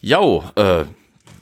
[0.00, 0.84] Jo, äh,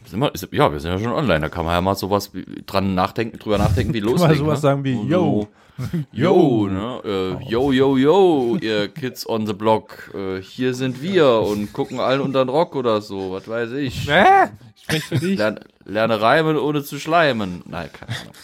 [0.04, 1.40] sind wir, ist, ja, wir sind ja schon online.
[1.40, 4.46] Da kann man ja mal sowas wie, dran nachdenken, drüber nachdenken, wie Kann loslegen.
[4.46, 4.62] man sowas ne?
[4.62, 5.42] sagen wie, yo.
[5.42, 5.48] so,
[6.12, 7.00] Yo, ne?
[7.04, 10.12] Äh, yo, yo, yo, ihr Kids on the Block.
[10.12, 14.08] Äh, hier sind wir und gucken allen unter den Rock oder so, was weiß ich.
[14.08, 14.48] Äh,
[14.82, 15.38] sprich für dich.
[15.38, 17.62] Lerne, lerne reimen, ohne zu schleimen.
[17.66, 18.34] Nein, keine Ahnung.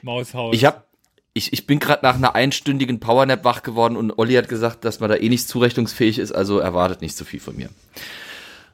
[0.00, 0.54] Maushaus.
[0.54, 0.86] Ich hab,
[1.34, 5.00] ich, ich bin gerade nach einer einstündigen Powernap wach geworden und Olli hat gesagt, dass
[5.00, 7.68] man da eh nicht zurechnungsfähig ist, also erwartet nicht so viel von mir.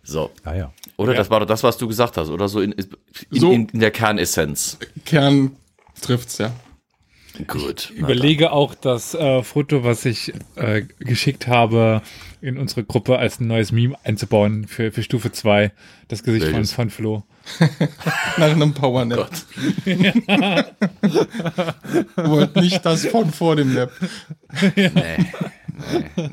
[0.05, 0.31] So.
[0.45, 0.73] Ah ja.
[0.97, 1.19] Oder Ja.
[1.19, 2.87] das war doch das, was du gesagt hast, oder so in, in,
[3.31, 3.51] So.
[3.53, 4.79] in, in der Kernessenz.
[5.05, 5.57] Kern
[6.01, 6.53] trifft's, ja.
[7.49, 7.91] Gut.
[7.93, 12.01] Ich überlege auch das äh, Foto, was ich äh, geschickt habe,
[12.41, 15.73] in unsere Gruppe als ein neues Meme einzubauen für, für Stufe 2.
[16.07, 16.73] Das Gesicht von, Welches?
[16.73, 17.25] von Flo.
[18.39, 19.31] Nach einem Powernap.
[22.17, 23.91] Wollt nicht das von vor dem Nap.
[24.77, 24.91] Nee,
[26.17, 26.31] nee,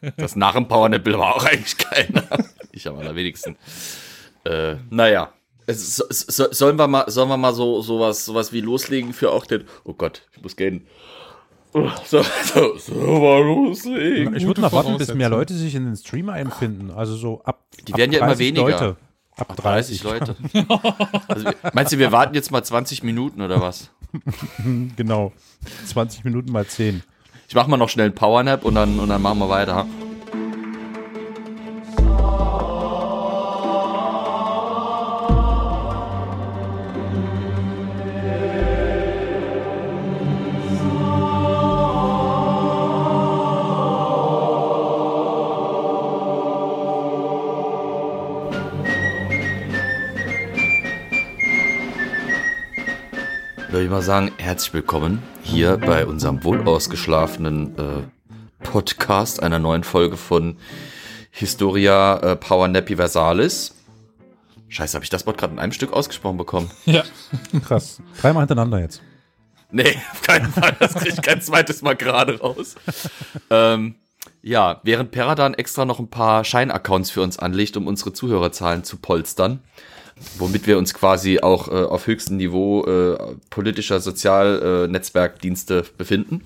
[0.00, 0.12] nee.
[0.16, 2.24] Das nach dem Powernap-Bild war auch eigentlich keiner.
[2.72, 3.56] Ich am allerwenigsten.
[4.44, 5.32] Äh, naja.
[5.66, 9.30] Es, so, so, sollen wir mal, sollen wir mal so sowas, sowas wie loslegen für
[9.30, 9.64] auch den.
[9.84, 10.86] Oh Gott, ich muss gehen.
[11.72, 14.34] So, so, so mal loslegen.
[14.36, 15.30] Ich würde noch warten, bis mehr.
[15.30, 16.90] Leute sich in den Stream einfinden.
[16.90, 17.64] Also so ab.
[17.86, 18.70] Die ab werden ja immer 30 weniger.
[18.70, 18.96] Leute.
[19.36, 20.36] Ab 30 30, Leute.
[21.28, 23.90] Also, meinst du, wir warten jetzt mal 20 Minuten oder was?
[24.96, 25.32] Genau.
[25.86, 27.02] 20 Minuten mal 10.
[27.52, 29.84] Ich mach mal noch schnell einen Powernap und dann, und dann machen wir weiter.
[53.82, 60.16] Würde ich mal sagen, herzlich willkommen hier bei unserem wohlausgeschlafenen äh, Podcast, einer neuen Folge
[60.16, 60.56] von
[61.32, 63.74] Historia äh, Power Nappy Versalis.
[64.68, 66.70] Scheiße, habe ich das Wort gerade in einem Stück ausgesprochen bekommen?
[66.84, 67.02] Ja.
[67.66, 68.00] Krass.
[68.20, 69.02] Dreimal hintereinander jetzt.
[69.72, 70.76] Nee, auf keinen Fall.
[70.78, 72.76] Das kriege ich kein zweites Mal gerade raus.
[73.50, 73.96] ähm,
[74.42, 78.98] ja, während Peradan extra noch ein paar Scheinaccounts für uns anlegt, um unsere Zuhörerzahlen zu
[78.98, 79.58] polstern,
[80.38, 83.18] womit wir uns quasi auch äh, auf höchstem Niveau äh,
[83.50, 86.42] politischer Sozialnetzwerkdienste äh, Netzwerkdienste befinden,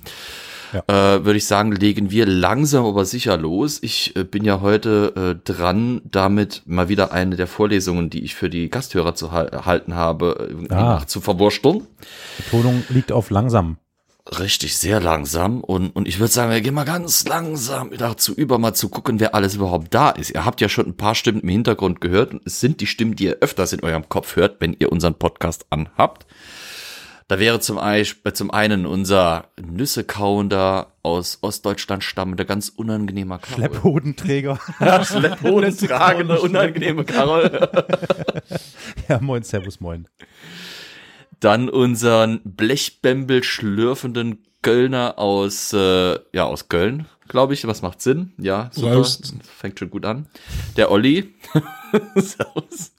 [0.89, 3.79] äh, würde ich sagen, legen wir langsam aber sicher los.
[3.83, 8.35] Ich äh, bin ja heute äh, dran, damit mal wieder eine der Vorlesungen, die ich
[8.35, 11.03] für die Gasthörer zu hal- halten habe, irgendwie Ah.
[11.07, 11.87] zu verwursteln.
[12.37, 13.77] Betonung liegt auf langsam.
[14.29, 15.61] Richtig, sehr langsam.
[15.61, 19.21] Und, und ich würde sagen, wir gehen mal ganz langsam dazu über, mal zu gucken,
[19.21, 20.31] wer alles überhaupt da ist.
[20.31, 22.33] Ihr habt ja schon ein paar Stimmen im Hintergrund gehört.
[22.33, 25.15] Und es sind die Stimmen, die ihr öfters in eurem Kopf hört, wenn ihr unseren
[25.15, 26.27] Podcast anhabt.
[27.29, 33.57] Da wäre zum, äh, zum einen unser Nüssekauender aus Ostdeutschland stammender, ganz unangenehmer Karol.
[33.57, 34.61] Schlepphodenträger.
[35.05, 37.69] Schlepphoden tragende, unangenehme Karol.
[39.09, 40.07] ja, moin, servus, moin.
[41.41, 47.67] Dann unseren Blechbämbel schlürfenden Kölner aus, äh, ja, aus Köln, glaube ich.
[47.67, 48.33] Was macht Sinn?
[48.39, 48.95] Ja, super.
[48.95, 49.35] Prost.
[49.57, 50.27] Fängt schon gut an.
[50.77, 51.35] Der Olli.
[52.17, 52.93] Servus.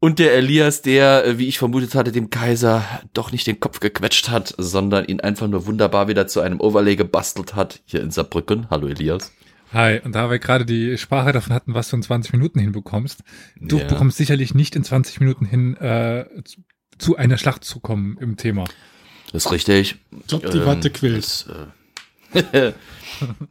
[0.00, 2.84] Und der Elias, der, äh, wie ich vermutet hatte, dem Kaiser
[3.14, 6.96] doch nicht den Kopf gequetscht hat, sondern ihn einfach nur wunderbar wieder zu einem Overlay
[6.96, 8.68] gebastelt hat, hier in Saarbrücken.
[8.70, 9.30] Hallo Elias.
[9.72, 13.22] Hi, und da wir gerade die Sprache davon hatten, was du in 20 Minuten hinbekommst,
[13.56, 13.86] du Ja.
[13.86, 16.26] bekommst sicherlich nicht in 20 Minuten hin, äh,
[16.98, 18.64] zu, einer Schlacht zu kommen im Thema.
[19.32, 19.96] Das ist richtig.
[20.28, 21.18] Job die Watte quillt.
[21.18, 21.66] Das, äh,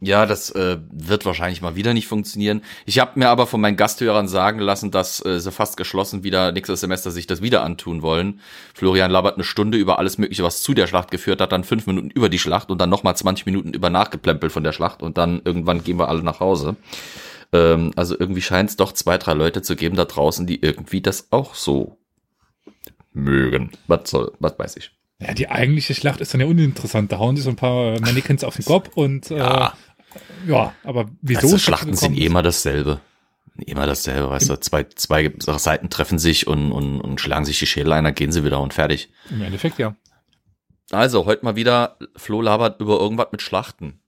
[0.00, 2.62] ja, das äh, wird wahrscheinlich mal wieder nicht funktionieren.
[2.86, 6.52] Ich habe mir aber von meinen Gasthörern sagen lassen, dass äh, sie fast geschlossen wieder
[6.52, 8.40] nächstes Semester sich das wieder antun wollen.
[8.74, 11.86] Florian labert eine Stunde über alles Mögliche, was zu der Schlacht geführt hat, dann fünf
[11.86, 15.18] Minuten über die Schlacht und dann nochmal 20 Minuten über nachgeplempelt von der Schlacht und
[15.18, 16.76] dann irgendwann gehen wir alle nach Hause.
[17.52, 21.00] Ähm, also irgendwie scheint es doch zwei, drei Leute zu geben da draußen, die irgendwie
[21.00, 21.98] das auch so
[23.12, 23.70] mögen.
[23.86, 24.90] Was soll, was weiß ich.
[25.22, 27.12] Ja, die eigentliche Schlacht ist dann ja uninteressant.
[27.12, 29.74] Da hauen sie so ein paar Mannequins auf den Kopf und äh, Ja.
[30.46, 33.00] ja, aber wieso Also Schlachten sind eh immer dasselbe.
[33.66, 37.66] Immer dasselbe, weißt du, zwei, zwei Seiten treffen sich und, und, und schlagen sich die
[37.66, 39.10] Schädel ein, dann gehen sie wieder und fertig.
[39.30, 39.94] Im Endeffekt ja.
[40.90, 44.00] Also, heute mal wieder, Flo labert über irgendwas mit Schlachten.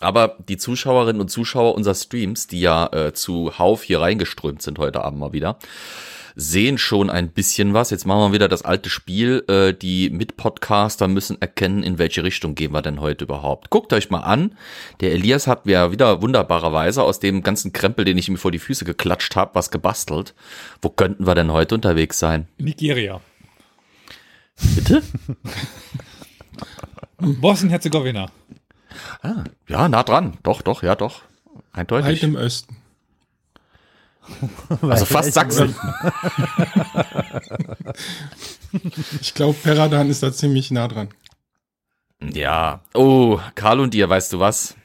[0.00, 4.78] Aber die Zuschauerinnen und Zuschauer unserer Streams, die ja äh, zu Hauf hier reingeströmt sind
[4.78, 5.58] heute Abend mal wieder,
[6.36, 7.90] sehen schon ein bisschen was.
[7.90, 9.44] Jetzt machen wir wieder das alte Spiel.
[9.48, 13.70] Äh, die Mitpodcaster müssen erkennen, in welche Richtung gehen wir denn heute überhaupt.
[13.70, 14.56] Guckt euch mal an.
[15.00, 18.58] Der Elias hat mir wieder wunderbarerweise aus dem ganzen Krempel, den ich ihm vor die
[18.58, 20.34] Füße geklatscht habe, was gebastelt.
[20.82, 22.48] Wo könnten wir denn heute unterwegs sein?
[22.58, 23.20] Nigeria.
[24.74, 25.02] Bitte?
[27.18, 28.30] Bosnien-Herzegowina.
[29.68, 30.36] Ja, nah dran.
[30.42, 31.22] Doch, doch, ja, doch.
[31.72, 32.22] Weit Eindeutig.
[32.22, 32.76] im Osten.
[34.82, 35.74] Also fast Sachsen.
[39.20, 41.08] Ich glaube, Peradan ist da ziemlich nah dran.
[42.32, 42.80] Ja.
[42.94, 44.76] Oh, Karl und dir, weißt du was?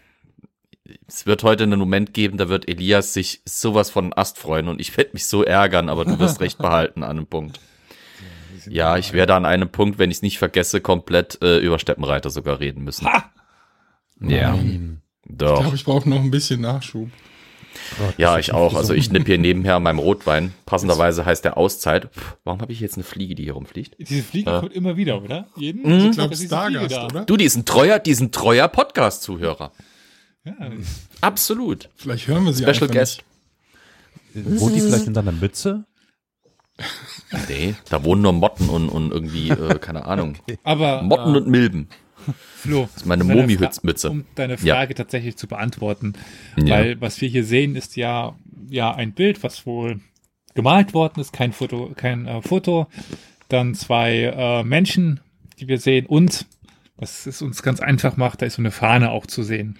[1.07, 4.79] Es wird heute einen Moment geben, da wird Elias sich sowas von Ast freuen und
[4.81, 7.59] ich werde mich so ärgern, aber du wirst recht behalten an einem Punkt.
[8.67, 12.29] Ja, ich werde an einem Punkt, wenn ich es nicht vergesse, komplett äh, über Steppenreiter
[12.29, 13.07] sogar reden müssen.
[14.21, 14.79] Ja, Ich
[15.27, 15.61] doch.
[15.61, 17.09] glaube, ich brauche noch ein bisschen Nachschub.
[18.17, 18.75] Ja, ich auch.
[18.75, 20.53] Also ich nipp hier nebenher an meinem Rotwein.
[20.65, 22.09] Passenderweise heißt der Auszeit.
[22.13, 23.95] Pff, warum habe ich jetzt eine Fliege, die hier rumfliegt?
[23.99, 24.59] Diese Fliege Äh.
[24.59, 25.47] kommt immer wieder, oder?
[25.57, 26.07] Jeden?
[26.09, 27.05] Ich glaube, ist diese Stargast, Fliege da.
[27.05, 27.25] oder?
[27.25, 29.71] Du, die ist ein treuer, die ist ein treuer Podcast-Zuhörer.
[30.45, 30.53] Ja,
[31.21, 31.89] Absolut.
[31.95, 33.23] Vielleicht hören wir sie Special einfach Guest.
[34.33, 35.85] Wohnt die vielleicht in deiner Mütze?
[37.49, 40.35] Nee, da wohnen nur Motten und, und irgendwie, äh, keine Ahnung.
[40.63, 41.89] aber Motten äh, und Milben.
[42.61, 43.29] Flo, ist meine um.
[43.29, 43.37] Fra-
[44.09, 44.75] Um deine Ja.
[44.75, 46.13] Frage tatsächlich zu beantworten,
[46.57, 46.75] Ja.
[46.75, 48.35] weil was wir hier sehen, ist ja
[48.69, 49.99] ja ein Bild, was wohl
[50.55, 52.87] gemalt worden ist, kein Foto, kein äh, Foto,
[53.47, 55.21] dann zwei äh, Menschen,
[55.59, 56.45] die wir sehen und
[56.97, 59.77] was es uns ganz einfach macht, da ist so eine Fahne auch zu sehen,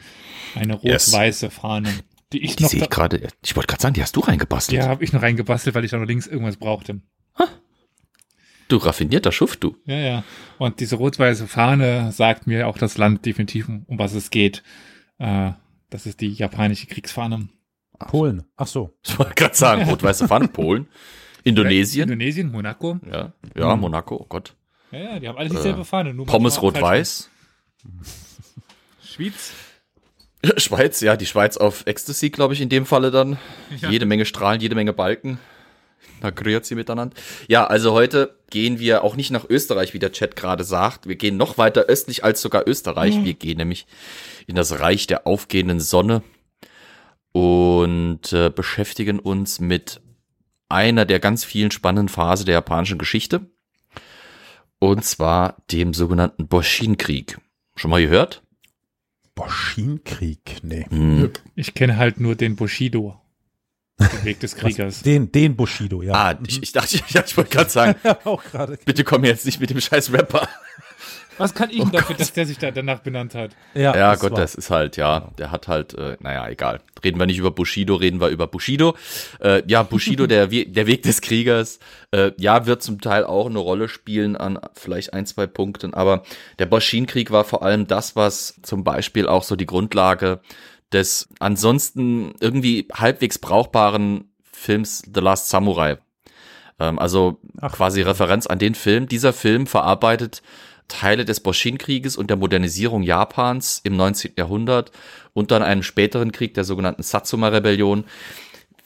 [0.56, 1.12] eine Yes.
[1.14, 1.90] rot-weiße Fahne,
[2.34, 3.28] die ich Die noch sehe ich gerade.
[3.44, 4.82] Ich wollte gerade sagen, die hast du reingebastelt.
[4.82, 7.02] ja habe ich noch reingebastelt, weil ich da noch links irgendwas brauchte.
[8.70, 9.76] Du raffinierter Schuft, du.
[9.86, 10.24] Ja, ja.
[10.60, 14.64] Und diese rot-weiße Fahne sagt mir auch das Land definitiv, um, was es geht.
[15.18, 15.52] Äh,
[15.90, 17.50] das ist die japanische Kriegsfahne.
[17.98, 18.44] Polen.
[18.56, 18.96] Ach so.
[19.06, 20.88] Ich wollte gerade sagen, rot-weiße Pfand, Polen,
[21.44, 22.04] Indonesien.
[22.04, 23.00] Indonesien, Monaco.
[23.12, 24.56] Ja, ja, Monaco, oh Gott.
[24.92, 26.14] Ja, ja, die haben alle dieselbe Fahne.
[26.14, 27.30] Nur Äh, Pommes manchmal rot-weiß.
[29.04, 29.54] Schwyz.
[30.58, 33.38] Schweiz, ja, die Schweiz auf Ecstasy, glaube ich, in dem Falle dann.
[33.82, 33.90] Ja.
[33.90, 35.40] Jede Menge Strahlen, jede Menge Balken.
[36.22, 37.16] Da grüßt sie miteinander.
[37.48, 41.08] Ja, also heute gehen wir auch nicht nach Österreich, wie der Chat gerade sagt.
[41.08, 43.24] Wir gehen noch weiter östlich als sogar Österreich.
[43.24, 43.88] Wir gehen nämlich
[44.48, 46.24] in das Reich der aufgehenden Sonne
[47.32, 50.02] und äh, beschäftigen uns mit
[50.68, 53.50] einer der ganz vielen spannenden Phasen der japanischen Geschichte.
[54.80, 57.38] Und zwar dem sogenannten Boshin-Krieg.
[57.76, 58.44] Schon mal gehört?
[59.36, 60.58] Boschinkrieg.
[60.64, 60.86] Nee.
[60.90, 61.32] Hm.
[61.56, 63.19] Ich kenne halt nur den Bushido.
[64.00, 65.02] Den Weg des Kriegers.
[65.02, 66.14] Den, den Bushido, ja.
[66.14, 68.78] Ah, ich, ich dachte, ja, ich wollte gerade sagen, auch gerade.
[68.86, 70.48] bitte komm jetzt nicht mit dem scheiß Rapper.
[71.38, 73.52] Was kann ich denn dafür, dass der sich da danach benannt hat?
[73.74, 76.82] Ja, das Gott, war- das ist halt, ja, der hat halt, äh, naja, egal.
[77.02, 78.98] Reden wir nicht über Bushido, reden wir über Bushido.
[79.40, 81.80] Äh, ja, Bushido, der, We der Weg des Kriegers,
[82.12, 86.24] äh, ja, wird zum Teil auch eine Rolle spielen an vielleicht ein, zwei Punkten, aber
[86.60, 90.42] der Boshin-Krieg war vor allem das, was zum Beispiel auch so die Grundlage
[90.94, 95.98] des ansonsten irgendwie halbwegs brauchbaren Films The Last Samurai.
[96.80, 97.74] Ähm, also Ach.
[97.74, 99.08] quasi Referenz an den Film.
[99.08, 100.42] Dieser Film verarbeitet
[100.88, 104.34] Teile des Boshin-Krieges und der Modernisierung Japans im 19.
[104.38, 104.92] Jahrhundert
[105.34, 108.06] und dann einen späteren Krieg der sogenannten Satsuma-Rebellion.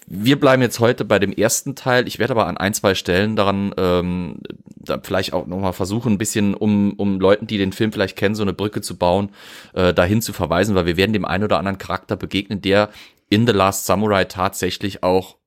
[0.05, 2.07] Wir bleiben jetzt heute bei dem ersten Teil.
[2.07, 4.39] Ich werde aber an ein, zwei Stellen daran ähm,
[4.75, 8.35] da vielleicht auch nochmal versuchen, ein bisschen, um, um Leuten, die den Film vielleicht kennen,
[8.35, 9.29] so eine Brücke zu bauen,
[9.73, 12.89] äh, dahin zu verweisen, weil wir werden dem einen oder anderen Charakter begegnen, der
[13.29, 15.37] in The Last Samurai tatsächlich auch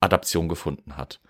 [0.00, 1.20] Adaption gefunden hat.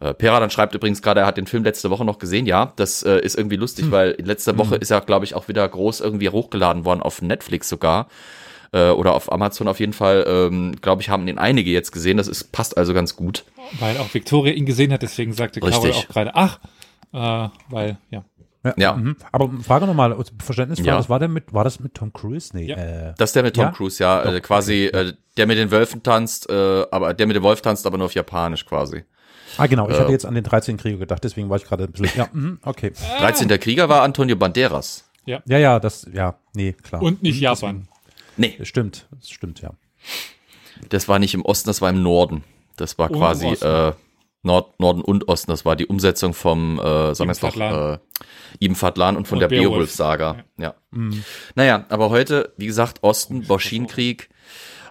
[0.00, 2.46] Äh, Pera dann schreibt übrigens gerade, er hat den Film letzte Woche noch gesehen.
[2.46, 5.68] Ja, das äh, ist irgendwie lustig, weil letzte Woche ist er, glaube ich, auch wieder
[5.68, 8.08] groß irgendwie hochgeladen worden auf Netflix sogar.
[8.74, 12.16] Äh, oder auf Amazon auf jeden Fall, ähm, glaube ich, haben den einige jetzt gesehen.
[12.16, 13.44] Das ist, passt also ganz gut.
[13.78, 15.96] Weil auch Victoria ihn gesehen hat, deswegen sagte Carol Richtig.
[15.96, 16.58] auch gerade, ach,
[17.12, 18.24] äh, weil, ja.
[18.64, 18.74] Ja.
[18.78, 18.92] Ja.
[18.94, 19.16] Mhm.
[19.32, 20.96] Aber Frage nochmal, Verständnisfrage, Ja.
[20.98, 22.56] was war denn mit, war das mit Tom Cruise?
[22.56, 22.76] Nee, Ja.
[22.76, 23.70] äh, Das ist der mit Tom Ja?
[23.72, 27.42] Cruise, ja, äh, quasi, äh, der mit den Wölfen tanzt, äh, aber der mit dem
[27.42, 29.04] Wolf tanzt, aber nur auf Japanisch quasi.
[29.58, 30.00] ah genau, ich Äh.
[30.00, 32.58] hatte jetzt an den 13 Krieger gedacht, deswegen war ich gerade ein bisschen, ja, mhm,
[32.62, 32.92] okay.
[33.18, 33.48] 13.
[33.60, 35.04] Krieger war Antonio Banderas.
[35.26, 37.02] Ja, ja, das, ja, nee, klar.
[37.02, 37.88] Und nicht Mhm, Japan.
[38.36, 39.72] Nee, Das stimmt, das stimmt, ja.
[40.88, 42.44] das war nicht im Osten, das war im Norden.
[42.76, 43.64] Das war Und quasi Osten.
[43.66, 43.92] äh,
[44.44, 45.50] Nord, Norden und Osten.
[45.50, 47.94] Das war die Umsetzung vom, äh, sagen wir Ibn es doch, Fadlan.
[47.94, 49.70] äh, Ibn Fadlan und von Und der Beowulf.
[49.72, 50.44] Beowulf-Saga.
[50.56, 50.74] Ja.
[50.90, 51.22] Mhm.
[51.54, 54.30] Naja, aber heute, wie gesagt, Osten, Boshin-Krieg.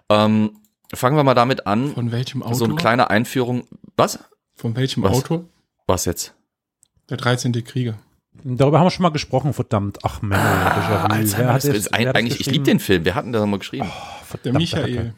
[0.10, 0.60] Ähm,
[0.94, 1.94] fangen wir mal damit an.
[1.94, 2.56] Von welchem Autor?
[2.56, 3.68] So eine kleine Einführung.
[3.98, 4.20] Was?
[4.56, 5.18] Von welchem Was?
[5.18, 5.46] Autor?
[5.88, 6.34] Was jetzt?
[7.10, 7.52] Der 13.
[7.66, 7.98] Krieger.
[8.44, 10.00] Darüber haben wir schon mal gesprochen, verdammt.
[10.04, 10.90] Ach, Menno, Déjà-vu.
[10.90, 13.06] Wer Alzheimer, hat das das- ist ein, das eigentlich, ich liebe den Film.
[13.06, 13.88] Wer hat denn da mal geschrieben?
[13.88, 14.98] Oh, Der verdammte Michael.
[14.98, 15.14] Hacke.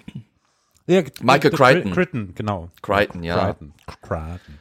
[0.87, 1.91] Ja, Michael der Crichton.
[1.93, 2.69] Crichton, genau.
[2.81, 3.45] Crichton, ja.
[3.45, 3.73] Crichton.
[4.01, 4.59] Crichton.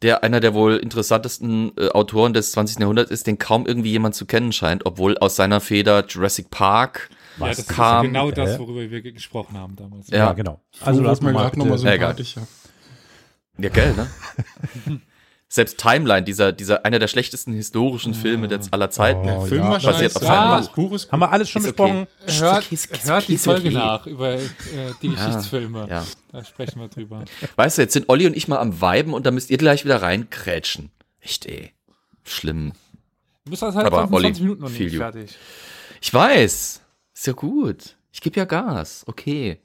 [0.00, 2.78] Der einer der wohl interessantesten äh, Autoren des 20.
[2.80, 7.10] Jahrhunderts ist, den kaum irgendwie jemand zu kennen scheint, obwohl aus seiner Feder Jurassic Park
[7.38, 8.06] Ja, das ist kam.
[8.06, 8.34] genau Hä?
[8.34, 10.08] das, worüber wir ge- gesprochen haben damals.
[10.08, 10.18] Ja.
[10.18, 10.60] Ja, genau.
[10.80, 12.46] Also lass wird mir mal gerade nochmal sympathischer.
[13.58, 15.00] Ja, geil, ne?
[15.52, 19.28] selbst Timeline, dieser, dieser, einer der schlechtesten historischen Filme jetzt aller Zeiten.
[19.28, 19.70] Oh, Film ja.
[19.72, 20.56] war Basiert auf Buch.
[20.56, 22.06] das Buch ist Haben wir alles schon Ist besprochen?
[22.22, 22.40] okay.
[22.40, 22.70] Hört,
[23.04, 23.76] hört die Folge okay.
[23.76, 24.48] nach über äh,
[25.02, 25.88] die Geschichtsfilme.
[25.90, 26.06] Ja.
[26.32, 27.26] Da sprechen wir drüber.
[27.56, 29.84] Weißt du, jetzt sind Olli und ich mal am Weiben und da müsst ihr gleich
[29.84, 30.90] wieder reinkrätschen.
[31.20, 31.72] Echt, ey.
[32.24, 32.72] Schlimm.
[33.44, 35.00] Du bist halt Aber 25 Olli, Minuten noch nicht you.
[35.00, 35.36] fertig.
[36.00, 36.80] Ich weiß.
[37.12, 37.96] Ist ja gut.
[38.10, 39.04] Ich gebe ja Gas.
[39.06, 39.60] Okay.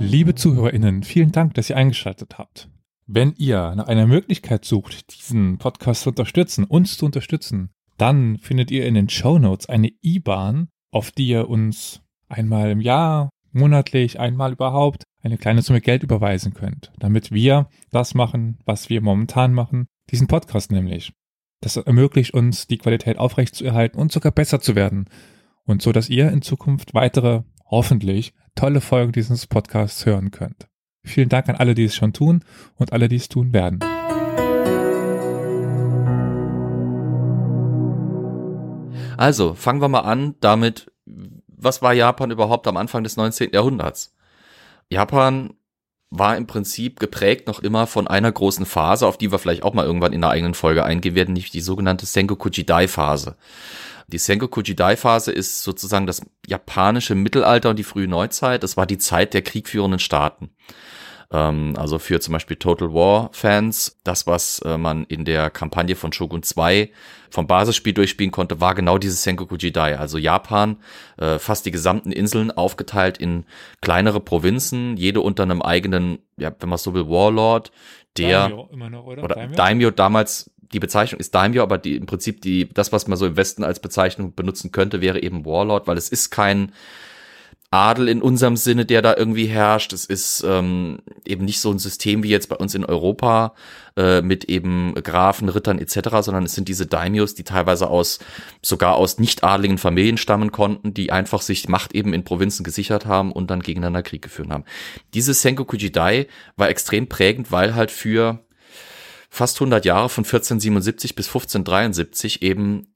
[0.00, 2.70] Liebe ZuhörerInnen, vielen Dank, dass ihr eingeschaltet habt.
[3.06, 8.70] Wenn ihr nach einer Möglichkeit sucht, diesen Podcast zu unterstützen, uns zu unterstützen, dann findet
[8.70, 14.20] ihr in den Show Notes eine IBAN, auf die ihr uns einmal im Jahr, monatlich,
[14.20, 19.52] einmal überhaupt eine kleine Summe Geld überweisen könnt, damit wir das machen, was wir momentan
[19.52, 21.12] machen, diesen Podcast nämlich.
[21.60, 25.08] Das ermöglicht uns, die Qualität aufrechtzuerhalten und sogar besser zu werden.
[25.64, 30.66] Und so, dass ihr in Zukunft weitere, hoffentlich, tolle Folgen dieses Podcasts hören könnt.
[31.04, 32.42] Vielen Dank an alle, die es schon tun
[32.74, 33.78] und alle, die es tun werden.
[39.16, 40.90] Also, fangen wir mal an damit,
[41.46, 43.50] was war Japan überhaupt am Anfang des 19.
[43.52, 44.16] Jahrhunderts?
[44.90, 45.54] Japan
[46.10, 49.74] war im Prinzip geprägt noch immer von einer großen Phase, auf die wir vielleicht auch
[49.74, 53.36] mal irgendwann in einer eigenen Folge eingehen werden, nämlich die sogenannte Sengoku Jidai-Phase.
[54.08, 58.62] Die Sengoku Jidai-Phase ist sozusagen das japanische Mittelalter und die frühe Neuzeit.
[58.62, 60.50] Das war die Zeit der kriegführenden Staaten.
[61.30, 66.12] Ähm, also für zum Beispiel Total War-Fans, das, was äh, man in der Kampagne von
[66.12, 66.90] Shogun 2
[67.28, 69.98] vom Basisspiel durchspielen konnte, war genau dieses Sengoku Jidai.
[69.98, 70.78] Also Japan,
[71.18, 73.44] äh, fast die gesamten Inseln aufgeteilt in
[73.82, 77.72] kleinere Provinzen, jede unter einem eigenen, ja, wenn man so will, Warlord,
[78.16, 79.22] der Daimyo noch, oder?
[79.22, 79.56] oder Daimyo?
[79.56, 83.26] Daimyo damals die Bezeichnung ist Daimyo, aber die im Prinzip die das was man so
[83.26, 86.72] im Westen als Bezeichnung benutzen könnte, wäre eben Warlord, weil es ist kein
[87.70, 89.92] Adel in unserem Sinne, der da irgendwie herrscht.
[89.92, 93.54] Es ist ähm, eben nicht so ein System wie jetzt bei uns in Europa
[93.96, 98.20] äh, mit eben Grafen, Rittern etc., sondern es sind diese Daimyos, die teilweise aus
[98.62, 103.04] sogar aus nicht adligen Familien stammen konnten, die einfach sich Macht eben in Provinzen gesichert
[103.04, 104.64] haben und dann gegeneinander Krieg geführt haben.
[105.12, 108.38] Dieses Sengoku Jidai war extrem prägend, weil halt für
[109.28, 112.88] fast 100 Jahre von 1477 bis 1573 eben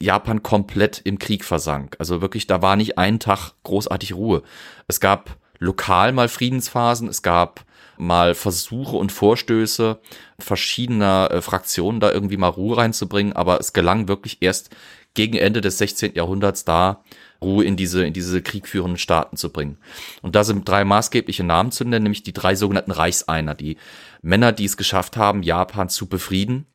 [0.00, 1.96] Japan komplett im Krieg versank.
[1.98, 4.42] Also wirklich, da war nicht ein Tag großartig Ruhe.
[4.88, 7.64] Es gab lokal mal Friedensphasen, es gab
[7.98, 9.98] mal Versuche und Vorstöße
[10.38, 14.70] verschiedener äh, Fraktionen, da irgendwie mal Ruhe reinzubringen, aber es gelang wirklich erst
[15.14, 16.14] gegen Ende des 16.
[16.14, 17.02] Jahrhunderts da
[17.46, 19.78] Ruhe in diese, in diese kriegführenden Staaten zu bringen.
[20.22, 23.76] Und da sind drei maßgebliche Namen zu nennen, nämlich die drei sogenannten Reichseiner, die
[24.20, 26.66] Männer, die es geschafft haben, Japan zu befrieden.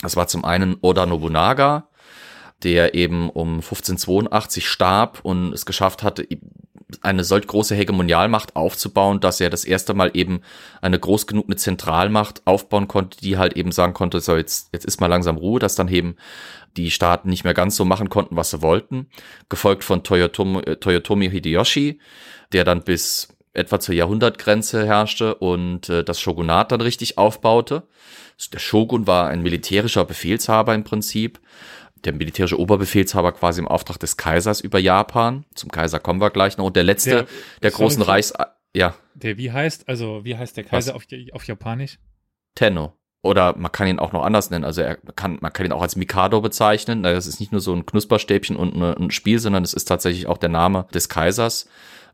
[0.00, 1.88] Das war zum einen Oda Nobunaga,
[2.62, 6.26] der eben um 1582 starb und es geschafft hatte,
[7.02, 10.40] eine solch große Hegemonialmacht aufzubauen, dass er das erste Mal eben
[10.80, 14.84] eine groß genug eine Zentralmacht aufbauen konnte, die halt eben sagen konnte, so jetzt, jetzt
[14.84, 16.16] ist mal langsam Ruhe, dass dann eben
[16.76, 19.08] die Staaten nicht mehr ganz so machen konnten, was sie wollten.
[19.48, 22.00] Gefolgt von Toyotomi, äh, Toyotomi Hideyoshi,
[22.52, 27.84] der dann bis etwa zur Jahrhundertgrenze herrschte und äh, das Shogunat dann richtig aufbaute.
[28.52, 31.40] Der Shogun war ein militärischer Befehlshaber im Prinzip,
[32.04, 35.44] der militärische Oberbefehlshaber quasi im Auftrag des Kaisers über Japan.
[35.54, 36.66] Zum Kaiser kommen wir gleich noch.
[36.66, 37.26] Und der letzte Der-
[37.62, 38.32] der, großen Reichs...
[38.76, 42.00] Ja, Der wie heißt, also wie heißt der Kaiser auf, auf Japanisch?
[42.56, 42.94] Tenno.
[43.24, 44.66] Oder man kann ihn auch noch anders nennen.
[44.66, 47.02] Also er kann, man kann ihn auch als Mikado bezeichnen.
[47.02, 50.26] Das ist nicht nur so ein Knusperstäbchen und eine, ein Spiel, sondern es ist tatsächlich
[50.26, 51.66] auch der Name des Kaisers.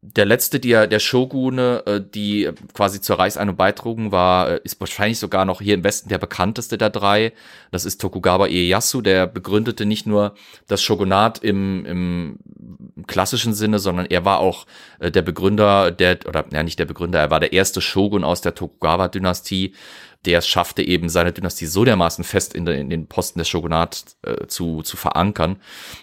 [0.02, 5.18] Der letzte der, der Shogune, äh, die quasi zur Reichseinung beitrugen, war, äh, ist wahrscheinlich
[5.18, 7.32] sogar noch hier im Westen der bekannteste der drei.
[7.72, 10.34] Das ist Tokugawa Ieyasu, der begründete nicht nur
[10.68, 12.38] das Shogunat im, im
[13.08, 14.64] klassischen Sinne, sondern er war auch
[15.00, 18.40] äh, der Begründer der, oder ja nicht der Begründer, er war der erste Shogun aus
[18.40, 19.74] der Tokugawa-Dynastie,
[20.26, 24.18] der es schaffte, eben seine Dynastie so dermaßen fest in, in den Posten des Shogunats
[24.22, 25.56] äh, zu, zu verankern,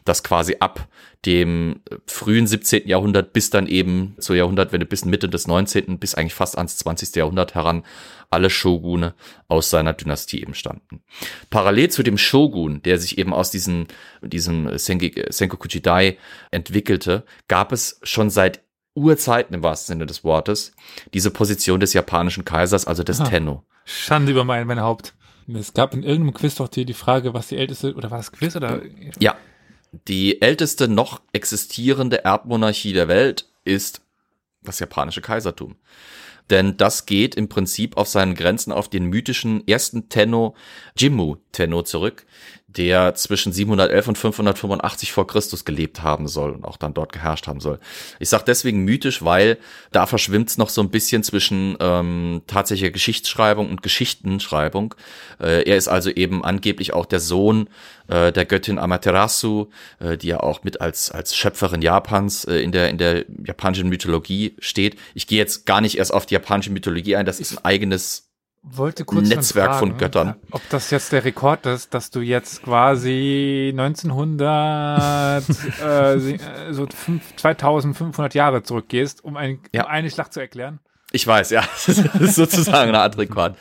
[0.06, 0.88] dass quasi ab
[1.26, 2.88] dem äh, frühen 17.
[2.88, 6.00] Jahrhundert bis dann eben zur Jahrhundertwende bis Mitte des 19.
[6.00, 7.16] bis eigentlich fast ans 20.
[7.16, 7.84] Jahrhundert heran
[8.30, 9.14] alle Shogune
[9.48, 11.02] aus seiner Dynastie eben standen.
[11.50, 13.88] Parallel zu dem Shogun, der sich eben aus diesem,
[14.22, 16.18] diesem Sengoku Jidai
[16.52, 18.62] entwickelte, gab es schon seit
[18.96, 20.74] Urzeiten im wahrsten Sinne des Wortes
[21.14, 23.30] diese Position des japanischen Kaisers, also des Aha.
[23.30, 23.64] Tenno.
[23.88, 25.14] Schande über mein, mein Haupt.
[25.54, 28.34] Es gab in irgendeinem Quiz doch die, die Frage, was die älteste, oder war das
[28.34, 28.82] Quiz oder?
[29.18, 29.38] Ja,
[30.08, 34.02] die älteste noch existierende Erbmonarchie der Welt ist
[34.62, 35.76] das japanische Kaisertum.
[36.50, 40.56] Denn das geht im Prinzip auf seinen Grenzen auf den mythischen ersten Tenno,
[40.98, 42.26] Jimmu Tenno zurück,
[42.78, 47.48] der zwischen 711 und 585 vor Christus gelebt haben soll und auch dann dort geherrscht
[47.48, 47.80] haben soll.
[48.20, 49.58] Ich sage deswegen mythisch, weil
[49.92, 54.94] da verschwimmt es noch so ein bisschen zwischen ähm, tatsächlicher Geschichtsschreibung und Geschichtenschreibung.
[55.42, 57.68] Äh, er ist also eben angeblich auch der Sohn
[58.08, 59.68] äh, der Göttin Amaterasu,
[60.00, 63.90] äh, die ja auch mit als als Schöpferin Japans äh, in der in der japanischen
[63.90, 64.98] Mythologie steht.
[65.16, 68.27] Ich gehe jetzt gar nicht erst auf die japanische Mythologie ein, das ist ein eigenes
[68.64, 70.36] wollte kurz Netzwerk fragen, von Göttern.
[70.52, 75.44] Ob das jetzt der Rekord ist, dass du jetzt quasi 1900,
[75.82, 79.84] äh, so 5, 2500 Jahre zurückgehst, um, ein, Ja.
[79.86, 80.80] um eine Schlacht zu erklären.
[81.12, 83.56] Ich weiß, ja, das ist sozusagen eine Art Rekord.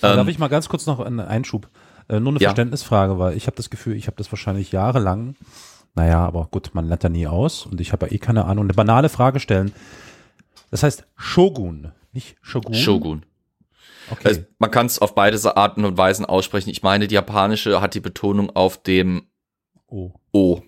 [0.00, 1.68] Darf Ähm, ich mal ganz kurz noch einen Einschub?
[2.08, 2.48] Äh, nur eine Ja.
[2.48, 5.36] Verständnisfrage, weil ich habe das Gefühl, ich habe das wahrscheinlich jahrelang,
[5.94, 8.64] naja, aber gut, man lernt da nie aus und ich habe ja eh keine Ahnung.
[8.64, 9.72] Eine banale Frage stellen.
[10.70, 12.74] Das heißt Shogun, nicht Shogun.
[12.74, 13.22] Shogun.
[14.10, 14.28] Okay.
[14.28, 16.70] Also, man kann es auf beide Arten und Weisen aussprechen.
[16.70, 19.28] Ich meine, die japanische hat die Betonung auf dem
[19.86, 20.62] oh, O.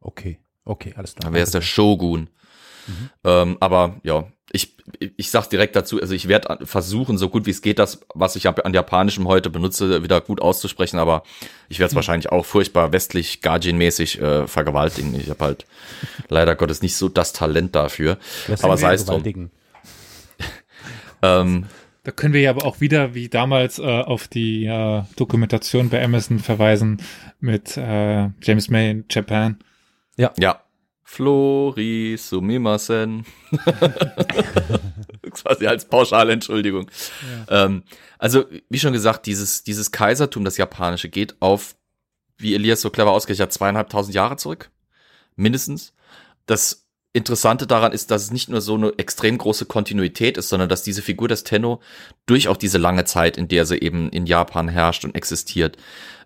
[0.00, 0.38] okay.
[0.64, 1.24] Okay, alles klar.
[1.24, 2.28] Dann wäre es der Shogun.
[3.24, 4.76] Ähm, aber ja, ich,
[5.16, 8.36] ich sag direkt dazu, also ich werde versuchen, so gut wie es geht, das, was
[8.36, 11.22] ich an Japanischem heute benutze, wieder gut auszusprechen, aber
[11.68, 15.14] ich werde es wahrscheinlich auch furchtbar westlich Gajin-mäßig äh, vergewaltigen.
[15.14, 15.66] Ich habe halt
[16.28, 18.18] leider Gottes nicht so das Talent dafür.
[18.48, 19.50] Lässt aber sei es drum.
[21.24, 21.66] Ähm,
[22.04, 26.02] Da können wir ja aber auch wieder, wie damals, äh, auf die äh, Dokumentation bei
[26.02, 27.00] Amazon verweisen
[27.38, 29.58] mit äh, James May in Japan.
[30.16, 30.32] Ja.
[31.04, 33.24] Flori Sumimasen.
[35.30, 36.90] Quasi als pauschale Entschuldigung.
[37.48, 37.84] Ähm,
[38.18, 41.76] also, wie schon gesagt, dieses, dieses Kaisertum, das japanische, geht auf,
[42.36, 44.70] wie Elias so clever ausgerechnet hat, zweieinhalbtausend Jahre zurück.
[45.36, 45.92] Mindestens.
[46.46, 46.81] Das
[47.14, 50.82] Interessante daran ist, dass es nicht nur so eine extrem große Kontinuität ist, sondern dass
[50.82, 51.82] diese Figur des Tenno
[52.24, 55.76] durch auch diese lange Zeit, in der sie eben in Japan herrscht und existiert,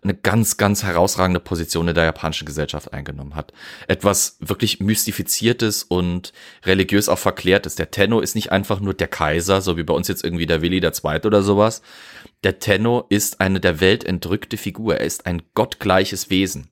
[0.04, 3.52] eine ganz, ganz herausragende Position in der japanischen Gesellschaft eingenommen hat.
[3.88, 6.32] Etwas wirklich mystifiziertes und
[6.64, 7.74] religiös auch verklärtes.
[7.74, 10.62] Der Tenno ist nicht einfach nur der Kaiser, so wie bei uns jetzt irgendwie der
[10.62, 11.82] Willi der Zweite oder sowas.
[12.44, 14.98] Der Tenno ist eine der Welt entrückte Figur.
[14.98, 16.68] Er ist ein gottgleiches Wesen.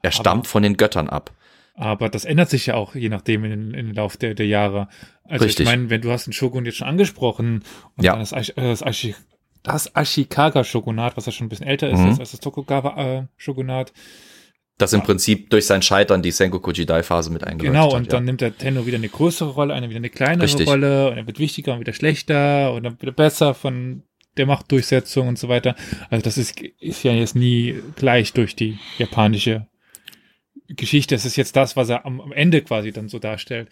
[0.00, 1.32] Er stammt von den Göttern ab.
[1.74, 4.88] Aber das ändert sich ja auch je nachdem in, in den Lauf der, der Jahre.
[5.24, 5.64] Also Richtig.
[5.66, 7.62] ich meine, wenn du hast den Shogun jetzt schon angesprochen
[7.96, 8.12] und Ja.
[8.12, 9.14] dann das, Ash- äh, das, Ashi,
[9.62, 12.08] das Ashikaga-Shogunat, was ja schon ein bisschen älter ist Mhm.
[12.20, 13.92] als- das Tokugawa-Shogunat.
[14.78, 18.00] Das im Prinzip durch sein Scheitern die Sengoku Jidai-Phase mit eingeläutet Genau, hat.
[18.00, 20.66] und dann nimmt der Tenno wieder eine größere Rolle, eine wieder eine kleinere Richtig.
[20.66, 24.02] Rolle und er wird wichtiger und wieder schlechter und dann wieder besser von
[24.38, 25.76] der Machtdurchsetzung und so weiter.
[26.10, 29.66] Also das ist, ist ja jetzt nie gleich durch die japanische
[30.76, 31.14] Geschichte.
[31.14, 33.68] Das ist jetzt das, was er am, am Ende quasi dann so darstellt.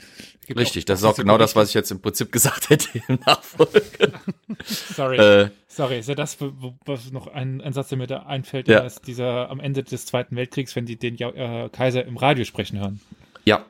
[0.46, 2.88] Gibt Richtig, auch- das ist auch genau das, was ich jetzt im Prinzip gesagt hätte
[3.08, 3.82] im Nachfolge.
[4.64, 8.24] Sorry, äh, sorry, ist ja das, wo- was noch ein, ein Satz, der mir da
[8.24, 8.80] einfällt, Ja.
[8.80, 12.44] ist dieser am Ende des Zweiten Weltkriegs, wenn die den ja, äh, Kaiser im Radio
[12.44, 13.00] sprechen hören.
[13.44, 13.64] ja,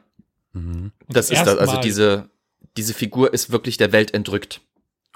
[0.53, 0.91] Mhm.
[1.09, 1.59] Das ist das.
[1.59, 2.29] Also Mal- diese,
[2.77, 4.61] diese Figur ist wirklich der Welt entrückt.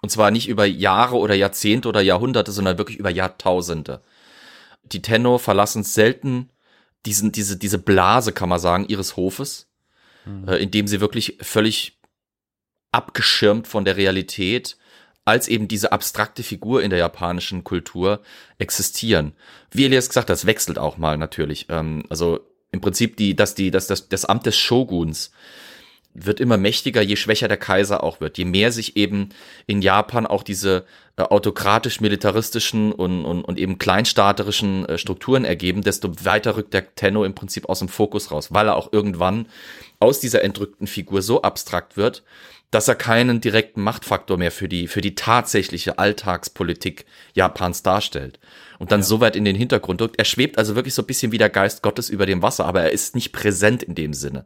[0.01, 4.01] Und zwar nicht über Jahre oder Jahrzehnte oder Jahrhunderte, sondern wirklich über Jahrtausende.
[4.85, 6.51] Die Tenno verlassen selten
[7.07, 9.69] diesen, diese, diese Blase, kann man sagen, ihres Hofes,
[10.47, 11.99] äh, indem sie wirklich völlig
[12.93, 14.77] abgeschirmt von der Realität
[15.25, 18.21] als eben diese abstrakte Figur in der japanischen Kultur
[18.59, 19.33] existieren.
[19.71, 21.67] Wie Elias gesagt hat, das wechselt auch mal natürlich.
[21.71, 22.41] Ähm, also
[22.73, 25.31] im Prinzip die, dass die, dass das, das Amt des Shoguns
[26.15, 28.39] wird immer mächtiger, je schwächer der Kaiser auch wird.
[28.39, 29.31] Je mehr sich eben
[29.67, 30.85] in Japan auch diese
[31.17, 37.25] äh, autokratisch-militaristischen und, und, und eben kleinstaaterischen äh, Strukturen ergeben, desto weiter rückt der Tenno
[37.25, 39.47] im Prinzip aus dem Fokus raus, weil er auch irgendwann
[39.99, 42.23] aus dieser entrückten Figur so abstrakt wird,
[42.71, 48.41] dass er keinen direkten Machtfaktor mehr für die, für die tatsächliche Alltagspolitik Japans darstellt.
[48.79, 50.19] Und dann so weit in den Hintergrund rückt.
[50.19, 52.83] Er schwebt also wirklich so ein bisschen wie der Geist Gottes über dem Wasser, aber
[52.83, 54.45] er ist nicht präsent in dem Sinne.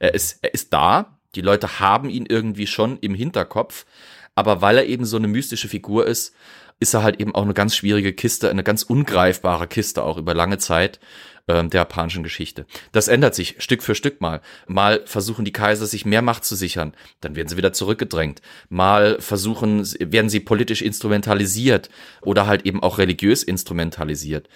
[0.00, 1.18] Er ist, er ist da.
[1.34, 3.86] Die Leute haben ihn irgendwie schon im Hinterkopf.
[4.34, 6.34] Aber weil er eben so eine mystische Figur ist,
[6.80, 10.34] ist er halt eben auch eine ganz schwierige Kiste, eine ganz ungreifbare Kiste auch über
[10.34, 11.00] lange Zeit
[11.48, 12.66] ähm, der japanischen Geschichte.
[12.92, 14.40] Das ändert sich Stück für Stück mal.
[14.66, 18.42] Mal versuchen die Kaiser sich mehr Macht zu sichern, dann werden sie wieder zurückgedrängt.
[18.68, 21.90] Mal versuchen, werden sie politisch instrumentalisiert
[22.22, 24.48] oder halt eben auch religiös instrumentalisiert.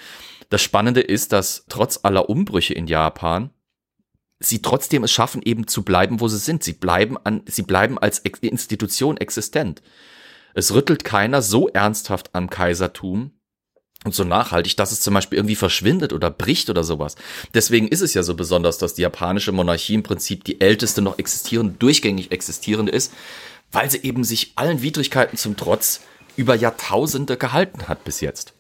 [0.51, 3.51] Das Spannende ist, dass trotz aller Umbrüche in Japan
[4.39, 6.63] sie trotzdem es schaffen, eben zu bleiben, wo sie sind.
[6.63, 9.83] Sie bleiben an, sie bleiben als Institution existent.
[10.55, 13.33] Es rüttelt keiner so ernsthaft am Kaisertum
[14.05, 17.15] und so nachhaltig, dass es zum Beispiel irgendwie verschwindet oder bricht oder sowas.
[17.55, 21.19] Deswegen ist es ja so besonders, dass die japanische Monarchie im Prinzip die älteste noch
[21.19, 23.13] existierende, durchgängig existierende ist,
[23.71, 26.01] weil sie eben sich allen Widrigkeiten zum Trotz
[26.37, 28.55] über Jahrtausende gehalten hat bis jetzt.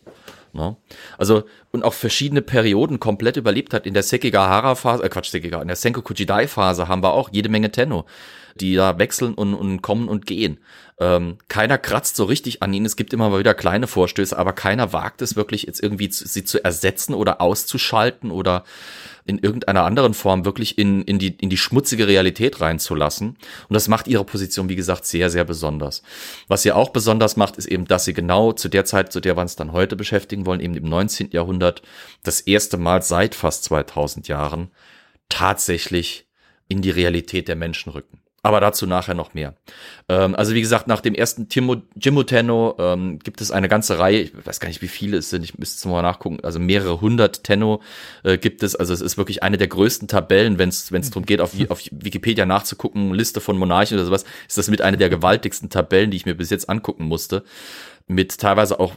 [0.53, 0.77] Ne?
[1.17, 3.87] Also, und auch verschiedene Perioden komplett überlebt hat.
[3.87, 7.73] In der Sekigahara-Phase, äh Quatsch, Sekigahara, in der Senko Kujidai-Phase haben wir auch jede Menge
[7.73, 8.05] Tenno,
[8.61, 10.59] die da wechseln und, und kommen und gehen.
[11.01, 12.87] Ähm, keiner kratzt so richtig an ihnen.
[12.87, 16.29] Es gibt immer mal wieder kleine Vorstöße, aber keiner wagt es wirklich jetzt irgendwie zu,
[16.29, 18.65] sie zu ersetzen oder auszuschalten oder
[19.25, 23.31] in irgendeiner anderen Form wirklich in, in, die, in die schmutzige Realität reinzulassen.
[23.31, 26.03] Und das macht ihre Position, wie gesagt, sehr, sehr besonders.
[26.49, 29.37] Was sie auch besonders macht, ist eben, dass sie genau zu der Zeit, zu der
[29.37, 31.31] wir uns dann heute beschäftigen wollen, eben im 19.
[31.31, 31.83] Jahrhundert,
[32.23, 34.71] das erste Mal seit fast 2000 Jahren
[35.29, 36.29] tatsächlich
[36.69, 38.21] in die Realität der Menschen rücken.
[38.45, 39.55] Aber dazu nachher noch mehr.
[40.09, 44.01] Ähm, also wie gesagt, nach dem ersten Timo, Jimmo Tenno ähm, gibt es eine ganze
[44.01, 46.59] Reihe, ich weiß gar nicht, wie viele es sind, ich müsste es mal nachgucken, also
[46.59, 47.81] mehrere hundert Tenno
[48.25, 48.75] äh, gibt es.
[48.75, 52.45] Also es ist wirklich eine der größten Tabellen, wenn es darum geht, auf, auf Wikipedia
[52.45, 56.27] nachzugucken, Liste von Monarchen oder sowas, ist das mit einer der gewaltigsten Tabellen, die ich
[56.27, 57.45] mir bis jetzt angucken musste.
[58.09, 58.97] Mit teilweise auch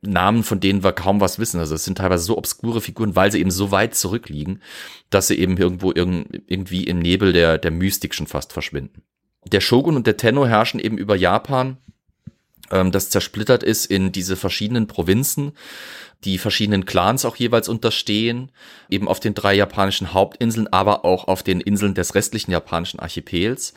[0.00, 1.58] Namen, von denen wir kaum was wissen.
[1.58, 4.62] Also es sind teilweise so obskure Figuren, weil sie eben so weit zurückliegen,
[5.10, 9.02] dass sie eben irgendwo irgendwie im Nebel der, der Mystik schon fast verschwinden.
[9.46, 11.78] Der Shogun und der Tenno herrschen eben über Japan,
[12.70, 15.52] ähm, das zersplittert ist in diese verschiedenen Provinzen,
[16.24, 18.50] die verschiedenen Clans auch jeweils unterstehen,
[18.90, 23.72] eben auf den drei japanischen Hauptinseln, aber auch auf den Inseln des restlichen japanischen Archipels.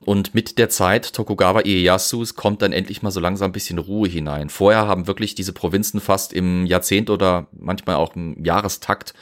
[0.00, 4.08] Und mit der Zeit Tokugawa Ieyasus kommt dann endlich mal so langsam ein bisschen Ruhe
[4.08, 4.50] hinein.
[4.50, 9.14] Vorher haben wirklich diese Provinzen fast im Jahrzehnt oder manchmal auch im Jahrestakt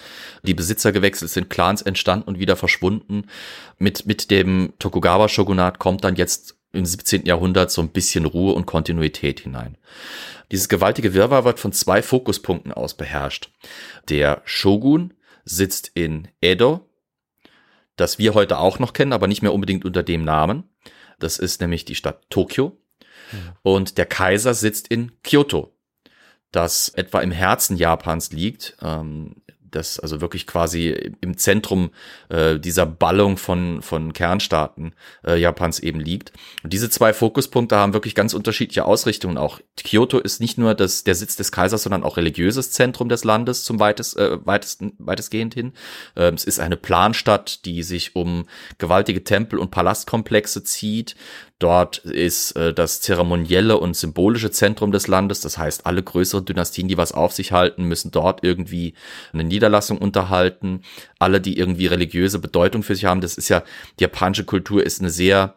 [0.43, 3.27] die Besitzer gewechselt, sind Clans entstanden und wieder verschwunden.
[3.79, 7.27] Mit, mit dem Tokugawa-Shogunat kommt dann jetzt im 17.
[7.27, 9.77] Jahrhundert so ein bisschen Ruhe und Kontinuität hinein.
[10.51, 13.51] Dieses gewaltige Wirrwarr wird von zwei Fokuspunkten aus beherrscht.
[14.09, 16.89] Der Shogun sitzt in Edo,
[17.97, 20.65] das wir heute auch noch kennen, aber nicht mehr unbedingt unter dem Namen.
[21.19, 22.77] Das ist nämlich die Stadt Tokio.
[23.63, 25.75] Und der Kaiser sitzt in Kyoto,
[26.53, 28.77] das etwa im Herzen Japans liegt.
[28.83, 29.37] Ähm,
[29.75, 31.91] das also wirklich quasi im Zentrum
[32.29, 34.93] äh, dieser Ballung von, von Kernstaaten
[35.27, 36.33] äh, Japans eben liegt.
[36.63, 39.39] Und diese zwei Fokuspunkte haben wirklich ganz unterschiedliche Ausrichtungen.
[39.39, 43.25] Auch Kyoto ist nicht nur das, der Sitz des Kaisers, sondern auch religiöses Zentrum des
[43.25, 45.73] Landes zum weitest, äh, weitesten, weitestgehend hin.
[46.17, 48.47] Ähm, es ist eine Planstadt, die sich um
[48.79, 51.17] gewaltige Tempel und Palastkomplexe zieht.
[51.61, 55.41] Dort ist äh, das zeremonielle und symbolische Zentrum des Landes.
[55.41, 58.95] Das heißt, alle größeren Dynastien, die was auf sich halten, müssen dort irgendwie
[59.33, 60.83] eine Niederlassung unterhalten.
[61.19, 63.21] Alle, die irgendwie religiöse Bedeutung für sich haben.
[63.21, 63.63] Das ist ja,
[63.99, 65.55] die japanische Kultur ist eine sehr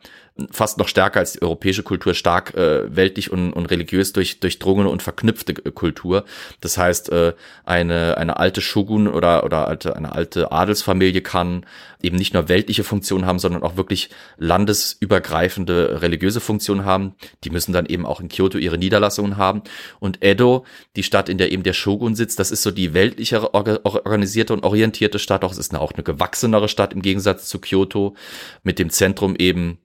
[0.52, 4.90] fast noch stärker als die europäische Kultur stark äh, weltlich und, und religiös durch, durchdrungene
[4.90, 6.26] und verknüpfte äh, Kultur.
[6.62, 7.34] Das heißt, äh,
[7.66, 11.66] eine, eine alte Shogun oder, oder alte, eine alte Adelsfamilie kann
[12.02, 17.16] eben nicht nur weltliche Funktionen haben, sondern auch wirklich landesübergreifende religiöse Funktionen haben.
[17.44, 19.64] Die müssen dann eben auch in Kyoto ihre Niederlassungen haben.
[20.00, 23.54] Und Edo, die Stadt, in der eben der Shogun sitzt, das ist so die weltlichere
[23.54, 25.44] organisierte und orientierte Stadt.
[25.44, 28.16] Auch es ist eine, auch eine gewachsenere Stadt im Gegensatz zu Kyoto
[28.64, 29.80] mit dem Zentrum eben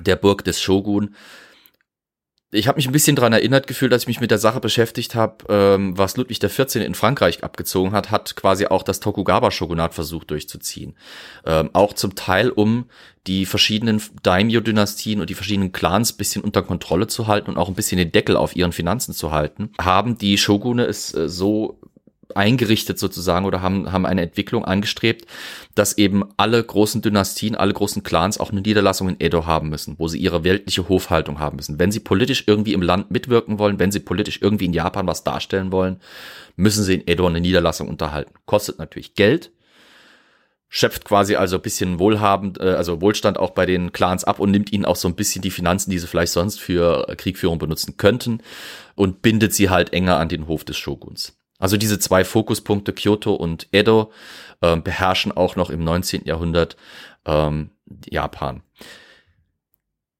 [0.00, 1.14] der Burg des Shogun.
[2.54, 5.16] Ich habe mich ein bisschen dran erinnert gefühlt, als ich mich mit der Sache beschäftigt
[5.16, 6.76] habe, ähm, was Ludwig XIV.
[6.76, 10.94] in Frankreich abgezogen hat, hat quasi auch das Tokugawa-Shogunat versucht durchzuziehen.
[11.44, 12.86] Ähm, auch zum Teil, um
[13.26, 17.74] die verschiedenen Daimyo-Dynastien und die verschiedenen Clans bisschen unter Kontrolle zu halten und auch ein
[17.74, 21.80] bisschen den Deckel auf ihren Finanzen zu halten, haben die Shogune es äh, so
[22.34, 25.26] eingerichtet sozusagen oder haben, haben eine Entwicklung angestrebt,
[25.74, 29.96] dass eben alle großen Dynastien, alle großen Clans auch eine Niederlassung in Edo haben müssen,
[29.98, 31.78] wo sie ihre weltliche Hofhaltung haben müssen.
[31.78, 35.24] Wenn sie politisch irgendwie im Land mitwirken wollen, wenn sie politisch irgendwie in Japan was
[35.24, 36.00] darstellen wollen,
[36.56, 38.32] müssen sie in Edo eine Niederlassung unterhalten.
[38.46, 39.50] Kostet natürlich Geld,
[40.68, 44.50] schöpft quasi also ein bisschen Wohlhabend, äh, also Wohlstand auch bei den Clans ab und
[44.50, 47.96] nimmt ihnen auch so ein bisschen die Finanzen, die sie vielleicht sonst für Kriegführung benutzen
[47.96, 48.40] könnten
[48.96, 51.36] und bindet sie halt enger an den Hof des Shoguns.
[51.64, 54.12] Also diese zwei Fokuspunkte Kyoto und Edo
[54.60, 56.26] äh, beherrschen auch noch im 19.
[56.26, 56.76] Jahrhundert
[57.24, 57.70] ähm,
[58.06, 58.60] Japan.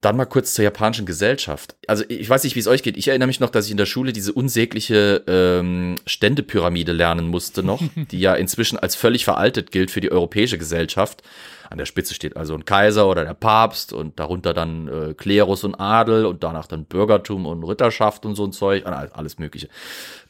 [0.00, 1.76] Dann mal kurz zur japanischen Gesellschaft.
[1.86, 2.96] Also ich weiß nicht, wie es euch geht.
[2.96, 7.62] Ich erinnere mich noch, dass ich in der Schule diese unsägliche ähm, Ständepyramide lernen musste
[7.62, 11.22] noch, die ja inzwischen als völlig veraltet gilt für die europäische Gesellschaft.
[11.70, 15.64] An der Spitze steht also ein Kaiser oder der Papst und darunter dann äh, Klerus
[15.64, 19.68] und Adel und danach dann Bürgertum und Ritterschaft und so ein Zeug, alles Mögliche.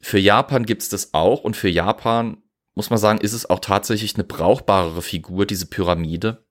[0.01, 2.39] Für Japan gibt's das auch und für Japan
[2.77, 6.45] muss man sagen, ist es auch tatsächlich eine brauchbarere Figur, diese Pyramide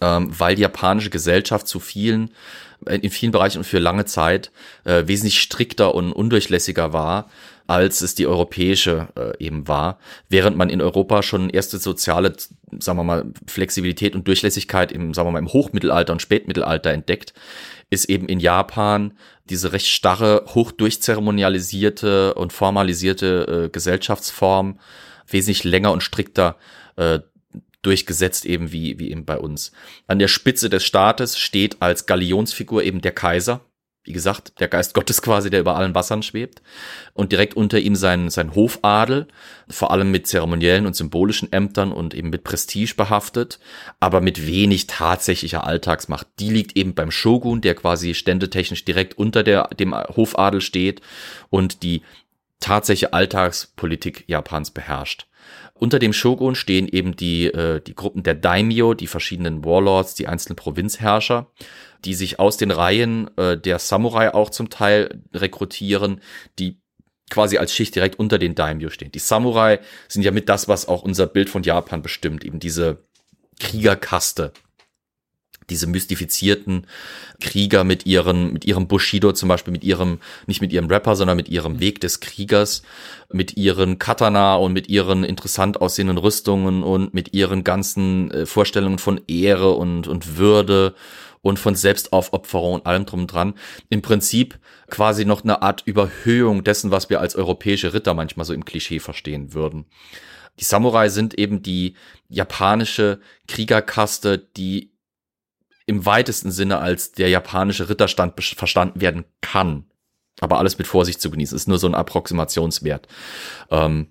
[0.00, 2.30] ähm, weil die japanische Gesellschaft zu vielen
[2.86, 4.52] in vielen Bereichen und für lange Zeit
[4.84, 7.30] äh, wesentlich strikter und undurchlässiger war,
[7.66, 9.98] als es die europäische äh, eben war,
[10.28, 12.34] während man in Europa schon erste soziale,
[12.78, 17.34] sagen wir mal, Flexibilität und Durchlässigkeit im, sagen wir mal, im Hochmittelalter und Spätmittelalter entdeckt,
[17.90, 19.12] ist eben in Japan
[19.48, 24.78] diese recht starre, hochdurchzeremonialisierte und formalisierte äh, Gesellschaftsform
[25.28, 26.56] wesentlich länger und strikter
[26.96, 27.20] äh,
[27.82, 29.72] durchgesetzt eben wie, wie eben bei uns.
[30.06, 33.60] An der Spitze des Staates steht als Galionsfigur eben der Kaiser.
[34.06, 36.62] Wie gesagt, der Geist Gottes quasi, der über allen Wassern schwebt.
[37.12, 39.26] Und direkt unter ihm sein, sein Hofadel,
[39.68, 43.58] vor allem mit zeremoniellen und symbolischen Ämtern und eben mit Prestige behaftet,
[44.00, 46.26] aber mit wenig tatsächlicher Alltagsmacht.
[46.38, 51.00] Die liegt eben beim Shogun, der quasi ständetechnisch direkt unter der, dem Hofadel steht
[51.50, 52.02] und die
[52.60, 55.26] tatsächliche Alltagspolitik Japans beherrscht.
[55.74, 60.26] Unter dem Shogun stehen eben die, äh, die Gruppen der Daimyo, die verschiedenen Warlords, die
[60.26, 61.50] einzelnen Provinzherrscher,
[62.06, 66.20] die sich aus den Reihen äh, der Samurai auch zum Teil rekrutieren,
[66.58, 66.80] die
[67.30, 69.10] quasi als Schicht direkt unter den Daimyo stehen.
[69.10, 73.04] Die Samurai sind ja mit das, was auch unser Bild von Japan bestimmt, eben diese
[73.58, 74.52] Kriegerkaste,
[75.68, 76.86] diese mystifizierten
[77.40, 81.36] Krieger mit ihren, mit ihrem Bushido zum Beispiel, mit ihrem, nicht mit ihrem Rapper, sondern
[81.36, 82.82] mit ihrem Weg des Kriegers,
[83.32, 88.98] mit ihren Katana und mit ihren interessant aussehenden Rüstungen und mit ihren ganzen äh, Vorstellungen
[88.98, 90.94] von Ehre und, und Würde
[91.46, 93.54] und von Selbstaufopferung und allem drum und dran.
[93.88, 94.58] Im Prinzip
[94.90, 98.98] quasi noch eine Art Überhöhung dessen, was wir als europäische Ritter manchmal so im Klischee
[98.98, 99.86] verstehen würden.
[100.58, 101.94] Die Samurai sind eben die
[102.28, 104.92] japanische Kriegerkaste, die
[105.86, 109.84] im weitesten Sinne als der japanische Ritterstand verstanden werden kann.
[110.40, 113.06] Aber alles mit Vorsicht zu genießen, ist nur so ein Approximationswert.
[113.70, 114.08] Ähm,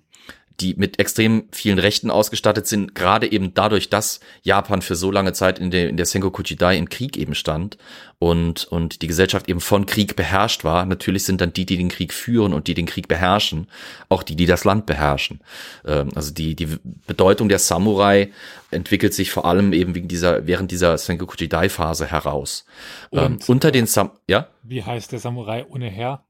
[0.60, 5.32] die mit extrem vielen Rechten ausgestattet sind, gerade eben dadurch, dass Japan für so lange
[5.32, 7.76] Zeit in der, in der Sengoku Jidai im Krieg eben stand
[8.18, 10.86] und, und die Gesellschaft eben von Krieg beherrscht war.
[10.86, 13.68] Natürlich sind dann die, die den Krieg führen und die den Krieg beherrschen,
[14.08, 15.40] auch die, die das Land beherrschen.
[15.84, 18.32] Ähm, also die, die Bedeutung der Samurai
[18.70, 22.64] entwickelt sich vor allem eben wegen dieser, während dieser Sengoku Jidai Phase heraus.
[23.12, 24.48] Ähm, unter den Sam, ja?
[24.62, 26.24] Wie heißt der Samurai ohne Herr?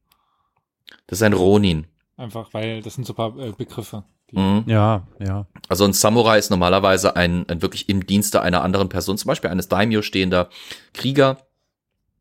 [1.07, 1.87] Das ist ein Ronin.
[2.17, 4.05] Einfach, weil das sind so paar äh, Begriffe.
[4.33, 4.65] Mhm.
[4.67, 5.47] Ja, ja.
[5.69, 9.51] Also ein Samurai ist normalerweise ein, ein wirklich im Dienste einer anderen Person, zum Beispiel
[9.51, 10.49] eines Daimyo stehender
[10.95, 11.39] Krieger,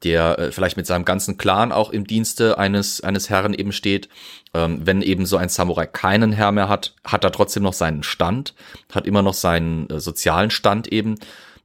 [0.03, 4.09] der äh, vielleicht mit seinem ganzen Clan auch im Dienste eines, eines Herren eben steht.
[4.53, 8.03] Ähm, wenn eben so ein Samurai keinen Herr mehr hat, hat er trotzdem noch seinen
[8.03, 8.53] Stand,
[8.93, 11.15] hat immer noch seinen äh, sozialen Stand eben.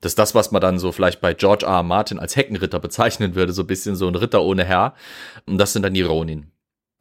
[0.01, 1.73] Das ist das, was man dann so vielleicht bei George R.
[1.73, 1.83] R.
[1.83, 4.95] Martin als Heckenritter bezeichnen würde, so ein bisschen so ein Ritter ohne Herr.
[5.47, 6.51] Und das sind dann die Ronin.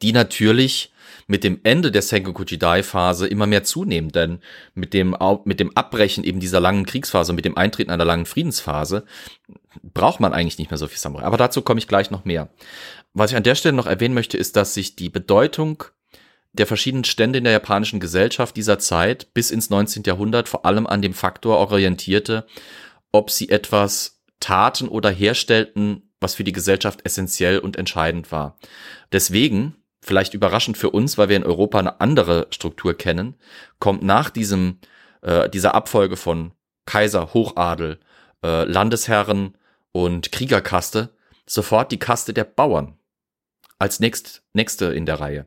[0.01, 0.91] Die natürlich
[1.29, 4.39] mit dem Ende der Sengoku Jidai-Phase immer mehr zunehmen, denn
[4.73, 5.15] mit dem,
[5.45, 9.05] mit dem Abbrechen eben dieser langen Kriegsphase, mit dem Eintreten einer langen Friedensphase,
[9.83, 11.25] braucht man eigentlich nicht mehr so viel Samurai.
[11.25, 12.49] Aber dazu komme ich gleich noch mehr.
[13.13, 15.83] Was ich an der Stelle noch erwähnen möchte, ist, dass sich die Bedeutung
[16.53, 20.01] der verschiedenen Stände in der japanischen Gesellschaft dieser Zeit bis ins 19.
[20.07, 22.47] Jahrhundert vor allem an dem Faktor orientierte,
[23.11, 28.57] ob sie etwas taten oder herstellten, was für die Gesellschaft essentiell und entscheidend war.
[29.11, 33.35] Deswegen vielleicht überraschend für uns, weil wir in Europa eine andere Struktur kennen,
[33.79, 34.79] kommt nach diesem
[35.21, 36.51] äh, dieser Abfolge von
[36.85, 37.99] Kaiser, Hochadel,
[38.43, 39.55] äh, Landesherren
[39.91, 41.09] und Kriegerkaste
[41.45, 42.95] sofort die Kaste der Bauern
[43.79, 45.45] als nächst, nächste in der Reihe.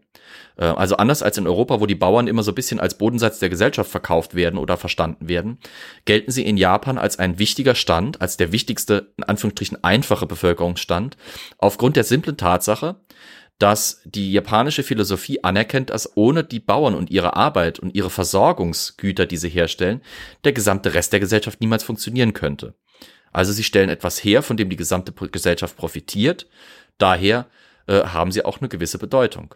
[0.57, 3.39] Äh, also anders als in Europa, wo die Bauern immer so ein bisschen als Bodensatz
[3.39, 5.59] der Gesellschaft verkauft werden oder verstanden werden,
[6.07, 11.17] gelten sie in Japan als ein wichtiger Stand, als der wichtigste, in Anführungsstrichen einfache Bevölkerungsstand,
[11.59, 12.97] aufgrund der simplen Tatsache,
[13.63, 19.25] dass die japanische Philosophie anerkennt, dass ohne die Bauern und ihre Arbeit und ihre Versorgungsgüter,
[19.25, 20.01] die sie herstellen,
[20.43, 22.75] der gesamte Rest der Gesellschaft niemals funktionieren könnte.
[23.31, 26.49] Also sie stellen etwas her, von dem die gesamte Gesellschaft profitiert.
[26.99, 27.47] Daher
[27.87, 29.55] äh, haben sie auch eine gewisse Bedeutung.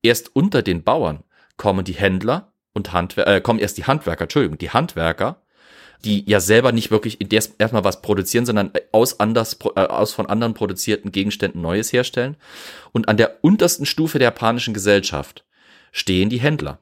[0.00, 1.22] Erst unter den Bauern
[1.58, 5.42] kommen die Händler und Handwerker, äh, kommen erst die Handwerker, Entschuldigung, die Handwerker
[6.04, 7.18] die ja selber nicht wirklich
[7.58, 12.36] erstmal was produzieren, sondern aus anders, äh, aus von anderen produzierten Gegenständen Neues herstellen.
[12.92, 15.44] Und an der untersten Stufe der japanischen Gesellschaft
[15.92, 16.80] stehen die Händler.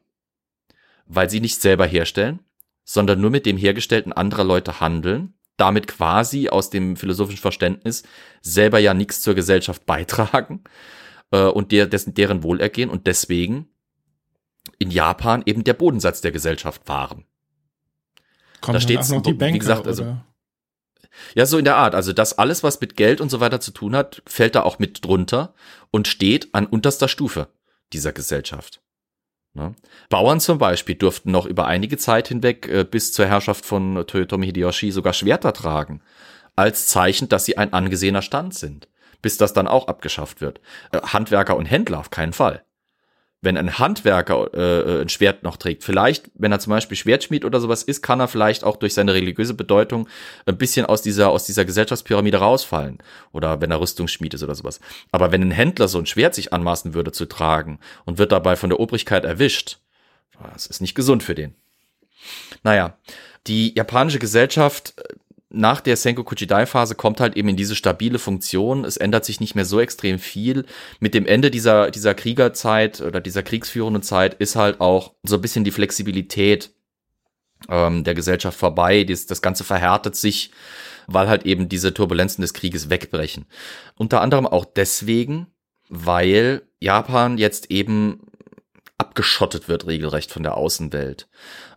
[1.06, 2.40] Weil sie nicht selber herstellen,
[2.84, 8.04] sondern nur mit dem Hergestellten anderer Leute handeln, damit quasi aus dem philosophischen Verständnis
[8.40, 10.64] selber ja nichts zur Gesellschaft beitragen
[11.30, 13.68] äh, und der, dessen, deren Wohlergehen und deswegen
[14.78, 17.24] in Japan eben der Bodensatz der Gesellschaft waren.
[18.60, 20.26] Kommen da steht noch die Banker, wie gesagt, also oder?
[21.34, 21.94] ja so in der Art.
[21.94, 24.78] Also das alles, was mit Geld und so weiter zu tun hat, fällt da auch
[24.78, 25.54] mit drunter
[25.90, 27.48] und steht an unterster Stufe
[27.92, 28.80] dieser Gesellschaft.
[29.54, 29.74] Ne?
[30.08, 34.46] Bauern zum Beispiel durften noch über einige Zeit hinweg äh, bis zur Herrschaft von Toyotomi
[34.46, 36.02] Hideyoshi sogar Schwerter tragen,
[36.54, 38.88] als Zeichen, dass sie ein angesehener Stand sind.
[39.22, 40.60] bis das dann auch abgeschafft wird.
[40.92, 42.64] Äh, Handwerker und Händler auf keinen Fall
[43.42, 47.60] wenn ein Handwerker äh, ein Schwert noch trägt, vielleicht, wenn er zum Beispiel Schwertschmied oder
[47.60, 50.08] sowas ist, kann er vielleicht auch durch seine religiöse Bedeutung
[50.44, 52.98] ein bisschen aus dieser, aus dieser Gesellschaftspyramide rausfallen.
[53.32, 54.80] Oder wenn er Rüstungsschmied ist oder sowas.
[55.10, 58.56] Aber wenn ein Händler so ein Schwert sich anmaßen würde zu tragen und wird dabei
[58.56, 59.78] von der Obrigkeit erwischt,
[60.52, 61.54] das ist nicht gesund für den.
[62.62, 62.98] Naja,
[63.46, 64.94] die japanische Gesellschaft
[65.50, 68.84] nach der Senko Dai Phase kommt halt eben in diese stabile Funktion.
[68.84, 70.64] Es ändert sich nicht mehr so extrem viel.
[71.00, 75.40] Mit dem Ende dieser, dieser Kriegerzeit oder dieser kriegsführenden Zeit ist halt auch so ein
[75.40, 76.70] bisschen die Flexibilität
[77.68, 79.02] ähm, der Gesellschaft vorbei.
[79.02, 80.52] Das, das Ganze verhärtet sich,
[81.08, 83.46] weil halt eben diese Turbulenzen des Krieges wegbrechen.
[83.96, 85.48] Unter anderem auch deswegen,
[85.88, 88.20] weil Japan jetzt eben
[88.98, 91.28] abgeschottet wird regelrecht von der Außenwelt.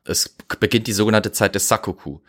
[0.05, 2.19] Es beginnt die sogenannte Zeit des Sakoku.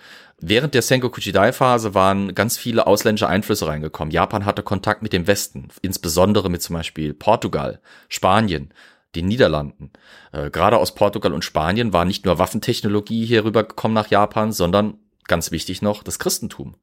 [0.40, 4.12] Während der Sengoku Jidai-Phase waren ganz viele ausländische Einflüsse reingekommen.
[4.12, 8.72] Japan hatte Kontakt mit dem Westen, insbesondere mit zum Beispiel Portugal, Spanien,
[9.14, 9.90] den Niederlanden.
[10.32, 14.98] Äh, gerade aus Portugal und Spanien war nicht nur Waffentechnologie hier rübergekommen nach Japan, sondern
[15.26, 16.74] ganz wichtig noch das Christentum.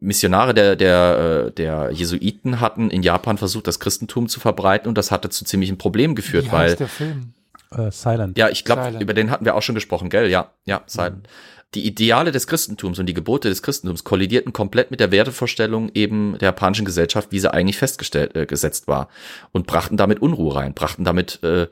[0.00, 4.96] Missionare der, der, äh, der Jesuiten hatten in Japan versucht, das Christentum zu verbreiten und
[4.96, 6.70] das hatte zu ziemlichen Problemen geführt, Wie weil.
[6.70, 7.34] heißt der Film?
[7.70, 8.38] Äh, Silent.
[8.38, 10.30] Ja, ich glaube, über den hatten wir auch schon gesprochen, gell?
[10.30, 11.28] Ja, ja, Silent.
[11.74, 16.38] Die Ideale des Christentums und die Gebote des Christentums kollidierten komplett mit der Wertevorstellung eben
[16.38, 19.08] der japanischen Gesellschaft, wie sie eigentlich festgestellt äh, gesetzt war
[19.52, 21.66] und brachten damit Unruhe rein, brachten damit äh,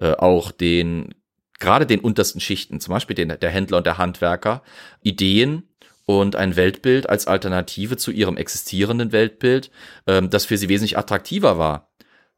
[0.00, 1.14] äh, auch den
[1.58, 4.62] gerade den untersten Schichten, zum Beispiel den, der Händler und der Handwerker,
[5.02, 5.68] Ideen
[6.06, 9.70] und ein Weltbild als Alternative zu ihrem existierenden Weltbild,
[10.06, 11.91] ähm, das für sie wesentlich attraktiver war.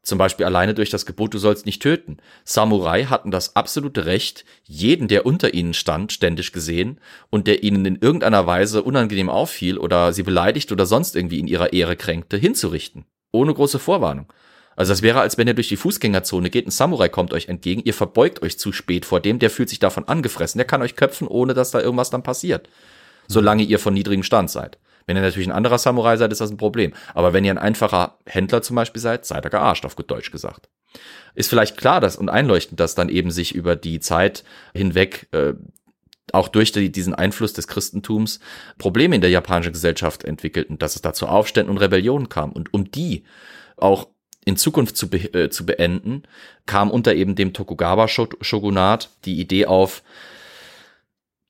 [0.05, 2.17] Zum Beispiel alleine durch das Gebot, du sollst nicht töten.
[2.43, 6.99] Samurai hatten das absolute Recht, jeden, der unter ihnen stand, ständig gesehen
[7.31, 11.47] und der ihnen in irgendeiner Weise unangenehm auffiel oder sie beleidigt oder sonst irgendwie in
[11.47, 13.05] ihrer Ehre kränkte, hinzurichten.
[13.31, 14.31] Ohne große Vorwarnung.
[14.75, 17.81] Also das wäre, als wenn ihr durch die Fußgängerzone geht, ein Samurai kommt euch entgegen,
[17.83, 20.95] ihr verbeugt euch zu spät vor dem, der fühlt sich davon angefressen, der kann euch
[20.95, 22.69] köpfen, ohne dass da irgendwas dann passiert.
[23.27, 24.77] Solange ihr von niedrigem Stand seid.
[25.07, 26.93] Wenn ihr natürlich ein anderer Samurai seid, ist das ein Problem.
[27.13, 30.31] Aber wenn ihr ein einfacher Händler zum Beispiel seid, seid ihr gearscht, auf gut Deutsch
[30.31, 30.69] gesagt.
[31.35, 35.53] Ist vielleicht klar dass, und einleuchtend, dass dann eben sich über die Zeit hinweg äh,
[36.31, 38.39] auch durch die, diesen Einfluss des Christentums
[38.77, 42.51] Probleme in der japanischen Gesellschaft entwickelten, dass es da zu Aufständen und Rebellionen kam.
[42.51, 43.25] Und um die
[43.77, 44.07] auch
[44.45, 46.23] in Zukunft zu, be äh, zu beenden,
[46.65, 50.03] kam unter eben dem Tokugawa-Shogunat die Idee auf,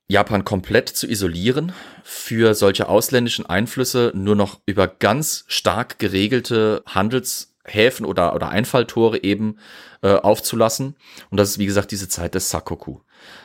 [0.08, 1.72] Japan komplett zu isolieren,
[2.04, 9.58] für solche ausländischen Einflüsse nur noch über ganz stark geregelte Handelshäfen oder, oder Einfalltore eben
[10.02, 10.94] äh, aufzulassen.
[11.30, 13.00] Und das ist, wie gesagt, diese Zeit des Sakoku.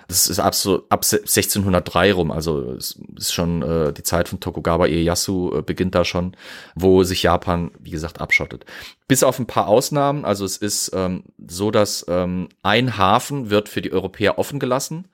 [0.07, 4.39] Das ist ab, so, ab 1603 rum, also es ist schon äh, die Zeit von
[4.39, 6.35] Tokugawa Ieyasu äh, beginnt da schon,
[6.75, 8.65] wo sich Japan, wie gesagt, abschottet.
[9.07, 13.69] Bis auf ein paar Ausnahmen, also es ist ähm, so, dass ähm, ein Hafen wird
[13.69, 15.07] für die Europäer offen gelassen.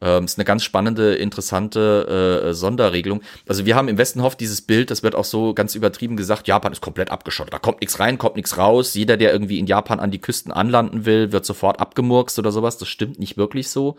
[0.00, 3.22] Ähm, ist eine ganz spannende, interessante äh, Sonderregelung.
[3.48, 6.72] Also wir haben im Westenhof dieses Bild, das wird auch so ganz übertrieben gesagt, Japan
[6.72, 7.54] ist komplett abgeschottet.
[7.54, 8.94] Da kommt nichts rein, kommt nichts raus.
[8.94, 12.78] Jeder, der irgendwie in Japan an die Küsten anlanden will, wird sofort abgemurkst oder sowas.
[12.78, 13.96] Das stimmt nicht wirklich so.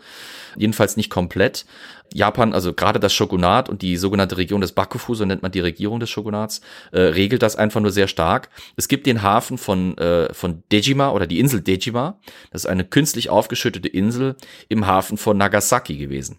[0.56, 1.66] Jedenfalls nicht komplett.
[2.16, 5.60] Japan, also gerade das Shogunat und die sogenannte Region des Bakufu, so nennt man die
[5.60, 8.48] Regierung des Shogunats, äh, regelt das einfach nur sehr stark.
[8.76, 12.18] Es gibt den Hafen von, äh, von Dejima oder die Insel Dejima.
[12.50, 14.36] Das ist eine künstlich aufgeschüttete Insel
[14.68, 16.38] im Hafen von Nagasaki gewesen.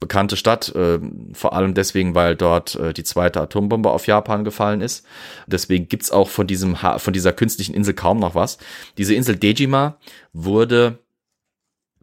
[0.00, 0.98] Bekannte Stadt, äh,
[1.32, 5.06] vor allem deswegen, weil dort äh, die zweite Atombombe auf Japan gefallen ist.
[5.46, 8.58] Deswegen gibt's auch von, diesem von dieser künstlichen Insel kaum noch was.
[8.98, 9.98] Diese Insel Dejima
[10.32, 10.98] wurde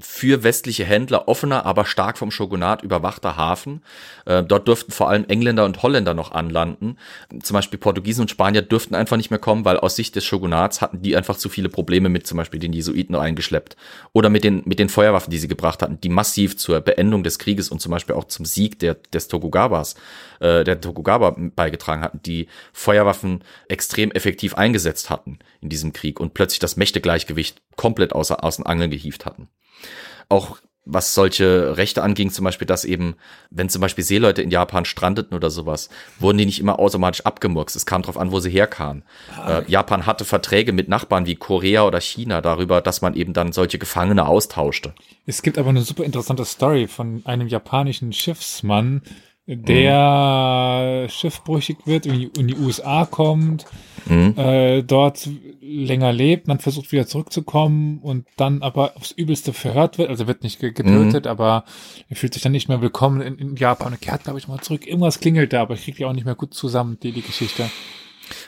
[0.02, 3.82] für westliche Händler offener, aber stark vom Shogunat überwachter Hafen.
[4.26, 6.98] Äh, dort durften vor allem Engländer und Holländer noch anlanden.
[7.42, 10.82] Zum Beispiel Portugiesen und Spanier dürften einfach nicht mehr kommen, weil aus Sicht des Shogunats
[10.82, 13.76] hatten die einfach zu viele Probleme mit zum Beispiel den Jesuiten eingeschleppt.
[14.14, 17.40] Oder mit den, mit den Feuerwaffen, die sie gebracht hatten, die massiv zur Beendung des
[17.40, 19.96] Krieges und zum Beispiel auch zum Sieg der, des Tokugawas,
[20.40, 26.34] äh, der Tokugawa beigetragen hatten, die Feuerwaffen extrem effektiv eingesetzt hatten in diesem Krieg und
[26.34, 29.48] plötzlich das Mächtegleichgewicht komplett außer, außen Angeln gehievt hatten
[30.30, 33.16] auch was solche Rechte anging, zum Beispiel, dass eben,
[33.52, 35.90] wenn zum Beispiel Seeleute in Japan strandeten oder sowas,
[36.20, 37.76] wurden die nicht immer automatisch abgemurkst.
[37.76, 39.04] Es kam drauf an, wo sie herkamen.
[39.48, 43.52] Äh, Japan hatte Verträge mit Nachbarn wie Korea oder China darüber, dass man eben dann
[43.52, 44.94] solche Gefangene austauschte.
[45.28, 49.04] Es gibt aber eine super interessante Story von einem japanischen Schiffsmann,
[49.46, 53.66] der schiffbrüchig wird, die, in die USA kommt,
[54.38, 55.30] äh, dort
[55.62, 60.44] länger lebt, man versucht wieder zurückzukommen und dann aber aufs Übelste verhört wird, also wird
[60.44, 61.64] nicht ge- getötet, aber
[62.10, 64.60] er fühlt sich dann nicht mehr willkommen in, in Japan und kehrt, glaube ich, mal
[64.62, 64.88] zurück.
[64.88, 67.70] Irgendwas klingelt da, aber ich kriege die auch nicht mehr gut zusammen, die, die Geschichte.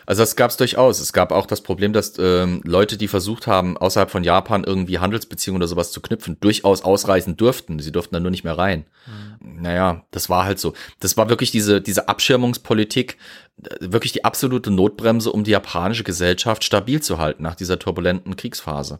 [0.05, 0.99] Also das gab es durchaus.
[0.99, 4.99] Es gab auch das Problem, dass ähm, Leute, die versucht haben, außerhalb von Japan irgendwie
[4.99, 7.79] Handelsbeziehungen oder sowas zu knüpfen, durchaus ausreisen durften.
[7.79, 8.85] Sie durften dann nur nicht mehr rein.
[9.05, 9.61] Mhm.
[9.61, 10.73] Naja, das war halt so.
[10.99, 13.17] Das war wirklich diese, diese Abschirmungspolitik,
[13.63, 18.35] äh, wirklich die absolute Notbremse, um die japanische Gesellschaft stabil zu halten nach dieser turbulenten
[18.35, 18.99] Kriegsphase.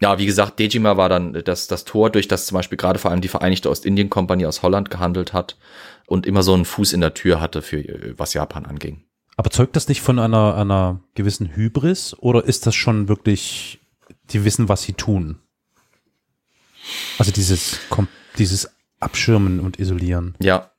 [0.00, 3.10] Ja, wie gesagt, Dejima war dann das, das Tor, durch das zum Beispiel gerade vor
[3.10, 5.56] allem die Vereinigte Ostindien-Kompanie aus Holland gehandelt hat
[6.06, 9.07] und immer so einen Fuß in der Tür hatte für was Japan anging.
[9.38, 13.78] Aber zeugt das nicht von einer, einer gewissen Hybris oder ist das schon wirklich,
[14.30, 15.38] die wissen, was sie tun?
[17.18, 17.78] Also dieses,
[18.36, 18.68] dieses
[18.98, 20.34] Abschirmen und Isolieren.
[20.40, 20.72] Ja.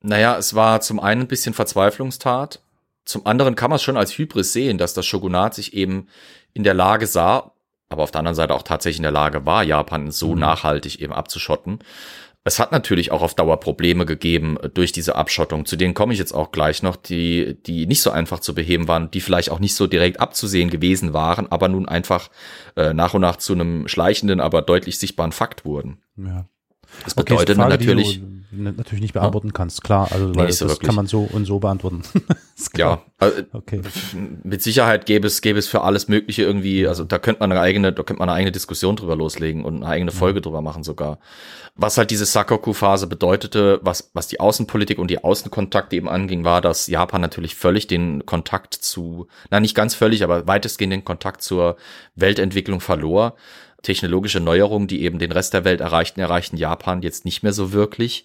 [0.00, 2.60] Naja, es war zum einen ein bisschen Verzweiflungstat.
[3.04, 6.08] Zum anderen kann man es schon als Hybris sehen, dass das Shogunat sich eben
[6.54, 7.52] in der Lage sah,
[7.88, 10.40] aber auf der anderen Seite auch tatsächlich in der Lage war, Japan so mhm.
[10.40, 11.78] nachhaltig eben abzuschotten.
[12.44, 15.64] Es hat natürlich auch auf Dauer Probleme gegeben äh, durch diese Abschottung.
[15.64, 18.88] Zu denen komme ich jetzt auch gleich noch, die, die nicht so einfach zu beheben
[18.88, 22.30] waren, die vielleicht auch nicht so direkt abzusehen gewesen waren, aber nun einfach
[22.76, 25.98] äh, nach und nach zu einem schleichenden, aber deutlich sichtbaren Fakt wurden.
[26.16, 26.46] Ja.
[27.04, 28.20] Das bedeutet okay, Frage, natürlich.
[28.52, 29.52] Natürlich nicht beantworten ja.
[29.52, 30.08] kannst, klar.
[30.12, 30.80] Also nee, das wirklich.
[30.80, 32.02] kann man so und so beantworten.
[32.76, 33.80] ja, also, okay.
[34.42, 37.60] mit Sicherheit gäbe es, gäbe es für alles Mögliche irgendwie, also da könnte man eine
[37.60, 40.42] eigene, da könnte man eine eigene Diskussion drüber loslegen und eine eigene Folge ja.
[40.42, 41.18] drüber machen sogar.
[41.74, 46.60] Was halt diese Sakoku-Phase bedeutete, was, was die Außenpolitik und die Außenkontakte eben anging, war,
[46.60, 51.42] dass Japan natürlich völlig den Kontakt zu, na nicht ganz völlig, aber weitestgehend den Kontakt
[51.42, 51.76] zur
[52.14, 53.34] Weltentwicklung verlor
[53.82, 57.72] technologische Neuerungen, die eben den Rest der Welt erreichten, erreichten Japan jetzt nicht mehr so
[57.72, 58.24] wirklich.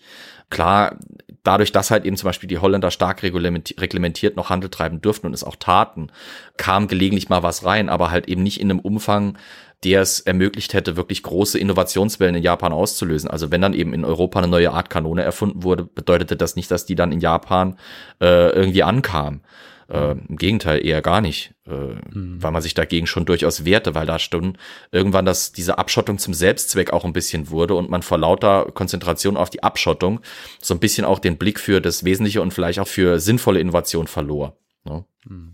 [0.49, 0.97] Klar,
[1.43, 5.33] dadurch, dass halt eben zum Beispiel die Holländer stark reglementiert noch Handel treiben durften und
[5.33, 6.09] es auch taten,
[6.55, 9.37] kam gelegentlich mal was rein, aber halt eben nicht in einem Umfang,
[9.83, 13.29] der es ermöglicht hätte, wirklich große Innovationswellen in Japan auszulösen.
[13.29, 16.71] Also wenn dann eben in Europa eine neue Art Kanone erfunden wurde, bedeutete das nicht,
[16.71, 17.77] dass die dann in Japan
[18.19, 19.41] äh, irgendwie ankam.
[19.89, 22.43] Äh, Im Gegenteil, eher gar nicht, äh, mhm.
[22.43, 24.57] weil man sich dagegen schon durchaus wehrte, weil da stunden
[24.91, 29.37] irgendwann das, diese Abschottung zum Selbstzweck auch ein bisschen wurde und man vor lauter Konzentration
[29.37, 30.19] auf die Abschottung
[30.61, 34.07] so ein bisschen auch den Blick für das Wesentliche und vielleicht auch für sinnvolle Innovation
[34.07, 34.57] verlor.
[34.83, 35.05] Ne?
[35.25, 35.53] Mhm.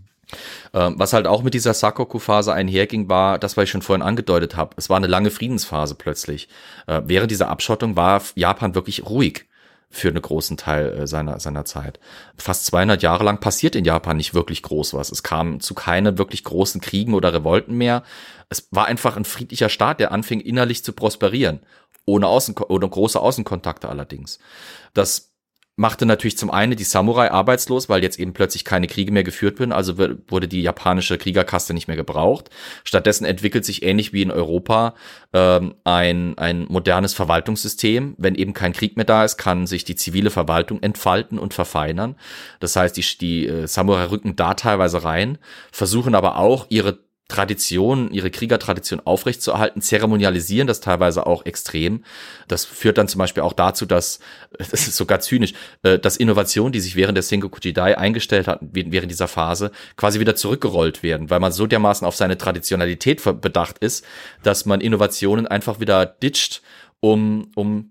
[0.72, 4.74] Was halt auch mit dieser Sakoku-Phase einherging, war das, was ich schon vorhin angedeutet habe.
[4.76, 6.48] Es war eine lange Friedensphase plötzlich.
[6.88, 9.46] Äh, während dieser Abschottung war Japan wirklich ruhig
[9.94, 12.00] für einen großen Teil äh, seiner, seiner Zeit.
[12.36, 15.10] Fast 200 Jahre lang passiert in Japan nicht wirklich groß was.
[15.10, 18.02] Es kam zu keinen wirklich großen Kriegen oder Revolten mehr.
[18.48, 21.60] Es war einfach ein friedlicher Staat, der anfing innerlich zu prosperieren.
[22.06, 24.38] Ohne, Außen ohne große Außenkontakte allerdings.
[24.92, 25.33] Das
[25.76, 29.58] machte natürlich zum einen die Samurai arbeitslos, weil jetzt eben plötzlich keine Kriege mehr geführt
[29.58, 32.50] werden, also wurde die japanische Kriegerkaste nicht mehr gebraucht.
[32.84, 34.94] Stattdessen entwickelt sich ähnlich wie in Europa
[35.32, 38.14] ähm, ein, ein modernes Verwaltungssystem.
[38.18, 42.14] Wenn eben kein Krieg mehr da ist, kann sich die zivile Verwaltung entfalten und verfeinern.
[42.60, 45.38] Das heißt, die, die äh, Samurai rücken da teilweise rein,
[45.72, 52.04] versuchen aber auch ihre Tradition, ihre Kriegertradition aufrechtzuerhalten, zeremonialisieren das teilweise auch extrem.
[52.48, 54.18] Das führt dann zum Beispiel auch dazu, dass,
[54.58, 58.70] das ist sogar zynisch, äh, dass Innovationen, die sich während der Sengoku Jidai eingestellt hatten,
[58.72, 63.78] während dieser Phase, quasi wieder zurückgerollt werden, weil man so dermaßen auf seine Traditionalität bedacht
[63.78, 64.04] ist,
[64.42, 66.60] dass man Innovationen einfach wieder ditcht,
[67.00, 67.90] um, um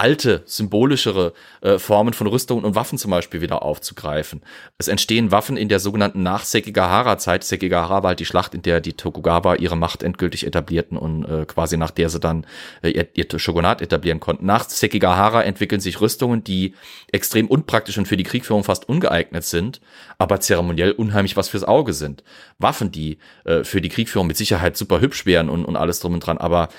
[0.00, 4.40] alte, symbolischere äh, Formen von Rüstungen und Waffen zum Beispiel wieder aufzugreifen.
[4.78, 7.44] Es entstehen Waffen in der sogenannten Nach-Sekigahara-Zeit.
[7.44, 11.44] Sekigahara war halt die Schlacht, in der die Tokugawa ihre Macht endgültig etablierten und äh,
[11.44, 12.46] quasi nach der sie dann
[12.80, 14.46] äh, ihr, ihr Shogunat etablieren konnten.
[14.46, 16.74] Nach Sekigahara entwickeln sich Rüstungen, die
[17.12, 19.82] extrem unpraktisch und für die Kriegführung fast ungeeignet sind,
[20.16, 22.24] aber zeremoniell unheimlich was fürs Auge sind.
[22.58, 26.14] Waffen, die äh, für die Kriegführung mit Sicherheit super hübsch wären und, und alles drum
[26.14, 26.70] und dran, aber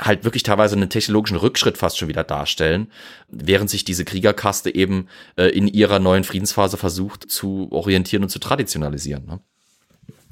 [0.00, 2.90] halt wirklich teilweise einen technologischen Rückschritt fast schon wieder darstellen,
[3.28, 8.38] während sich diese Kriegerkaste eben äh, in ihrer neuen Friedensphase versucht zu orientieren und zu
[8.38, 9.26] traditionalisieren.
[9.26, 9.40] Ne?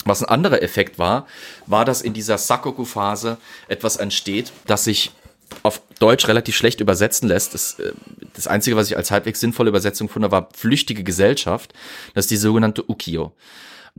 [0.05, 1.27] Was ein anderer Effekt war,
[1.67, 3.39] war, dass in dieser Sakoku-Phase
[3.69, 5.13] etwas entsteht, das sich
[5.63, 7.55] auf Deutsch relativ schlecht übersetzen lässt.
[7.55, 7.93] Das, äh,
[8.35, 11.73] das Einzige, was ich als halbwegs sinnvolle Übersetzung fand, war flüchtige Gesellschaft.
[12.15, 13.33] Das ist die sogenannte Ukiyo.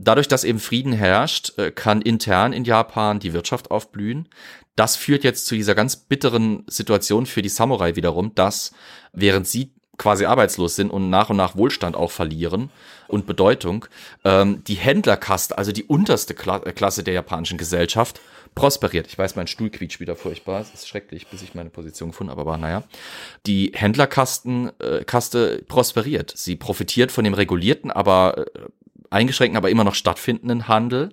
[0.02, 4.28] Dadurch, dass eben Frieden herrscht, äh, kann intern in Japan die Wirtschaft aufblühen.
[4.80, 8.72] Das führt jetzt zu dieser ganz bitteren Situation für die Samurai wiederum, dass
[9.12, 12.70] während sie quasi arbeitslos sind und nach und nach Wohlstand auch verlieren
[13.06, 13.84] und Bedeutung,
[14.24, 18.22] ähm, die Händlerkaste, also die unterste Kla äh, Klasse der japanischen Gesellschaft,
[18.54, 19.06] prosperiert.
[19.06, 20.62] Ich weiß, mein Stuhl quietscht wieder furchtbar.
[20.62, 22.82] Es ist schrecklich, bis ich meine Position gefunden habe, aber naja.
[23.44, 26.32] Die Händlerkasten, äh, prosperiert.
[26.34, 28.60] Sie profitiert von dem regulierten, aber äh,
[29.10, 31.10] eingeschränkten, aber immer noch stattfindenden Handel.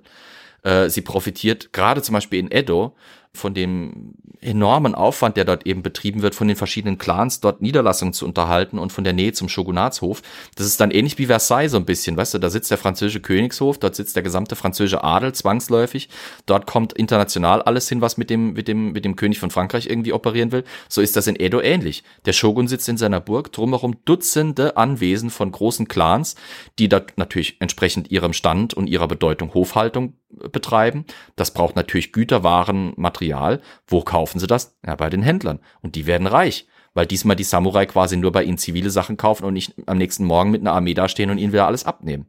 [0.64, 2.96] Äh, sie profitiert gerade zum Beispiel in Edo
[3.38, 8.14] von dem enormen Aufwand, der dort eben betrieben wird, von den verschiedenen Clans dort Niederlassungen
[8.14, 10.22] zu unterhalten und von der Nähe zum Shogunatshof.
[10.56, 13.20] Das ist dann ähnlich wie Versailles so ein bisschen, weißt du, da sitzt der französische
[13.20, 16.10] Königshof, dort sitzt der gesamte französische Adel zwangsläufig,
[16.46, 19.88] dort kommt international alles hin, was mit dem, mit dem, mit dem König von Frankreich
[19.88, 20.64] irgendwie operieren will.
[20.90, 22.04] So ist das in Edo ähnlich.
[22.26, 26.36] Der Shogun sitzt in seiner Burg, drumherum Dutzende Anwesen von großen Clans,
[26.80, 31.06] die dort natürlich entsprechend ihrem Stand und ihrer Bedeutung Hofhaltung betreiben.
[31.36, 33.62] Das braucht natürlich Güter, Waren, Material.
[33.88, 34.78] Wo kaufen sie das?
[34.86, 35.60] Ja, bei den Händlern.
[35.82, 39.46] Und die werden reich, weil diesmal die Samurai quasi nur bei ihnen zivile Sachen kaufen
[39.46, 42.28] und nicht am nächsten Morgen mit einer Armee dastehen und ihnen wieder alles abnehmen.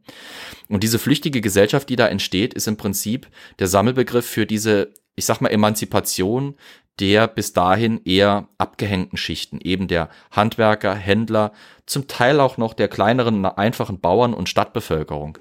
[0.69, 3.27] Und diese flüchtige Gesellschaft, die da entsteht, ist im Prinzip
[3.59, 6.55] der Sammelbegriff für diese, ich sag mal, Emanzipation
[6.99, 11.53] der bis dahin eher abgehängten Schichten, eben der Handwerker, Händler,
[11.85, 15.37] zum Teil auch noch der kleineren, einfachen Bauern und Stadtbevölkerung.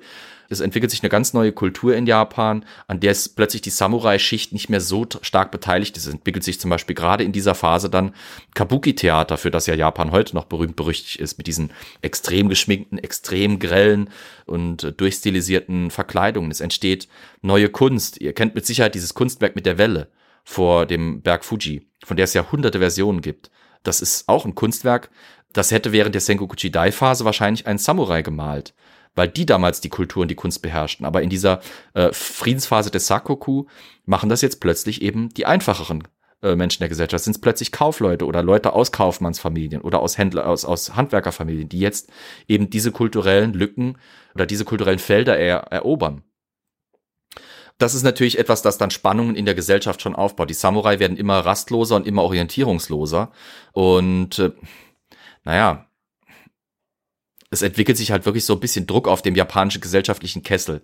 [0.51, 4.53] Es entwickelt sich eine ganz neue Kultur in Japan, an der es plötzlich die Samurai-Schicht
[4.53, 6.07] nicht mehr so stark beteiligt ist.
[6.07, 8.15] Es entwickelt sich zum Beispiel gerade in dieser Phase dann
[8.55, 11.71] Kabuki-Theater, für das ja Japan heute noch berühmt berüchtigt ist, mit diesen
[12.01, 14.09] extrem geschminkten, extrem grellen
[14.47, 16.51] und äh, durchstilisierten Verkleidungen.
[16.51, 17.09] Es entsteht
[17.43, 18.19] neue Kunst.
[18.21, 20.09] Ihr kennt mit Sicherheit dieses Kunstwerk mit der Welle
[20.45, 23.51] vor dem Berg Fuji, von der es ja hunderte Versionen gibt.
[23.83, 25.11] Das ist auch ein Kunstwerk,
[25.53, 28.75] das hätte während der Sengoku Jidai-Phase wahrscheinlich ein Samurai gemalt
[29.19, 31.05] weil die damals die Kultur und die Kunst beherrschten.
[31.05, 31.61] Aber in dieser
[31.93, 33.67] äh, Friedensphase des Sakoku
[34.07, 36.05] machen das jetzt plötzlich eben die einfacheren
[36.41, 37.25] äh, Menschen der Gesellschaft.
[37.25, 41.81] Sind es plötzlich Kaufleute oder Leute aus Kaufmannsfamilien oder aus Händler, aus, aus Handwerkerfamilien, die
[41.81, 42.11] jetzt
[42.47, 43.99] eben diese kulturellen Lücken
[44.37, 46.23] oder diese kulturellen Felder er, erobern.
[47.77, 50.49] Das ist natürlich etwas, das dann Spannungen in der Gesellschaft schon aufbaut.
[50.51, 53.33] Die Samurai werden immer rastloser und immer orientierungsloser.
[53.73, 54.53] Und äh,
[55.43, 55.88] naja,
[57.51, 60.83] es entwickelt sich halt wirklich so ein bisschen Druck auf dem japanischen gesellschaftlichen Kessel.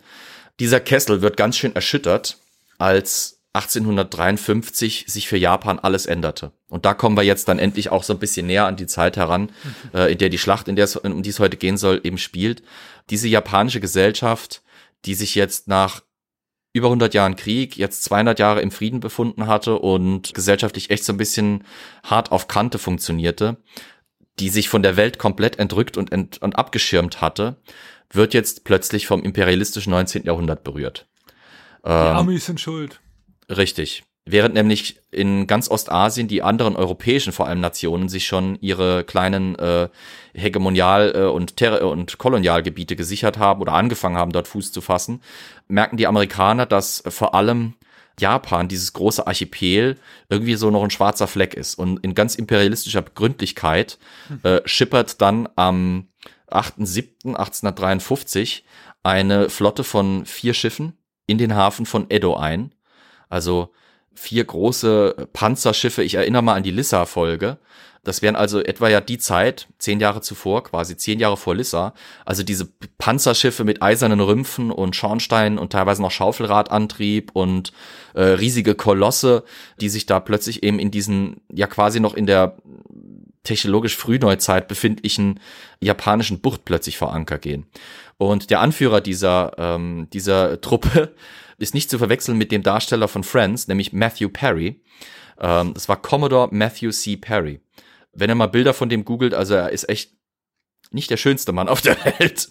[0.61, 2.39] Dieser Kessel wird ganz schön erschüttert,
[2.79, 6.53] als 1853 sich für Japan alles änderte.
[6.69, 9.17] Und da kommen wir jetzt dann endlich auch so ein bisschen näher an die Zeit
[9.17, 9.51] heran,
[9.95, 12.19] äh, in der die Schlacht, in der es, um die es heute gehen soll, eben
[12.19, 12.63] spielt.
[13.11, 14.63] Diese japanische Gesellschaft,
[15.05, 16.03] die sich jetzt nach
[16.73, 21.13] über 100 Jahren Krieg, jetzt 200 Jahre im Frieden befunden hatte und gesellschaftlich echt so
[21.13, 21.63] ein bisschen
[22.03, 23.59] hart auf Kante funktionierte,
[24.41, 27.57] die sich von der Welt komplett entrückt und, ent und abgeschirmt hatte,
[28.11, 30.25] wird jetzt plötzlich vom imperialistischen 19.
[30.25, 31.07] Jahrhundert berührt.
[31.85, 33.01] Die ähm, Amis sind schuld.
[33.49, 34.05] Richtig.
[34.27, 39.55] Während nämlich in ganz Ostasien die anderen europäischen vor allem Nationen sich schon ihre kleinen
[39.57, 39.89] äh,
[40.33, 45.21] Hegemonial- äh, und, Ter und Kolonialgebiete gesichert haben oder angefangen haben, dort Fuß zu fassen,
[45.69, 47.75] merken die Amerikaner, dass vor allem
[48.19, 49.97] Japan, dieses große Archipel,
[50.29, 51.77] irgendwie so noch ein schwarzer Fleck ist.
[51.77, 53.99] Und in ganz imperialistischer Gründlichkeit
[54.43, 56.09] äh, schippert dann am
[56.49, 58.63] 8.7.1853
[59.03, 60.97] eine Flotte von vier Schiffen
[61.27, 62.75] in den Hafen von Edo ein.
[63.29, 63.73] Also
[64.15, 66.03] vier große Panzerschiffe.
[66.03, 67.59] Ich erinnere mal an die Lissa-Folge.
[68.05, 71.95] Das wären also etwa ja die Zeit, zehn Jahre zuvor, quasi zehn Jahre vor Lissa.
[72.25, 77.73] Also diese Panzerschiffe mit eisernen Rümpfen und Schornsteinen und teilweise noch Schaufelradantrieb und
[78.13, 79.45] äh, riesige Kolosse,
[79.81, 82.57] die sich da plötzlich eben in diesen, ja quasi noch in der
[83.43, 85.41] technologisch Frühneuzeit befindlichen
[85.81, 87.67] japanischen Bucht plötzlich vor Anker gehen.
[88.19, 91.15] Und der Anführer dieser, ähm, dieser Truppe
[91.59, 94.81] ist nicht zu verwechseln mit dem Darsteller von Friends, nämlich Matthew Perry.
[95.41, 97.17] Ähm, das war Commodore Matthew C.
[97.17, 97.61] Perry
[98.15, 100.13] wenn ihr mal Bilder von dem googelt, also er ist echt
[100.91, 102.49] nicht der schönste Mann auf der Welt.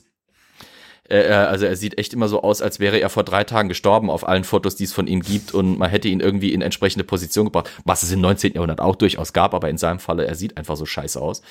[1.10, 4.28] also er sieht echt immer so aus, als wäre er vor drei Tagen gestorben auf
[4.28, 7.46] allen Fotos, die es von ihm gibt und man hätte ihn irgendwie in entsprechende Position
[7.46, 8.54] gebracht, was es im 19.
[8.54, 11.42] Jahrhundert auch durchaus gab, aber in seinem Falle, er sieht einfach so scheiße aus.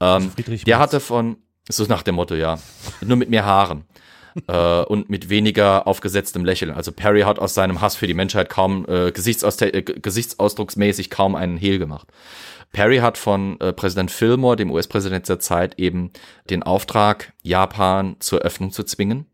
[0.00, 0.32] Ähm,
[0.66, 1.36] der hatte von,
[1.68, 2.58] so nach dem Motto, ja,
[3.00, 3.84] nur mit mehr Haaren.
[4.46, 6.72] Äh, und mit weniger aufgesetztem Lächeln.
[6.72, 11.34] Also Perry hat aus seinem Hass für die Menschheit kaum äh, Gesichtsaus äh, gesichtsausdrucksmäßig kaum
[11.34, 12.08] einen Hehl gemacht.
[12.72, 16.10] Perry hat von äh, Präsident Fillmore, dem US-Präsident der Zeit, eben
[16.50, 19.26] den Auftrag, Japan zur Öffnung zu zwingen.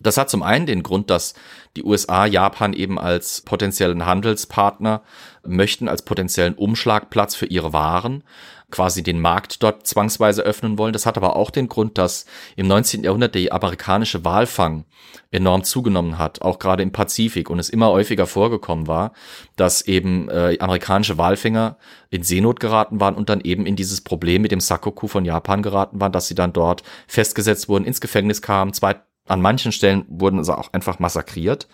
[0.00, 1.34] Das hat zum einen den Grund, dass
[1.76, 5.02] die USA Japan eben als potenziellen Handelspartner
[5.46, 8.22] möchten, als potenziellen Umschlagplatz für ihre Waren
[8.70, 10.92] quasi den Markt dort zwangsweise öffnen wollen.
[10.92, 13.04] Das hat aber auch den Grund, dass im 19.
[13.04, 14.84] Jahrhundert der amerikanische Walfang
[15.30, 19.12] enorm zugenommen hat, auch gerade im Pazifik und es immer häufiger vorgekommen war,
[19.54, 21.78] dass eben äh, amerikanische Walfänger
[22.10, 25.62] in Seenot geraten waren und dann eben in dieses Problem mit dem Sakoku von Japan
[25.62, 28.96] geraten waren, dass sie dann dort festgesetzt wurden, ins Gefängnis kamen, zwei,
[29.26, 31.68] an manchen Stellen wurden sie auch einfach massakriert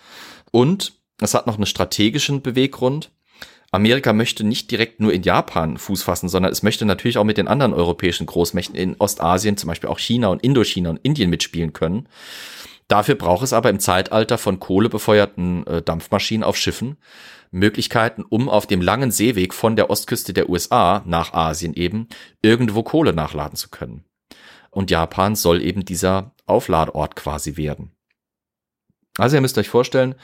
[0.51, 3.11] und es hat noch einen strategischen Beweggrund.
[3.73, 7.37] Amerika möchte nicht direkt nur in Japan Fuß fassen, sondern es möchte natürlich auch mit
[7.37, 11.73] den anderen europäischen Großmächten in Ostasien, zum Beispiel auch China und Indochina und Indien mitspielen
[11.73, 12.07] können.
[12.87, 16.97] Dafür braucht es aber im Zeitalter von kohlebefeuerten äh, Dampfmaschinen auf Schiffen
[17.49, 22.07] Möglichkeiten, um auf dem langen Seeweg von der Ostküste der USA nach Asien eben
[22.43, 24.03] irgendwo Kohle nachladen zu können.
[24.69, 27.91] Und Japan soll eben dieser Aufladeort quasi werden.
[29.17, 30.15] Also ihr müsst euch vorstellen,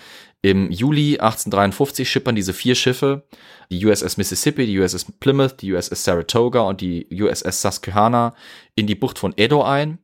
[0.41, 3.27] im Juli 1853 schippern diese vier Schiffe,
[3.69, 8.33] die USS Mississippi, die USS Plymouth, die USS Saratoga und die USS Susquehanna
[8.75, 9.99] in die Bucht von Edo ein.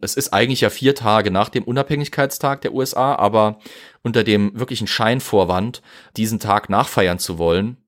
[0.00, 3.58] Es ist eigentlich ja vier Tage nach dem Unabhängigkeitstag der USA, aber
[4.02, 5.82] unter dem wirklichen Scheinvorwand,
[6.16, 7.78] diesen Tag nachfeiern zu wollen,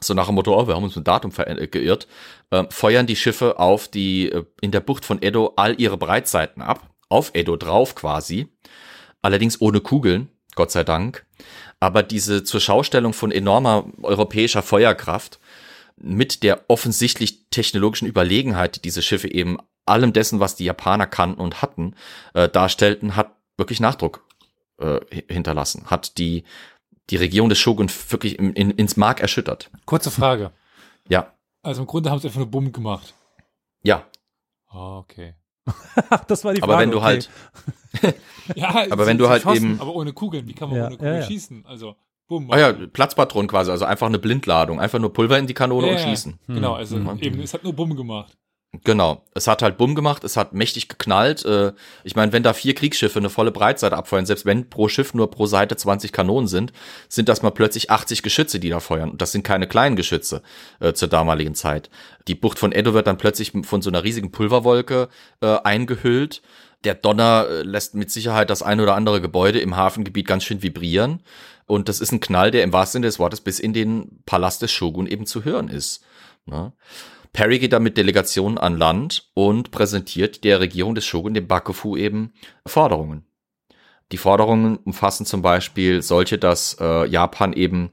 [0.00, 2.06] so nach dem Motto, oh, wir haben uns mit Datum geirrt,
[2.50, 6.62] äh, feuern die Schiffe auf die äh, in der Bucht von Edo all ihre Breitseiten
[6.62, 8.48] ab, auf Edo drauf quasi,
[9.22, 11.24] allerdings ohne Kugeln, Gott sei Dank.
[11.78, 15.38] Aber diese zur Schaustellung von enormer europäischer Feuerkraft
[15.96, 21.40] mit der offensichtlich technologischen Überlegenheit, die diese Schiffe eben allem dessen, was die Japaner kannten
[21.40, 21.94] und hatten,
[22.34, 24.26] äh, darstellten, hat wirklich Nachdruck
[24.78, 24.98] äh,
[25.28, 26.42] hinterlassen, hat die
[27.10, 29.70] die Regierung des Shogun wirklich in, in, ins Mark erschüttert.
[29.86, 30.50] Kurze Frage.
[31.08, 31.32] Ja.
[31.62, 33.14] Also im Grunde haben sie einfach nur Bumm gemacht.
[33.84, 34.04] Ja.
[34.66, 35.34] Ah, okay.
[36.28, 36.72] das war die Frage.
[36.72, 37.04] Aber wenn du okay.
[37.06, 37.30] halt,
[38.54, 40.46] Ja, Aber wenn du halt schossen, eben- Aber ohne Kugeln.
[40.48, 41.26] Wie kann man Ja, ohne Kugeln ja, ja.
[41.26, 41.64] schießen?
[41.66, 41.96] Also,
[42.28, 42.50] bumm.
[42.50, 45.92] ah ja, Platzpatronen quasi, also einfach eine Blindladung, einfach nur Pulver in die Kanone Ja,
[45.94, 46.08] und ja.
[46.08, 46.38] schießen.
[46.46, 47.18] Genau, also Mhm.
[47.20, 48.36] eben, es hat nur Bumm gemacht.
[48.84, 49.24] Genau.
[49.32, 51.42] Es hat halt Bumm gemacht, es hat mächtig geknallt.
[51.46, 51.72] Äh,
[52.04, 55.30] ich meine, wenn da vier Kriegsschiffe eine volle Breitseite abfeuern, selbst wenn pro Schiff nur
[55.30, 56.74] pro Seite 20 Kanonen sind,
[57.08, 59.10] sind das mal plötzlich 80 Geschütze, die da feuern.
[59.10, 60.42] Und das sind keine kleinen Geschütze
[60.80, 61.88] äh, zur damaligen Zeit.
[62.28, 65.08] Die Bucht von Edo wird dann plötzlich von so einer riesigen Pulverwolke
[65.40, 66.42] äh, eingehüllt.
[66.84, 70.62] Der Donner äh, lässt mit Sicherheit das ein oder andere Gebäude im Hafengebiet ganz schön
[70.62, 71.22] vibrieren.
[71.66, 74.60] Und das ist ein Knall, der im wahrsten Sinne des Wortes bis in den Palast
[74.60, 76.04] des Shogun eben zu hören ist.
[76.44, 76.72] Ne?
[77.32, 81.96] Perry geht dann mit Delegationen an Land und präsentiert der Regierung des Shogun, dem Bakufu,
[81.96, 82.32] eben
[82.66, 83.24] Forderungen.
[84.12, 87.92] Die Forderungen umfassen zum Beispiel solche, dass äh, Japan eben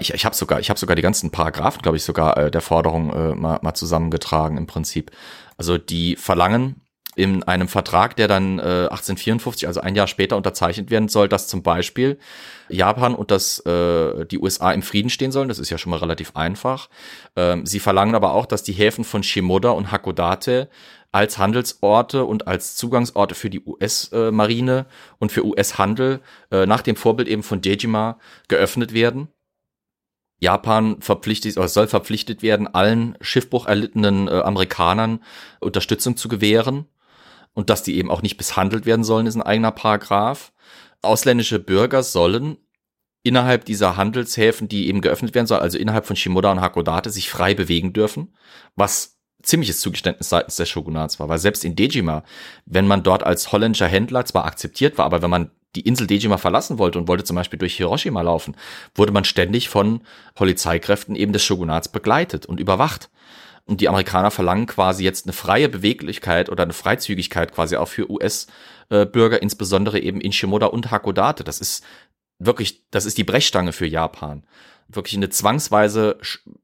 [0.00, 2.60] ich, ich habe sogar, ich habe sogar die ganzen Paragraphen, glaube ich, sogar äh, der
[2.60, 5.10] Forderung äh, mal, mal zusammengetragen im Prinzip.
[5.56, 6.82] Also die verlangen
[7.18, 11.48] in einem Vertrag, der dann äh, 1854, also ein Jahr später unterzeichnet werden soll, dass
[11.48, 12.16] zum Beispiel
[12.68, 15.48] Japan und das äh, die USA im Frieden stehen sollen.
[15.48, 16.88] Das ist ja schon mal relativ einfach.
[17.34, 20.68] Ähm, sie verlangen aber auch, dass die Häfen von Shimoda und Hakodate
[21.10, 24.86] als Handelsorte und als Zugangsorte für die US-Marine
[25.18, 26.20] und für US-Handel
[26.52, 29.26] äh, nach dem Vorbild eben von Dejima geöffnet werden.
[30.38, 35.24] Japan verpflichtet oder soll verpflichtet werden, allen Schiffbruch erlittenen äh, Amerikanern
[35.58, 36.86] Unterstützung zu gewähren
[37.54, 40.52] und dass die eben auch nicht misshandelt werden sollen, ist ein eigener Paragraph.
[41.02, 42.58] Ausländische Bürger sollen
[43.22, 47.30] innerhalb dieser Handelshäfen, die eben geöffnet werden sollen, also innerhalb von Shimoda und Hakodate, sich
[47.30, 48.34] frei bewegen dürfen,
[48.76, 52.24] was ziemliches Zugeständnis seitens des Shogunats war, weil selbst in Dejima,
[52.66, 56.38] wenn man dort als holländischer Händler zwar akzeptiert war, aber wenn man die Insel Dejima
[56.38, 58.56] verlassen wollte und wollte zum Beispiel durch Hiroshima laufen,
[58.94, 60.02] wurde man ständig von
[60.34, 63.10] Polizeikräften eben des Shogunats begleitet und überwacht.
[63.68, 68.10] Und die Amerikaner verlangen quasi jetzt eine freie Beweglichkeit oder eine Freizügigkeit quasi auch für
[68.10, 71.44] US-Bürger, insbesondere eben in Shimoda und Hakodate.
[71.44, 71.84] Das ist
[72.38, 74.44] wirklich, das ist die Brechstange für Japan.
[74.88, 76.18] Wirklich eine zwangsweise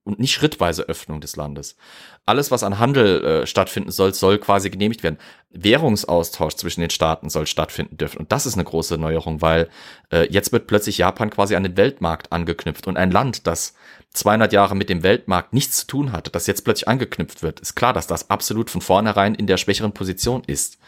[0.05, 1.76] und nicht schrittweise Öffnung des Landes.
[2.24, 5.18] Alles, was an Handel äh, stattfinden soll, soll quasi genehmigt werden.
[5.50, 8.16] Währungsaustausch zwischen den Staaten soll stattfinden dürfen.
[8.16, 9.68] Und das ist eine große Neuerung, weil
[10.11, 12.86] äh, jetzt wird plötzlich Japan quasi an den Weltmarkt angeknüpft.
[12.86, 13.74] Und ein Land, das
[14.14, 17.74] 200 Jahre mit dem Weltmarkt nichts zu tun hatte, das jetzt plötzlich angeknüpft wird, ist
[17.74, 20.78] klar, dass das absolut von vornherein in der schwächeren Position ist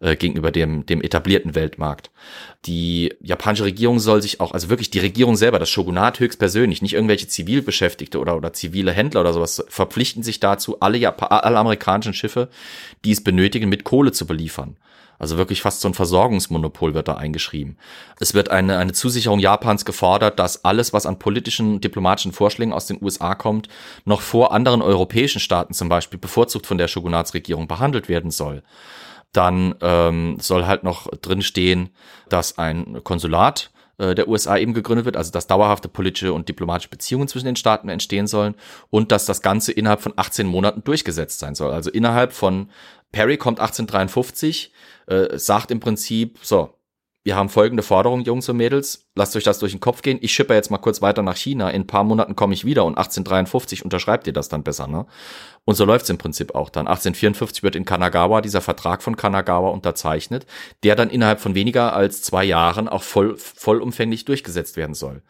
[0.00, 2.10] äh, gegenüber dem, dem etablierten Weltmarkt.
[2.66, 6.94] Die japanische Regierung soll sich auch, also wirklich die Regierung selber, das Shogunat höchstpersönlich, nicht
[6.94, 12.14] irgendwelche Zivilbeschäftigte oder, oder zivile Händler oder sowas, verpflichten sich dazu, alle, Japa alle amerikanischen
[12.14, 12.48] Schiffe,
[13.04, 14.76] die es benötigen, mit Kohle zu beliefern.
[15.18, 17.76] Also wirklich fast so ein Versorgungsmonopol wird da eingeschrieben.
[18.18, 22.86] Es wird eine, eine Zusicherung Japans gefordert, dass alles, was an politischen, diplomatischen Vorschlägen aus
[22.86, 23.68] den USA kommt,
[24.04, 28.62] noch vor anderen europäischen Staaten zum Beispiel bevorzugt von der Shogunatsregierung behandelt werden soll.
[29.32, 31.90] Dann ähm, soll halt noch drin stehen,
[32.28, 36.88] dass ein Konsulat äh, der USA eben gegründet wird, also dass dauerhafte politische und diplomatische
[36.88, 38.54] Beziehungen zwischen den Staaten entstehen sollen
[38.90, 41.72] und dass das Ganze innerhalb von 18 Monaten durchgesetzt sein soll.
[41.72, 42.70] Also innerhalb von
[43.12, 44.72] Perry kommt 1853,
[45.06, 46.74] äh, sagt im Prinzip, so,
[47.24, 50.18] wir haben folgende Forderung, Jungs und Mädels, lasst euch das durch den Kopf gehen.
[50.20, 51.70] Ich schippe jetzt mal kurz weiter nach China.
[51.70, 55.06] In ein paar Monaten komme ich wieder und 1853 unterschreibt ihr das dann besser, ne?
[55.64, 56.86] Und so läuft's im Prinzip auch dann.
[56.86, 60.44] 1854 wird in Kanagawa dieser Vertrag von Kanagawa unterzeichnet,
[60.82, 65.22] der dann innerhalb von weniger als zwei Jahren auch voll, vollumfänglich durchgesetzt werden soll.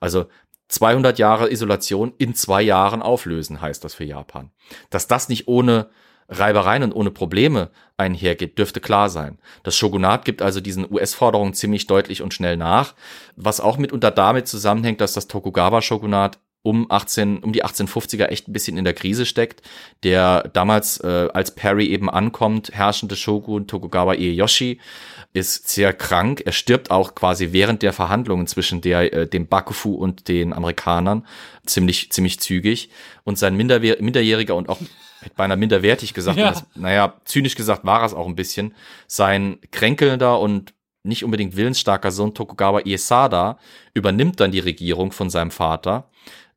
[0.00, 0.26] Also
[0.68, 4.50] 200 Jahre Isolation in zwei Jahren auflösen, heißt das für Japan.
[4.90, 5.88] Dass das nicht ohne
[6.28, 9.38] Reibereien und ohne Probleme einhergeht, dürfte klar sein.
[9.62, 12.94] Das Shogunat gibt also diesen US-Forderungen ziemlich deutlich und schnell nach,
[13.36, 18.52] was auch mitunter damit zusammenhängt, dass das Tokugawa-Shogunat um 18, um die 1850er echt ein
[18.52, 19.62] bisschen in der Krise steckt.
[20.02, 24.78] Der damals, äh, als Perry eben ankommt, herrschende Shogun Tokugawa Ieyoshi
[25.32, 26.42] ist sehr krank.
[26.44, 31.26] Er stirbt auch quasi während der Verhandlungen zwischen der, äh, dem Bakufu und den Amerikanern
[31.64, 32.90] ziemlich, ziemlich zügig.
[33.24, 34.78] Und sein Minderwehr minderjähriger und auch
[35.36, 36.50] beinahe minderwertig gesagt, Ja.
[36.50, 38.74] das, naja, zynisch gesagt war es auch ein bisschen,
[39.06, 43.58] sein kränkelnder und nicht unbedingt willensstarker Sohn Tokugawa Iesada
[43.94, 46.10] übernimmt dann die Regierung von seinem Vater,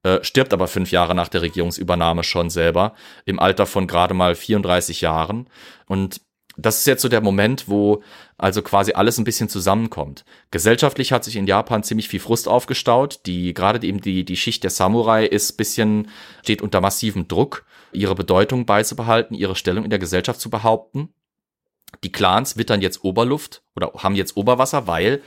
[0.03, 2.93] äh, stirbt aber fünf Jahre nach der Regierungsübernahme schon selber,
[3.26, 5.47] im Alter von gerade mal 34 Jahren.
[5.86, 6.22] Und
[6.57, 8.03] das ist jetzt so der Moment, wo
[8.38, 10.26] also quasi alles ein bisschen zusammenkommt.
[10.49, 13.22] Gesellschaftlich hat sich in Japan ziemlich viel Frust aufgestaut.
[13.26, 16.09] Die, gerade eben die, die Schicht der Samurai ist bisschen,
[16.43, 21.13] steht unter massivem Druck, ihre Bedeutung beizubehalten, ihre Stellung in der Gesellschaft zu behaupten.
[22.03, 25.21] Die Clans wittern jetzt Oberluft oder haben jetzt Oberwasser, weil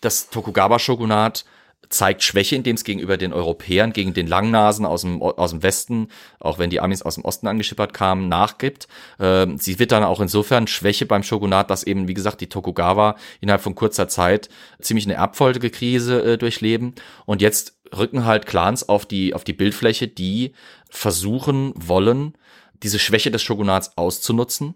[0.00, 1.44] das Tokugawa-Shogunat
[1.88, 6.08] zeigt Schwäche, indem es gegenüber den Europäern, gegen den Langnasen aus dem, aus dem Westen,
[6.38, 8.86] auch wenn die Amis aus dem Osten angeschippert kamen, nachgibt.
[9.18, 13.62] Ähm, sie dann auch insofern Schwäche beim Shogunat, dass eben, wie gesagt, die Tokugawa innerhalb
[13.62, 14.48] von kurzer Zeit
[14.80, 16.94] ziemlich eine Erbfolgekrise äh, durchleben.
[17.26, 20.52] Und jetzt rücken halt Clans auf die, auf die Bildfläche, die
[20.88, 22.36] versuchen wollen,
[22.82, 24.74] diese Schwäche des Shogunats auszunutzen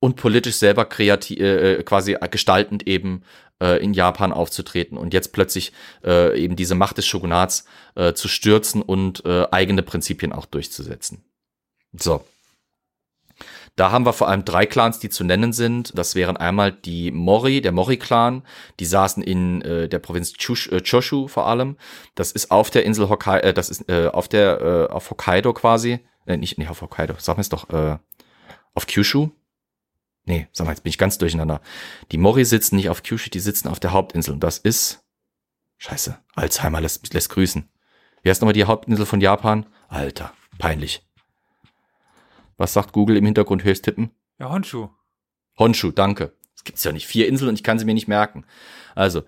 [0.00, 3.22] und politisch selber kreativ, äh, quasi gestaltend eben
[3.60, 5.72] äh, in Japan aufzutreten und jetzt plötzlich
[6.04, 11.24] äh, eben diese Macht des Shogunats äh, zu stürzen und äh, eigene Prinzipien auch durchzusetzen.
[11.92, 12.24] So.
[13.78, 15.96] Da haben wir vor allem drei Clans, die zu nennen sind.
[15.96, 18.42] Das wären einmal die Mori, der Mori-Clan.
[18.80, 21.76] Die saßen in äh, der Provinz Chush, äh, Choshu vor allem.
[22.16, 25.52] Das ist auf der Insel Hokkaido, äh, das ist äh, auf der äh, auf Hokkaido
[25.52, 26.00] quasi.
[26.26, 27.98] Äh, nicht, nicht auf Hokkaido, sagen wir es doch, äh,
[28.74, 29.30] auf Kyushu.
[30.24, 31.60] Nee, sag mal, jetzt bin ich ganz durcheinander.
[32.10, 34.34] Die Mori sitzen nicht auf Kyushu, die sitzen auf der Hauptinsel.
[34.34, 35.04] Und das ist.
[35.76, 37.68] Scheiße, Alzheimer lässt, lässt grüßen.
[38.22, 39.66] Wie heißt nochmal die Hauptinsel von Japan?
[39.86, 41.07] Alter, peinlich.
[42.58, 44.10] Was sagt Google im Hintergrund höchst tippen?
[44.38, 44.88] Ja, Honshu.
[45.58, 46.32] Honshu, danke.
[46.54, 48.44] Es gibt ja nicht vier Inseln und ich kann sie mir nicht merken.
[48.94, 49.22] Also,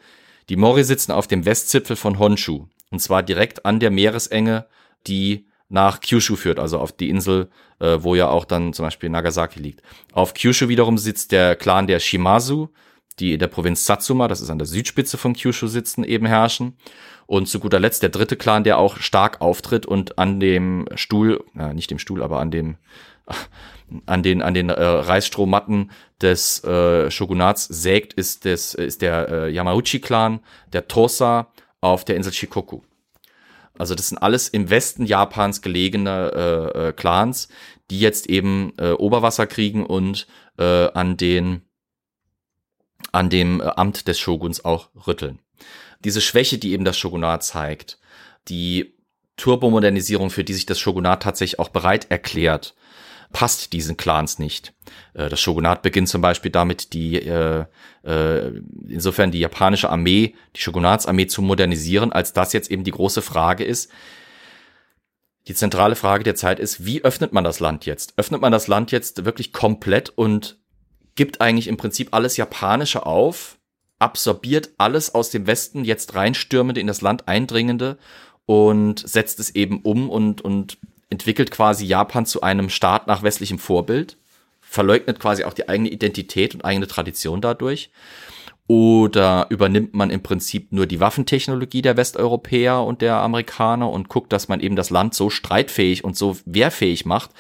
[0.49, 2.67] die Mori sitzen auf dem Westzipfel von Honshu.
[2.91, 4.67] Und zwar direkt an der Meeresenge,
[5.07, 9.09] die nach Kyushu führt, also auf die Insel, äh, wo ja auch dann zum Beispiel
[9.09, 9.83] Nagasaki liegt.
[10.13, 12.71] Auf Kyushu wiederum sitzt der Clan der Shimazu,
[13.21, 16.77] die in der Provinz Satsuma, das ist an der Südspitze von Kyushu sitzen, eben herrschen.
[17.27, 21.45] Und zu guter Letzt der dritte Clan, der auch stark auftritt und an dem Stuhl,
[21.57, 22.77] äh, nicht dem Stuhl, aber an dem
[24.07, 29.51] an den an den äh, Reisstrohmatten des äh, Shogunats sägt, ist des ist der äh,
[29.51, 30.41] Yamauchi-Clan,
[30.73, 32.83] der Tosa auf der Insel Shikoku.
[33.79, 36.33] Also das sind alles im Westen Japans gelegene
[36.75, 37.49] äh, äh, Clans,
[37.91, 40.27] die jetzt eben äh, Oberwasser kriegen und
[40.59, 41.63] äh, an den
[43.13, 45.39] an dem äh, Amt des Shoguns auch rütteln.
[46.05, 47.99] Diese Schwäche, die eben das Shogunat zeigt,
[48.49, 48.95] die
[49.37, 52.75] Turbomodernisierung, für die sich das Shogunat tatsächlich auch bereit erklärt,
[53.33, 54.73] passt diesen Clans nicht.
[55.15, 57.65] Äh, Das Shogunat beginnt zum Beispiel damit, die äh,
[58.05, 58.53] äh,
[58.89, 63.65] insofern die japanische Armee, die Shogunatsarmee zu modernisieren, als das jetzt eben die große Frage
[63.65, 63.91] ist.
[65.49, 68.15] Die zentrale Frage der Zeit ist, wie öffnet man das Land jetzt?
[68.17, 70.59] Öffnet man das Land jetzt wirklich komplett und
[71.15, 73.59] gibt eigentlich im Prinzip alles Japanische auf,
[73.99, 77.99] absorbiert alles aus dem Westen jetzt reinstürmende in das Land eindringende
[78.47, 80.79] und setzt es eben um und, und
[81.11, 84.17] entwickelt quasi Japan zu einem Staat nach westlichem Vorbild,
[84.61, 87.91] verleugnet quasi auch die eigene Identität und eigene Tradition dadurch.
[88.69, 94.33] Oder übernimmt man im Prinzip nur die Waffentechnologie der Westeuropäer und der Amerikaner und guckt,
[94.33, 97.33] dass man eben das Land so streitfähig und so wehrfähig macht,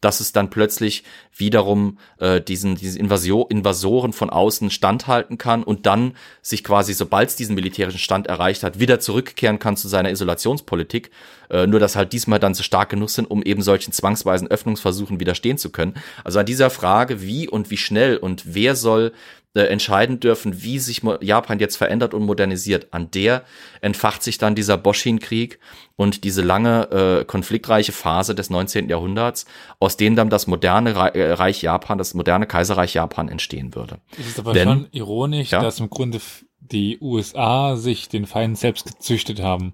[0.00, 1.04] dass es dann plötzlich
[1.36, 7.30] wiederum äh, diesen, diesen Invasio Invasoren von außen standhalten kann und dann sich quasi, sobald
[7.30, 11.10] es diesen militärischen Stand erreicht hat, wieder zurückkehren kann zu seiner Isolationspolitik.
[11.50, 15.18] Äh, nur dass halt diesmal dann so stark genug sind, um eben solchen zwangsweisen Öffnungsversuchen
[15.18, 15.94] widerstehen zu können.
[16.22, 19.12] Also an dieser Frage, wie und wie schnell und wer soll
[19.54, 22.88] äh, entscheiden dürfen, wie sich Japan jetzt verändert und modernisiert.
[22.92, 23.44] An der
[23.80, 25.58] entfacht sich dann dieser Boshin-Krieg
[25.96, 26.90] und diese lange
[27.20, 28.88] äh, konfliktreiche Phase des 19.
[28.88, 29.46] Jahrhunderts,
[29.80, 33.98] aus dem dann das moderne äh, Reich Japan, das moderne Kaiserreich Japan entstehen würde.
[34.18, 35.62] Es ist aber Denn- schon ironisch, Ja?
[35.62, 36.20] dass im Grunde
[36.60, 39.72] die USA sich den Feind selbst gezüchtet haben.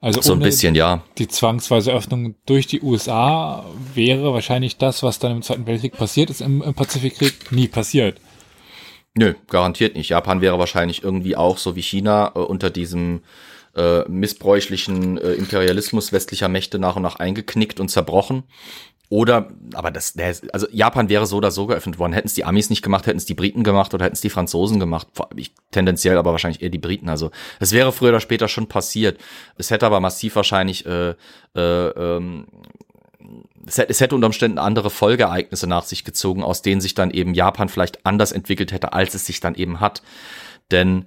[0.00, 1.02] Also So ein bisschen, ja.
[1.18, 6.28] die zwangsweise Öffnung durch die USA wäre wahrscheinlich das, was dann im Zweiten Weltkrieg passiert
[6.30, 8.20] ist, im, im Pazifikkrieg nie passiert.
[9.16, 10.10] Nö, garantiert nicht.
[10.10, 13.22] Japan wäre wahrscheinlich irgendwie auch so wie China äh, unter diesem
[13.74, 18.44] äh, missbräuchlichen äh, Imperialismus westlicher Mächte nach und nach eingeknickt und zerbrochen.
[19.08, 20.14] Oder, aber das,
[20.52, 22.12] also Japan wäre so oder so geöffnet worden.
[22.12, 24.30] Hätten es die Amis nicht gemacht, hätten es die Briten gemacht oder hätten es die
[24.30, 25.06] Franzosen gemacht.
[25.36, 27.08] Ich, tendenziell aber wahrscheinlich eher die Briten.
[27.08, 29.18] Also es wäre früher oder später schon passiert.
[29.56, 31.14] Es hätte aber massiv wahrscheinlich, äh,
[31.54, 32.48] äh, ähm,
[33.66, 37.10] es hätte, es hätte unter Umständen andere Folgeereignisse nach sich gezogen, aus denen sich dann
[37.10, 40.02] eben Japan vielleicht anders entwickelt hätte, als es sich dann eben hat.
[40.70, 41.06] Denn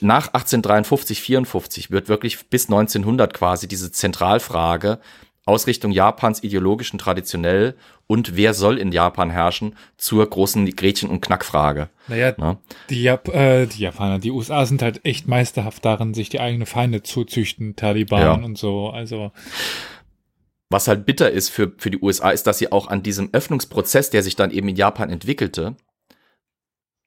[0.00, 4.98] nach 1853, 54 wird wirklich bis 1900 quasi diese Zentralfrage
[5.46, 7.74] Ausrichtung Japans ideologisch und traditionell
[8.06, 11.88] und wer soll in Japan herrschen zur großen Gretchen- und Knackfrage.
[12.08, 12.58] Naja, Ne?
[12.90, 16.66] die, Jap äh, die Japaner, die USA sind halt echt meisterhaft darin, sich die eigene
[16.66, 18.32] Feinde zuzüchten, Taliban Ja.
[18.34, 18.90] und so.
[18.90, 19.32] Also,
[20.70, 24.10] Was halt bitter ist für, für die USA, ist, dass sie auch an diesem Öffnungsprozess,
[24.10, 25.76] der sich dann eben in Japan entwickelte,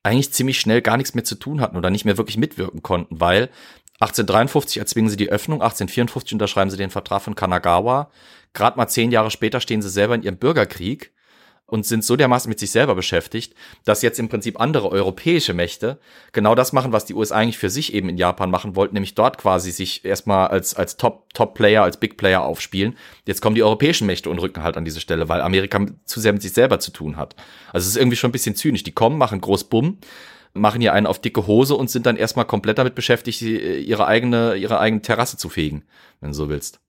[0.03, 3.21] eigentlich ziemlich schnell gar nichts mehr zu tun hatten oder nicht mehr wirklich mitwirken konnten,
[3.21, 3.49] weil
[4.01, 8.11] 1853 erzwingen sie die Öffnung, 1854 unterschreiben sie den Vertrag von Kanagawa.
[8.51, 11.12] Gerade mal zehn Jahre später stehen sie selber in ihrem Bürgerkrieg
[11.73, 15.97] und sind so dermaßen mit sich selber beschäftigt, dass jetzt im Prinzip andere europäische Mächte
[16.31, 19.15] genau das machen, was die USA eigentlich für sich eben in Japan machen wollten, nämlich
[19.15, 22.95] dort quasi sich erstmal als, als Top, Top Player, als Big Player aufspielen.
[23.25, 26.31] Jetzt kommen die europäischen Mächte und rücken halt an diese Stelle, weil Amerika zu sehr
[26.31, 27.35] mit sich selber zu tun hat.
[27.71, 28.83] Also es ist irgendwie schon ein bisschen zynisch.
[28.83, 29.97] Die kommen, machen groß Bumm,
[30.53, 34.57] machen hier einen auf dicke Hose und sind dann erstmal komplett damit beschäftigt, ihre eigene,
[34.57, 35.85] ihre eigene Terrasse zu fegen,
[36.21, 36.82] wenn du so willst.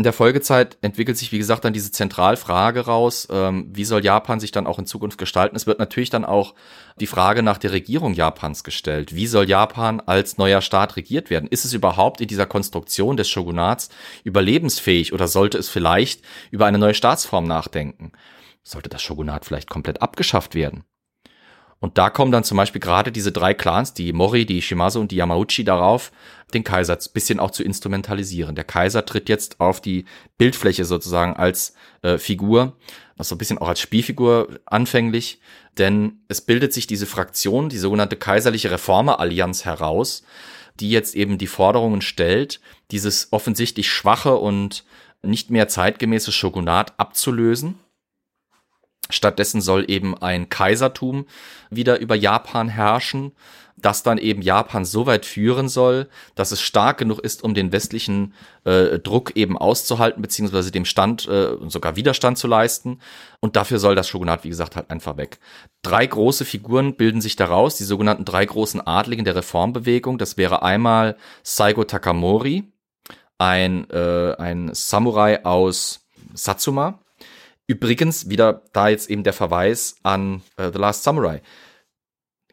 [0.00, 4.40] In der Folgezeit entwickelt sich, wie gesagt, dann diese Zentralfrage raus, ähm, wie soll Japan
[4.40, 5.56] sich dann auch in Zukunft gestalten?
[5.56, 6.54] Es wird natürlich dann auch
[6.98, 9.14] die Frage nach der Regierung Japans gestellt.
[9.14, 11.50] Wie soll Japan als neuer Staat regiert werden?
[11.50, 13.90] Ist es überhaupt in dieser Konstruktion des Shogunats
[14.24, 18.12] überlebensfähig oder sollte es vielleicht über eine neue Staatsform nachdenken?
[18.62, 20.84] Sollte das Shogunat vielleicht komplett abgeschafft werden?
[21.80, 25.10] Und da kommen dann zum Beispiel gerade diese drei Clans, die Mori, die Shimazu und
[25.10, 26.12] die Yamauchi, darauf,
[26.52, 28.54] den Kaiser ein bisschen auch zu instrumentalisieren.
[28.54, 30.04] Der Kaiser tritt jetzt auf die
[30.36, 32.76] Bildfläche sozusagen als äh, Figur,
[33.16, 35.40] also ein bisschen auch als Spielfigur anfänglich,
[35.78, 40.22] denn es bildet sich diese Fraktion, die sogenannte Kaiserliche Reformerallianz heraus,
[40.80, 42.60] die jetzt eben die Forderungen stellt,
[42.90, 44.84] dieses offensichtlich schwache und
[45.22, 47.78] nicht mehr zeitgemäße Shogunat abzulösen.
[49.12, 51.26] Stattdessen soll eben ein Kaisertum
[51.70, 53.32] wieder über Japan herrschen,
[53.82, 57.72] das dann eben Japan so weit führen soll, dass es stark genug ist, um den
[57.72, 58.34] westlichen
[58.64, 63.00] äh, Druck eben auszuhalten, beziehungsweise dem Stand äh, sogar Widerstand zu leisten.
[63.40, 65.38] Und dafür soll das Shogunat, wie gesagt, halt einfach weg.
[65.82, 70.18] Drei große Figuren bilden sich daraus, die sogenannten drei großen Adligen der Reformbewegung.
[70.18, 72.64] Das wäre einmal Saigo Takamori,
[73.38, 77.00] ein, äh, ein Samurai aus Satsuma,
[77.70, 81.40] Übrigens, wieder da jetzt eben der Verweis an äh, The Last Samurai.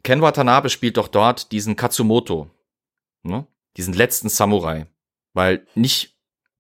[0.04, 2.52] Ken Watanabe spielt doch dort diesen Katsumoto,
[3.24, 3.48] ne?
[3.78, 4.86] diesen letzten Samurai.
[5.34, 6.20] Weil nicht,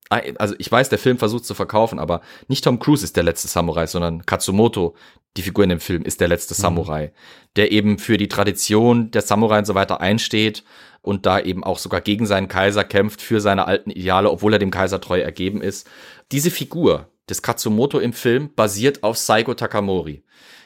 [0.09, 3.47] also ich weiß, der Film versucht zu verkaufen, aber nicht Tom Cruise ist der letzte
[3.47, 4.95] Samurai, sondern Katsumoto,
[5.37, 7.13] die Figur in dem Film, ist der letzte Samurai,
[7.57, 10.63] der eben für die Tradition der Samurai und so weiter einsteht
[11.03, 14.59] und da eben auch sogar gegen seinen Kaiser kämpft, für seine alten Ideale, obwohl er
[14.59, 15.87] dem Kaiser treu ergeben ist.
[16.31, 20.23] Diese Figur des Katsumoto im Film basiert auf Saigo Takamori,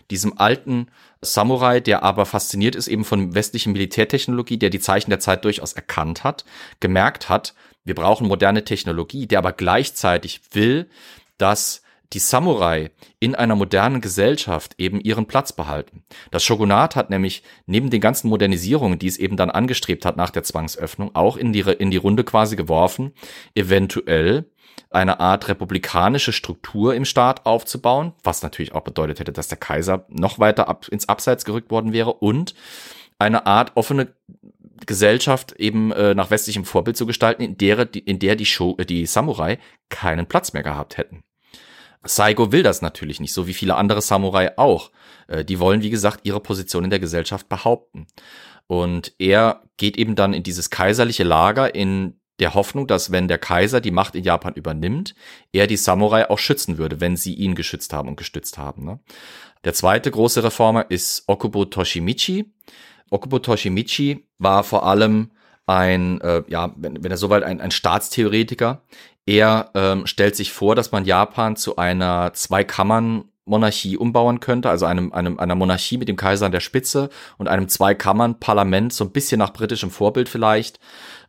[0.09, 0.87] diesem alten
[1.21, 5.73] Samurai, der aber fasziniert ist eben von westlichen Militärtechnologie, der die Zeichen der Zeit durchaus
[5.73, 6.45] erkannt hat,
[6.79, 7.53] gemerkt hat,
[7.83, 10.87] wir brauchen moderne Technologie, der aber gleichzeitig will,
[11.37, 11.81] dass
[12.13, 16.03] die Samurai in einer modernen Gesellschaft eben ihren Platz behalten.
[16.29, 20.29] Das Shogunat hat nämlich neben den ganzen Modernisierungen, die es eben dann angestrebt hat nach
[20.29, 23.13] der Zwangsöffnung, auch in die, in die Runde quasi geworfen,
[23.55, 24.51] eventuell
[24.89, 30.05] eine Art republikanische Struktur im Staat aufzubauen, was natürlich auch bedeutet hätte, dass der Kaiser
[30.09, 32.55] noch weiter ab, ins Abseits gerückt worden wäre und
[33.19, 34.13] eine Art offene
[34.85, 38.85] Gesellschaft eben äh, nach westlichem Vorbild zu gestalten, in der, in der die, Show, äh,
[38.85, 39.59] die Samurai
[39.89, 41.23] keinen Platz mehr gehabt hätten.
[42.03, 44.91] Saigo will das natürlich nicht, so wie viele andere Samurai auch.
[45.27, 48.07] Äh, die wollen, wie gesagt, ihre Position in der Gesellschaft behaupten.
[48.67, 53.37] Und er geht eben dann in dieses kaiserliche Lager in der Hoffnung, dass wenn der
[53.37, 55.15] Kaiser die Macht in Japan übernimmt,
[55.53, 58.83] er die Samurai auch schützen würde, wenn sie ihn geschützt haben und gestützt haben.
[58.83, 58.99] Ne?
[59.63, 62.51] Der zweite große Reformer ist Okubo Toshimichi.
[63.11, 65.31] Okubo Toshimichi war vor allem
[65.67, 68.81] ein, äh, ja, wenn, wenn er soweit ein, ein Staatstheoretiker.
[69.27, 74.87] Er ähm, stellt sich vor, dass man Japan zu einer Zweikammern Monarchie umbauen könnte, also
[74.87, 79.11] einem, einem, einer Monarchie mit dem Kaiser an der Spitze und einem Zweikammern-Parlament, so ein
[79.11, 80.79] bisschen nach britischem Vorbild vielleicht,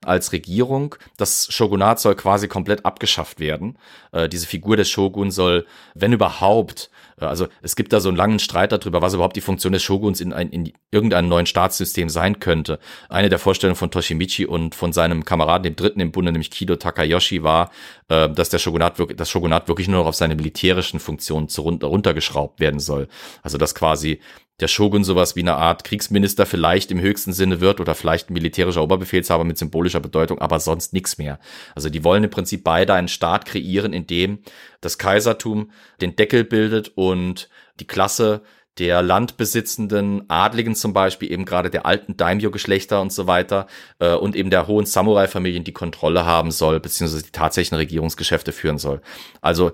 [0.05, 0.95] als Regierung.
[1.17, 3.77] Das Shogunat soll quasi komplett abgeschafft werden.
[4.13, 6.91] Äh, diese Figur des Shogun soll, wenn überhaupt,
[7.29, 10.21] also es gibt da so einen langen Streit darüber, was überhaupt die Funktion des Shoguns
[10.21, 12.79] in, ein, in irgendeinem neuen Staatssystem sein könnte.
[13.09, 16.77] Eine der Vorstellungen von Toshimichi und von seinem Kameraden, dem dritten im Bunde, nämlich Kido
[16.77, 17.71] Takayoshi, war,
[18.09, 21.63] äh, dass der Shogunat wirklich, das Shogunat wirklich nur noch auf seine militärischen Funktionen zu
[21.63, 23.09] runter, runtergeschraubt werden soll.
[23.43, 24.21] Also dass quasi
[24.61, 28.35] der Shogun sowas wie eine Art Kriegsminister vielleicht im höchsten Sinne wird oder vielleicht ein
[28.35, 31.39] militärischer Oberbefehlshaber mit symbolischer Bedeutung, aber sonst nichts mehr.
[31.75, 34.39] Also die wollen im Prinzip beide einen Staat kreieren, in dem
[34.81, 37.49] das Kaisertum den Deckel bildet und
[37.81, 38.43] die Klasse
[38.79, 43.67] der landbesitzenden Adligen zum Beispiel, eben gerade der alten Daimyo-Geschlechter und so weiter
[43.99, 48.79] äh, und eben der hohen Samurai-Familien die Kontrolle haben soll, beziehungsweise die tatsächlichen Regierungsgeschäfte führen
[48.79, 49.03] soll.
[49.43, 49.73] Also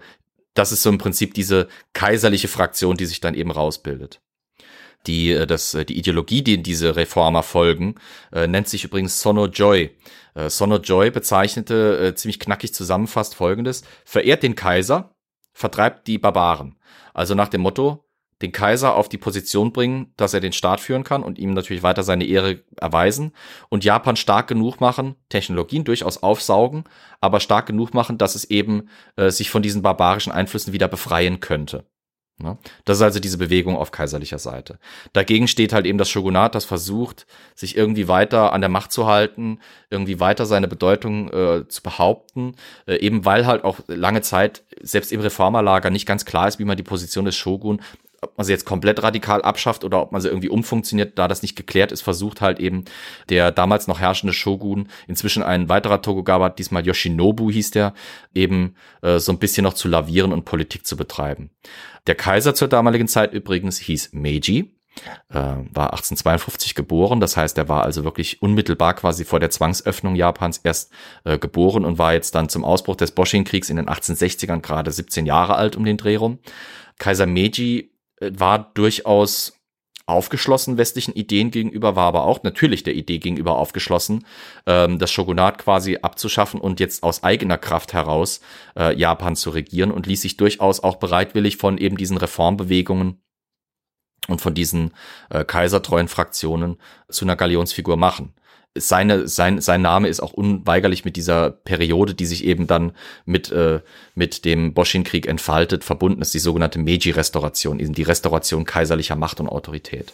[0.55, 4.21] das ist so im Prinzip diese kaiserliche Fraktion, die sich dann eben rausbildet.
[5.09, 7.97] Die, äh, das, äh, die Ideologie, die diese Reformer folgen,
[8.33, 9.97] äh, nennt sich übrigens Sono Joy.
[10.35, 13.83] Äh, Sono Joy bezeichnete äh, ziemlich knackig zusammenfasst folgendes.
[14.05, 15.15] Verehrt den Kaiser,
[15.53, 16.77] vertreibt die Barbaren.
[17.15, 18.05] Also nach dem Motto,
[18.43, 21.83] den Kaiser auf die Position bringen, dass er den Staat führen kann und ihm natürlich
[21.83, 23.33] weiter seine Ehre erweisen
[23.69, 26.85] und Japan stark genug machen, Technologien durchaus aufsaugen,
[27.21, 31.41] aber stark genug machen, dass es eben äh, sich von diesen barbarischen Einflüssen wieder befreien
[31.41, 31.85] könnte.
[32.41, 32.57] Ne?
[32.85, 34.79] Das ist also diese Bewegung auf kaiserlicher Seite.
[35.13, 37.27] Dagegen steht halt eben das Shogunat, das versucht,
[37.57, 39.59] sich irgendwie weiter an der Macht zu halten,
[39.91, 42.55] irgendwie weiter seine Bedeutung äh, zu behaupten,
[42.87, 46.65] äh, eben weil halt auch lange Zeit selbst im Reformerlager nicht ganz klar ist, wie
[46.65, 47.81] man die Position des Shogun
[48.21, 51.43] ob man sie jetzt komplett radikal abschafft oder ob man sie irgendwie umfunktioniert, da das
[51.43, 52.85] nicht geklärt ist, versucht halt eben
[53.29, 57.95] der damals noch herrschende Shogun, inzwischen ein weiterer Tokugawa, diesmal Yoshinobu hieß der,
[58.35, 61.51] eben äh, so ein bisschen noch zu lavieren und Politik zu betreiben.
[62.07, 64.75] Der Kaiser zur damaligen Zeit übrigens hieß Meiji,
[65.29, 70.17] äh, war 1852 geboren, das heißt, er war also wirklich unmittelbar quasi vor der Zwangsöffnung
[70.17, 70.91] Japans erst
[71.23, 75.25] äh, geboren und war jetzt dann zum Ausbruch des Boshin-Kriegs in den 1860ern gerade 17
[75.25, 76.41] Jahre alt um den Dreh rum.
[76.99, 79.59] Kaiser Meiji war durchaus
[80.09, 84.25] aufgeschlossen westlichen Ideen gegenüber, war aber auch natürlich der Idee gegenüber aufgeschlossen,
[84.67, 88.41] ähm, das Shogunat quasi abzuschaffen und jetzt aus eigener Kraft heraus
[88.75, 93.23] äh, Japan zu regieren und ließ sich durchaus auch bereitwillig von eben diesen Reformbewegungen
[94.29, 94.95] und von diesen
[95.29, 96.79] äh, kaisertreuen Fraktionen
[97.11, 98.35] zu einer Galionsfigur machen
[98.81, 102.93] seine, sein, sein Name ist auch unweigerlich mit dieser Periode, die sich eben dann
[103.25, 103.81] mit, äh,
[104.15, 110.13] mit dem Boshin-Krieg entfaltet, verbunden ist, die sogenannte Meiji-Restauration, die Restauration kaiserlicher Macht und Autorität.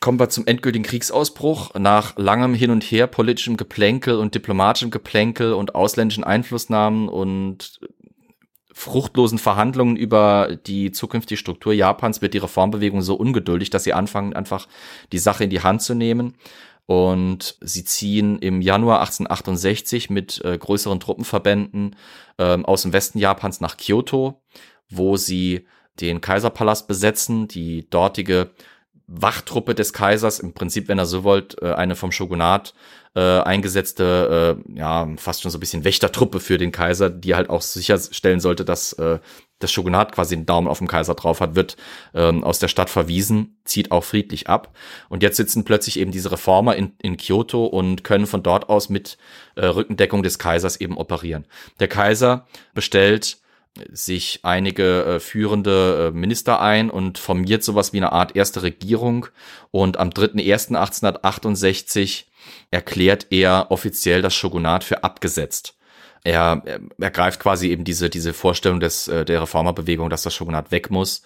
[0.00, 1.74] Kommen wir zum endgültigen Kriegsausbruch.
[1.74, 7.78] Nach langem Hin und Her, politischem Geplänkel und diplomatischem Geplänkel und ausländischen Einflussnahmen und
[8.72, 14.32] fruchtlosen Verhandlungen über die zukünftige Struktur Japans wird die Reformbewegung so ungeduldig, dass sie anfangen,
[14.32, 14.66] einfach
[15.12, 16.34] die Sache in die Hand zu nehmen
[16.86, 21.96] und sie ziehen im Januar 1868 mit äh, größeren Truppenverbänden
[22.38, 24.42] ähm, aus dem Westen Japans nach Kyoto,
[24.88, 25.66] wo sie
[26.00, 28.50] den Kaiserpalast besetzen, die dortige
[29.06, 32.74] Wachtruppe des Kaisers, im Prinzip, wenn er so wollt, äh, eine vom Shogunat
[33.14, 37.50] äh, eingesetzte, äh, ja, fast schon so ein bisschen Wächtertruppe für den Kaiser, die halt
[37.50, 39.18] auch sicherstellen sollte, dass äh,
[39.62, 41.76] das Shogunat quasi einen Daumen auf dem Kaiser drauf hat, wird
[42.14, 44.74] ähm, aus der Stadt verwiesen, zieht auch friedlich ab.
[45.08, 48.88] Und jetzt sitzen plötzlich eben diese Reformer in, in Kyoto und können von dort aus
[48.88, 49.18] mit
[49.54, 51.46] äh, Rückendeckung des Kaisers eben operieren.
[51.80, 53.38] Der Kaiser bestellt
[53.90, 59.26] sich einige äh, führende äh, Minister ein und formiert sowas wie eine Art erste Regierung.
[59.70, 62.24] Und am 3.1.1868
[62.70, 65.78] erklärt er offiziell das Shogunat für abgesetzt.
[66.24, 66.62] Er,
[66.98, 70.90] er, greift quasi eben diese, diese Vorstellung des, äh, der Reformerbewegung, dass das Shogunat weg
[70.90, 71.22] muss,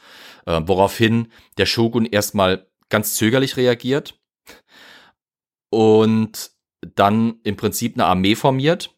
[0.47, 4.19] äh, woraufhin der Shogun erstmal ganz zögerlich reagiert
[5.71, 6.51] und
[6.95, 8.95] dann im Prinzip eine Armee formiert,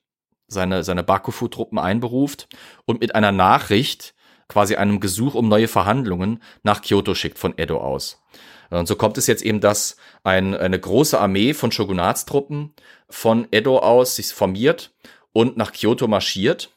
[0.47, 2.49] seine, seine Bakufu-Truppen einberuft
[2.85, 4.15] und mit einer Nachricht,
[4.49, 8.23] quasi einem Gesuch um neue Verhandlungen, nach Kyoto schickt von Edo aus.
[8.71, 12.75] Und so kommt es jetzt eben, dass ein, eine große Armee von Shogunatstruppen
[13.09, 14.93] von Edo aus sich formiert
[15.39, 16.77] und nach Kyoto marschiert,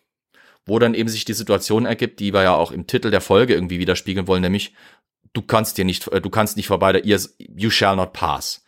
[0.68, 3.56] wo dann eben sich die Situation ergibt, die wir ja auch im Titel der Folge
[3.56, 4.76] irgendwie widerspiegeln wollen, nämlich
[5.34, 8.64] du kannst dir nicht, äh, du kannst nicht vorbei, ihr, you shall not pass.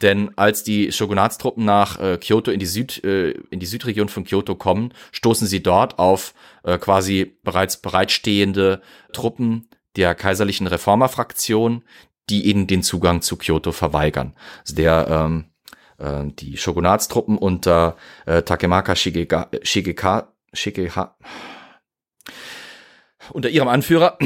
[0.00, 4.24] Denn als die Shogunatstruppen nach äh, Kyoto in die Süd, äh, in die Südregion von
[4.24, 6.32] Kyoto kommen, stoßen sie dort auf
[6.62, 8.80] äh, quasi bereits bereitstehende
[9.12, 11.84] Truppen der kaiserlichen Reformerfraktion,
[12.30, 14.34] die ihnen den Zugang zu Kyoto verweigern.
[14.62, 15.44] Also der ähm,
[16.04, 17.96] äh, die Shogunatstruppen unter
[18.26, 21.16] äh, Takemaka Shigeka, Shigeka, Shigeha,
[23.32, 24.18] unter ihrem Anführer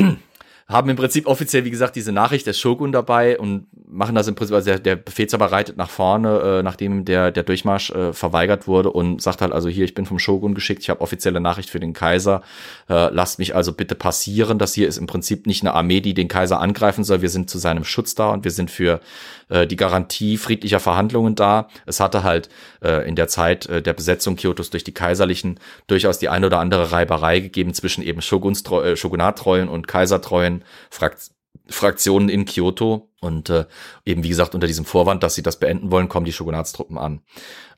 [0.69, 4.35] haben im Prinzip offiziell, wie gesagt, diese Nachricht des Shogun dabei und machen das im
[4.35, 8.67] Prinzip, also der, der Befehlshaber reitet nach vorne, äh, nachdem der, der Durchmarsch äh, verweigert
[8.67, 11.71] wurde und sagt halt, also hier, ich bin vom Shogun geschickt, ich habe offizielle Nachricht
[11.71, 12.43] für den Kaiser,
[12.91, 14.59] äh, lasst mich also bitte passieren.
[14.59, 17.49] Das hier ist im Prinzip nicht eine Armee, die den Kaiser angreifen soll, wir sind
[17.49, 19.01] zu seinem Schutz da und wir sind für
[19.49, 21.69] äh, die Garantie friedlicher Verhandlungen da.
[21.87, 22.51] Es hatte halt
[22.83, 26.59] äh, in der Zeit äh, der Besetzung Kyotos durch die Kaiserlichen durchaus die ein oder
[26.59, 30.58] andere Reiberei gegeben zwischen eben Shogunstreu äh, Shogunattreuen und Kaisertreuen
[30.91, 31.31] Frakt
[31.71, 33.11] Fraktionen in Kyoto.
[33.21, 33.67] Und äh,
[34.05, 37.21] eben, wie gesagt, unter diesem Vorwand, dass sie das beenden wollen, kommen die Shogunatstruppen an.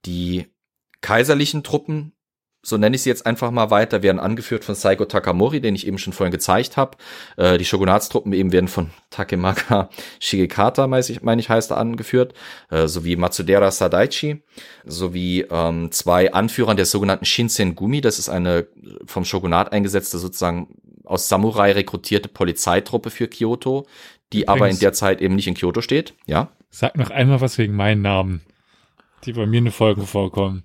[0.05, 0.47] Die
[1.01, 2.13] kaiserlichen Truppen
[2.63, 5.87] so nenne ich sie jetzt einfach mal weiter, werden angeführt von Saiko Takamori, den ich
[5.87, 6.99] eben schon vorhin gezeigt habe.
[7.37, 9.89] Äh, die Shogunatstruppen eben werden von Takemaka
[10.21, 12.35] Shigekata, meine ich, mein ich heißt er, angeführt,
[12.71, 14.43] äh, sowie Matsudera Sadaichi,
[14.85, 18.67] sowie ähm, zwei Anführern der sogenannten Shinsen Gumi, das ist eine
[19.07, 20.77] vom Shogunat eingesetzte, sozusagen
[21.11, 23.87] aus Samurai rekrutierte Polizeitruppe für Kyoto,
[24.33, 26.15] die Übrigens, aber in der Zeit eben nicht in Kyoto steht.
[26.27, 26.53] Ja.
[26.71, 28.43] Sag noch einmal was wegen meinen Namen,
[29.25, 30.63] die bei mir in der Folge vorkommen.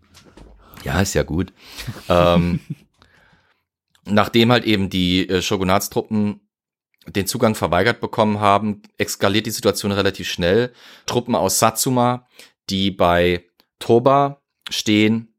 [0.83, 1.51] Ja, ist ja gut.
[2.09, 2.59] ähm,
[4.05, 6.41] nachdem halt eben die äh, Shogunatstruppen
[7.07, 10.71] den Zugang verweigert bekommen haben, eskaliert die Situation relativ schnell.
[11.07, 12.27] Truppen aus Satsuma,
[12.69, 13.45] die bei
[13.79, 15.34] Toba stehen,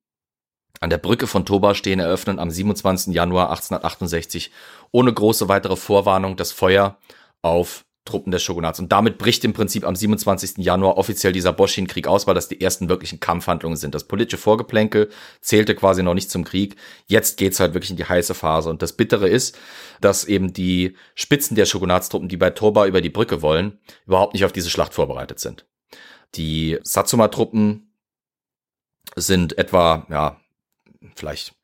[0.81, 3.15] an der Brücke von Toba stehen, eröffnen am 27.
[3.15, 4.51] Januar 1868
[4.93, 6.99] ohne große weitere Vorwarnung das Feuer
[7.43, 8.79] auf Truppen des Shogunats.
[8.79, 10.59] Und damit bricht im Prinzip am 27.
[10.59, 13.95] Januar offiziell dieser Boshin-Krieg aus, weil das die ersten wirklichen Kampfhandlungen sind.
[13.95, 15.11] Das politische Vorgeplänkel
[15.43, 16.77] zählte quasi noch nicht zum Krieg.
[17.07, 18.71] Jetzt geht's halt wirklich in die heiße Phase.
[18.71, 19.59] Und das Bittere ist,
[20.01, 24.45] dass eben die Spitzen der Shogunatstruppen, die bei Toba über die Brücke wollen, überhaupt nicht
[24.45, 25.67] auf diese Schlacht vorbereitet sind.
[26.37, 27.93] Die Satsuma-Truppen
[29.17, 30.41] sind etwa, ja,
[31.15, 31.55] vielleicht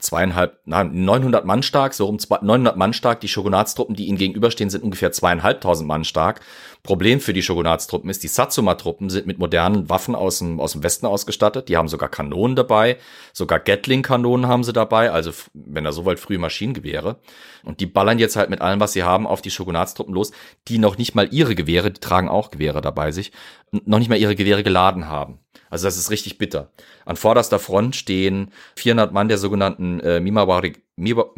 [0.00, 3.20] zweieinhalb, nein, 900 Mann stark, so um 900 Mann stark.
[3.20, 6.40] Die Shogunatstruppen, die ihnen gegenüberstehen, sind ungefähr zweieinhalbtausend Mann stark.
[6.84, 10.82] Problem für die Shogunatstruppen ist, die Satsuma-Truppen sind mit modernen Waffen aus dem, aus dem
[10.82, 11.68] Westen ausgestattet.
[11.68, 12.98] Die haben sogar Kanonen dabei,
[13.32, 17.20] sogar Gatling-Kanonen haben sie dabei, also wenn er so weit früh Maschinengewehre.
[17.62, 20.32] Und die ballern jetzt halt mit allem, was sie haben, auf die Shogunatstruppen los,
[20.66, 23.30] die noch nicht mal ihre Gewehre, die tragen auch Gewehre dabei sich,
[23.70, 25.38] noch nicht mal ihre Gewehre geladen haben.
[25.70, 26.72] Also das ist richtig bitter.
[27.06, 31.30] An vorderster Front stehen 400 Mann der sogenannten äh, Mimawari, Miwa,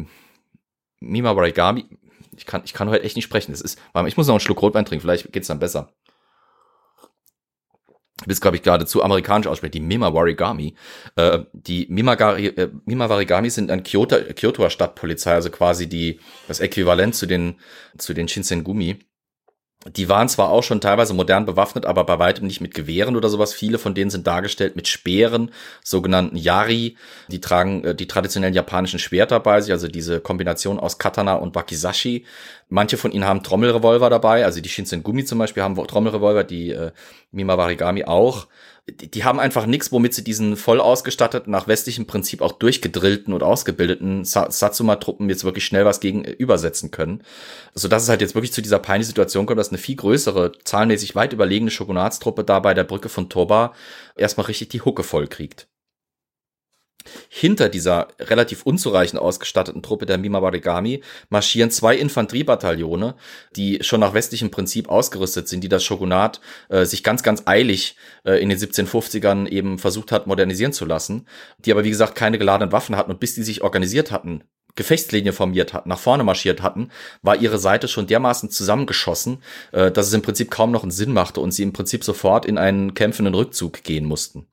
[1.01, 1.85] Mimawarigami.
[2.37, 3.51] Ich kann, ich kann heute echt nicht sprechen.
[3.51, 5.93] Es ist, ich muss noch einen Schluck Rotwein trinken, vielleicht geht's dann besser.
[8.21, 10.75] Ich will glaube ich, gerade zu amerikanisch aussprechen, die Mimawarigami.
[11.17, 17.13] Äh, die Mimagari, äh, Mimawarigami sind ein Kyoto, Kyotoer Stadtpolizei, also quasi die, das Äquivalent
[17.13, 17.59] zu den,
[17.97, 18.99] zu den Shinsengumi
[19.87, 23.29] die waren zwar auch schon teilweise modern bewaffnet, aber bei weitem nicht mit Gewehren oder
[23.29, 23.53] sowas.
[23.53, 25.51] Viele von denen sind dargestellt mit Speeren,
[25.83, 26.97] sogenannten Yari.
[27.27, 31.53] Die tragen äh, die traditionellen japanischen Schwerter bei sich, also diese Kombination aus Katana und
[31.53, 32.25] Wakizashi.
[32.67, 36.71] Manche von ihnen haben Trommelrevolver dabei, also die Shinsen Gumi zum Beispiel haben Trommelrevolver, die
[36.71, 36.91] äh,
[37.31, 38.47] Mima Warigami auch
[38.87, 43.33] die, die haben einfach nichts, womit sie diesen voll ausgestatteten, nach westlichem Prinzip auch durchgedrillten
[43.33, 47.23] und ausgebildeten Satsuma-Truppen jetzt wirklich schnell was gegen äh, übersetzen können.
[47.73, 50.51] So dass es halt jetzt wirklich zu dieser peinlichen Situation kommt, dass eine viel größere,
[50.63, 53.73] zahlenmäßig weit überlegene Shogunatstruppe da bei der Brücke von Toba
[54.15, 55.67] erstmal richtig die Hucke voll kriegt.
[57.29, 63.15] Hinter dieser relativ unzureichend ausgestatteten Truppe der Mimawarigami marschieren zwei Infanteriebataillone,
[63.55, 67.95] die schon nach westlichem Prinzip ausgerüstet sind, die das Shogunat äh, sich ganz, ganz eilig
[68.25, 71.27] äh, in den 1750ern eben versucht hat, modernisieren zu lassen,
[71.59, 74.43] die aber wie gesagt keine geladenen Waffen hatten und bis die sich organisiert hatten,
[74.75, 76.89] Gefechtslinie formiert hatten, nach vorne marschiert hatten,
[77.21, 79.41] war ihre Seite schon dermaßen zusammengeschossen,
[79.71, 82.45] äh, dass es im Prinzip kaum noch einen Sinn machte und sie im Prinzip sofort
[82.45, 84.47] in einen kämpfenden Rückzug gehen mussten.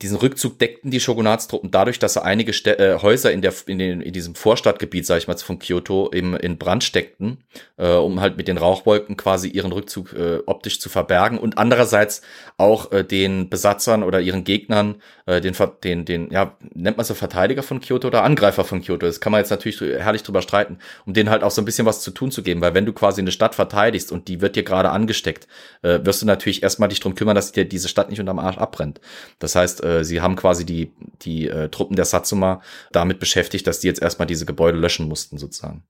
[0.00, 3.78] Diesen Rückzug deckten die Shogunatstruppen dadurch, dass sie einige Stä äh, Häuser in, der, in,
[3.78, 7.38] den, in diesem Vorstadtgebiet, sag ich mal, von Kyoto im, in Brand steckten,
[7.76, 12.22] äh, um halt mit den Rauchwolken quasi ihren Rückzug äh, optisch zu verbergen und andererseits
[12.56, 17.14] auch äh, den Besatzern oder ihren Gegnern, äh, den, den, den, ja, nennt man so
[17.14, 20.78] Verteidiger von Kyoto oder Angreifer von Kyoto, das kann man jetzt natürlich herrlich drüber streiten,
[21.06, 22.92] um denen halt auch so ein bisschen was zu tun zu geben, weil wenn du
[22.92, 25.48] quasi eine Stadt verteidigst und die wird dir gerade angesteckt,
[25.82, 28.58] äh, wirst du natürlich erstmal dich drum kümmern, dass dir diese Stadt nicht unterm Arsch
[28.58, 29.00] abbrennt.
[29.38, 32.62] Das heißt, äh, sie haben quasi die, die äh, Truppen der Satsuma
[32.92, 35.84] damit beschäftigt, dass die jetzt erstmal diese Gebäude löschen mussten, sozusagen.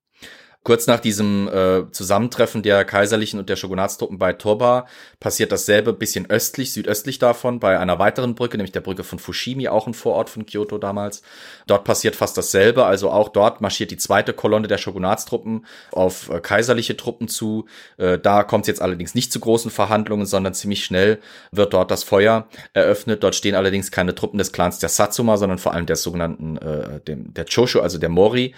[0.69, 4.87] Kurz nach diesem äh, Zusammentreffen der kaiserlichen und der Shogunatstruppen bei Toba
[5.19, 9.69] passiert dasselbe bisschen östlich, südöstlich davon, bei einer weiteren Brücke, nämlich der Brücke von Fushimi,
[9.69, 11.23] auch ein Vorort von Kyoto damals.
[11.67, 16.39] Dort passiert fast dasselbe, also auch dort marschiert die zweite Kolonne der Shogunatstruppen auf äh,
[16.39, 17.65] kaiserliche Truppen zu.
[17.97, 21.19] Äh, da kommt es jetzt allerdings nicht zu großen Verhandlungen, sondern ziemlich schnell
[21.51, 23.23] wird dort das Feuer eröffnet.
[23.23, 27.01] Dort stehen allerdings keine Truppen des Clans der Satsuma, sondern vor allem der sogenannten, äh,
[27.01, 28.55] dem, der Choshu, also der Mori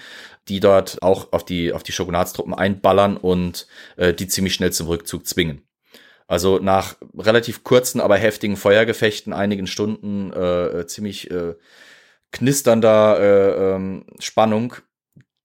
[0.49, 4.89] die dort auch auf die, auf die Shogunatstruppen einballern und äh, die ziemlich schnell zum
[4.89, 5.63] Rückzug zwingen.
[6.27, 11.55] Also nach relativ kurzen, aber heftigen Feuergefechten, einigen Stunden äh, ziemlich äh,
[12.31, 14.75] knisternder äh, ähm, Spannung,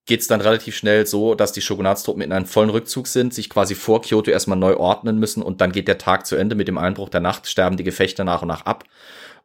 [0.05, 3.73] geht's dann relativ schnell so, dass die Shogunatstruppen in einem vollen Rückzug sind, sich quasi
[3.73, 6.77] vor Kyoto erstmal neu ordnen müssen und dann geht der Tag zu Ende mit dem
[6.77, 8.83] Einbruch der Nacht, sterben die Gefechte nach und nach ab.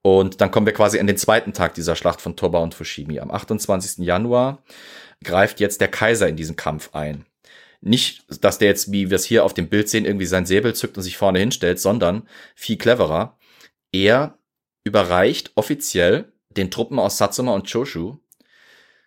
[0.03, 3.21] Und dann kommen wir quasi an den zweiten Tag dieser Schlacht von Toba und Fushimi.
[3.21, 4.05] Am 28.
[4.05, 4.63] Januar
[5.25, 7.27] greift jetzt der Kaiser in diesen Kampf ein.
[7.81, 10.75] Nicht, dass der jetzt, wie wir es hier auf dem Bild sehen, irgendwie sein Säbel
[10.75, 13.39] zückt und sich vorne hinstellt, sondern viel cleverer.
[13.93, 14.39] Er
[14.85, 18.17] überreicht offiziell den Truppen aus Satsuma und Choshu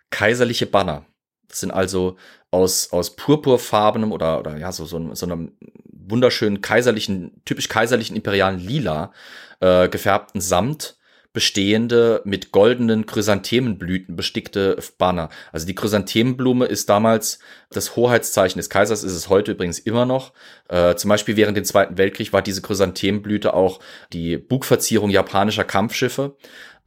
[0.10, 1.06] kaiserliche Banner.
[1.48, 2.18] Das sind also
[2.52, 5.58] aus, aus purpurfarbenem oder, oder ja, so, so, so einem
[5.92, 9.12] wunderschönen kaiserlichen, typisch kaiserlichen imperialen Lila
[9.60, 10.98] äh, gefärbten Samt
[11.34, 15.30] bestehende mit goldenen Chrysanthemenblüten bestickte Banner.
[15.52, 17.40] Also die Chrysanthemenblume ist damals
[17.72, 20.32] das Hoheitszeichen des Kaisers, ist es heute übrigens immer noch.
[20.70, 23.80] Äh, zum Beispiel während dem Zweiten Weltkrieg war diese Chrysanthemenblüte auch
[24.14, 26.36] die Bugverzierung japanischer Kampfschiffe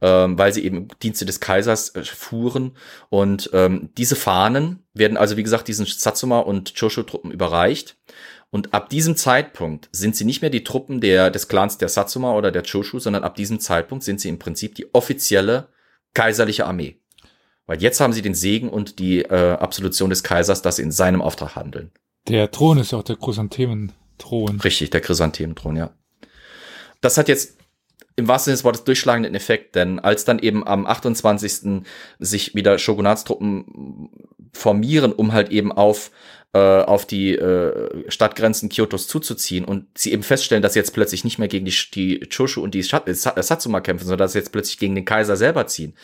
[0.01, 2.73] ähm, weil sie eben Dienste des Kaisers äh, fuhren.
[3.09, 7.97] Und ähm, diese Fahnen werden also, wie gesagt, diesen Satsuma und Choshu-Truppen überreicht.
[8.49, 12.33] Und ab diesem Zeitpunkt sind sie nicht mehr die Truppen der, des Clans der Satsuma
[12.33, 15.67] oder der Choshu, sondern ab diesem Zeitpunkt sind sie im Prinzip die offizielle
[16.13, 16.99] kaiserliche Armee.
[17.65, 20.91] Weil jetzt haben sie den Segen und die äh, Absolution des Kaisers, dass sie in
[20.91, 21.91] seinem Auftrag handeln.
[22.29, 24.61] Der Thron ist ja auch der Chrysanthemen-Thron.
[24.61, 25.91] Richtig, der Chrysanthemen-Thron, ja.
[27.01, 27.57] Das hat jetzt
[28.15, 31.83] im wahrsten Sinne des Wortes durchschlagenden Effekt, denn als dann eben am 28.
[32.17, 34.09] sich wieder Shogunatstruppen
[34.53, 36.11] formieren, um halt eben auf
[36.57, 41.39] auf die äh, Stadtgrenzen Kyotos zuzuziehen und sie eben feststellen, dass sie jetzt plötzlich nicht
[41.39, 44.77] mehr gegen die, die Choshu und die äh, Satsuma kämpfen, sondern dass sie jetzt plötzlich
[44.77, 45.95] gegen den Kaiser selber ziehen,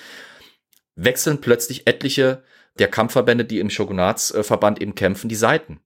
[0.96, 2.44] wechseln plötzlich etliche
[2.80, 5.80] der Kampfverbände, die im Shogunatsverband eben kämpfen, die Seiten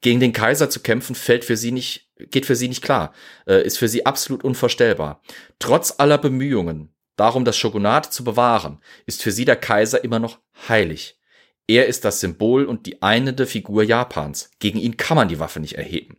[0.00, 3.14] gegen den Kaiser zu kämpfen, fällt für sie nicht, geht für sie nicht klar,
[3.46, 5.22] äh, ist für sie absolut unvorstellbar.
[5.58, 10.40] Trotz aller Bemühungen darum, das Shogunat zu bewahren, ist für sie der Kaiser immer noch
[10.68, 11.18] heilig.
[11.66, 14.50] Er ist das Symbol und die einende Figur Japans.
[14.58, 16.18] Gegen ihn kann man die Waffe nicht erheben.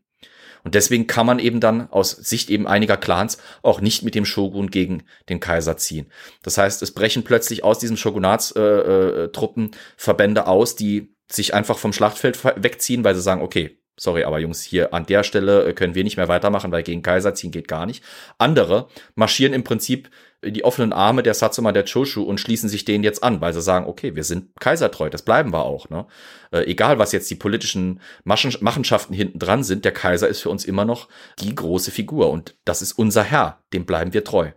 [0.64, 4.26] Und deswegen kann man eben dann aus Sicht eben einiger Clans auch nicht mit dem
[4.26, 6.08] Shogun gegen den Kaiser ziehen.
[6.42, 11.78] Das heißt, es brechen plötzlich aus diesem Shogunatstruppen äh, äh, Verbände aus, die sich einfach
[11.78, 15.74] vom Schlachtfeld wegziehen, weil sie sagen, okay, sorry, aber Jungs, hier an der Stelle äh,
[15.74, 18.04] können wir nicht mehr weitermachen, weil gegen Kaiser ziehen geht gar nicht.
[18.40, 22.86] Andere marschieren im Prinzip in die offenen Arme der Satsuma der Choshu und schließen sich
[22.86, 25.90] denen jetzt an, weil sie sagen, okay, wir sind kaisertreu, das bleiben wir auch.
[25.90, 26.06] Ne?
[26.52, 30.50] Äh, egal, was jetzt die politischen Maschen, Machenschaften hinten dran sind, der Kaiser ist für
[30.50, 31.08] uns immer noch
[31.40, 34.52] die große Figur und das ist unser Herr, dem bleiben wir treu.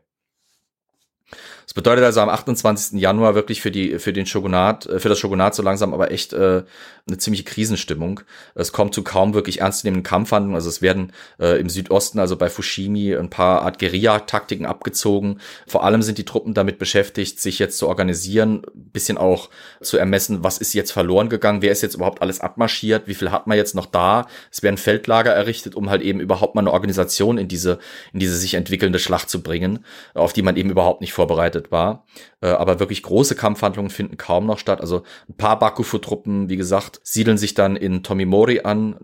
[1.78, 3.00] Bedeutet also am 28.
[3.00, 6.32] Januar wirklich für die für den Shogunat äh, für das Shogunat so langsam aber echt
[6.32, 6.64] äh,
[7.06, 8.20] eine ziemliche Krisenstimmung.
[8.56, 10.56] Es kommt zu kaum wirklich ernstzunehmenden Kampfhandlungen.
[10.56, 15.40] Also es werden äh, im Südosten, also bei Fushimi, ein paar Art Guerilla-Taktiken abgezogen.
[15.68, 19.48] Vor allem sind die Truppen damit beschäftigt, sich jetzt zu organisieren, bisschen auch
[19.80, 23.30] zu ermessen, was ist jetzt verloren gegangen, wer ist jetzt überhaupt alles abmarschiert, wie viel
[23.30, 24.26] hat man jetzt noch da.
[24.50, 27.78] Es werden Feldlager errichtet, um halt eben überhaupt mal eine Organisation in diese
[28.12, 29.84] in diese sich entwickelnde Schlacht zu bringen,
[30.14, 32.06] auf die man eben überhaupt nicht vorbereitet war.
[32.40, 34.80] Äh, aber wirklich große Kampfhandlungen finden kaum noch statt.
[34.80, 38.96] Also ein paar Bakufu-Truppen, wie gesagt, siedeln sich dann in Tomimori an.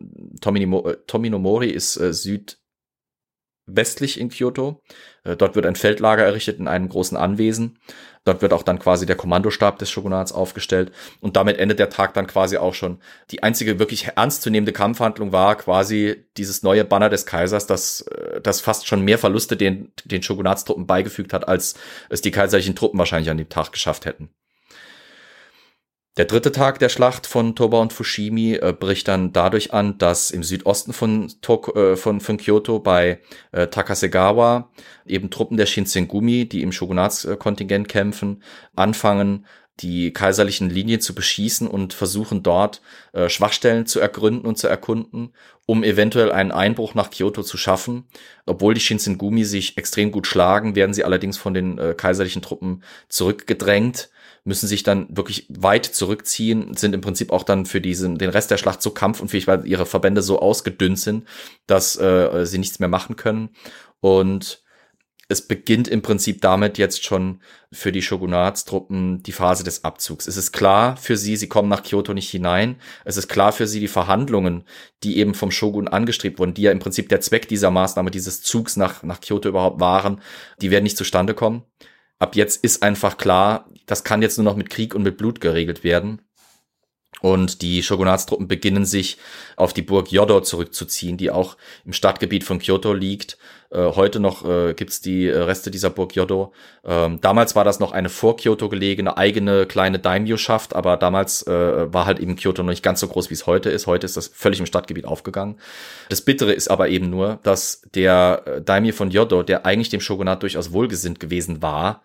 [0.45, 4.83] Äh, Tominomori ist äh, südwestlich in Kyoto.
[5.25, 7.79] Äh, dort wird ein Feldlager errichtet in einem großen Anwesen.
[8.25, 10.93] Dort wird auch dann quasi der Kommandostab des Shogunats aufgestellt.
[11.21, 12.99] Und damit endet der Tag dann quasi auch schon.
[13.31, 18.61] Die einzige wirklich ernstzunehmende Kampfhandlung war quasi dieses neue Banner des Kaisers, das, äh, das
[18.61, 21.75] fast schon mehr Verluste den, den Shogunatstruppen beigefügt hat, als
[22.09, 24.31] es die kaiserlichen Truppen wahrscheinlich an dem Tag geschafft hätten.
[26.17, 30.31] Der dritte Tag der Schlacht von Toba und Fushimi äh, bricht dann dadurch an, dass
[30.31, 33.19] im Südosten von, Tok äh, von, von Kyoto bei
[33.51, 34.71] äh, Takasegawa
[35.07, 38.45] eben Truppen der Shinsengumi, die im Shogunatskontingent kämpfen,
[38.77, 39.45] anfangen,
[39.81, 42.81] die kaiserlichen Linien zu beschießen und versuchen dort
[43.13, 45.33] äh, Schwachstellen zu ergründen und zu erkunden,
[45.67, 48.05] um eventuell einen Einbruch nach Kyoto zu schaffen.
[48.47, 52.85] Obwohl die Shinsengumi sich extrem gut schlagen, werden sie allerdings von den äh, kaiserlichen Truppen
[53.09, 54.11] zurückgedrängt
[54.45, 58.51] müssen sich dann wirklich weit zurückziehen, sind im Prinzip auch dann für diesen, den Rest
[58.51, 61.27] der Schlacht so kampfunfähig, weil ihre Verbände so ausgedünnt sind,
[61.67, 63.51] dass äh, sie nichts mehr machen können.
[64.01, 64.63] Und
[65.29, 67.41] es beginnt im Prinzip damit jetzt schon
[67.73, 70.27] für die Shogunatstruppen die Phase des Abzugs.
[70.27, 72.77] Es ist klar für sie, sie kommen nach Kyoto nicht hinein.
[73.07, 74.65] Es ist klar für sie, die Verhandlungen,
[75.03, 78.43] die eben vom Shogun angestrebt wurden, die ja im Prinzip der Zweck dieser Maßnahme, dieses
[78.43, 80.21] Zugs nach, nach Kyoto überhaupt waren,
[80.61, 81.63] die werden nicht zustande kommen
[82.25, 85.41] ab jetzt ist einfach klar, das kann jetzt nur noch mit Krieg und mit Blut
[85.43, 86.23] geregelt werden.
[87.21, 89.19] Und die Shogunatstruppen beginnen sich
[89.57, 93.39] auf die Burg Yodo zurückzuziehen, die auch im Stadtgebiet von Kyoto liegt.
[93.71, 96.53] Äh, heute noch äh, gibt's die äh, Reste dieser Burg Yodo.
[96.85, 101.93] Ähm, damals war das noch eine vor Kyoto gelegene eigene kleine Daimyo-Schaft, aber damals äh,
[101.93, 103.87] war halt eben Kyoto noch nicht ganz so groß, wie es heute ist.
[103.87, 105.57] Heute ist das völlig im Stadtgebiet aufgegangen.
[106.11, 110.01] Das Bittere ist aber eben nur, dass der äh, Daimyo von Yodo, der eigentlich dem
[110.01, 112.03] Shogunat durchaus wohlgesinnt gewesen war,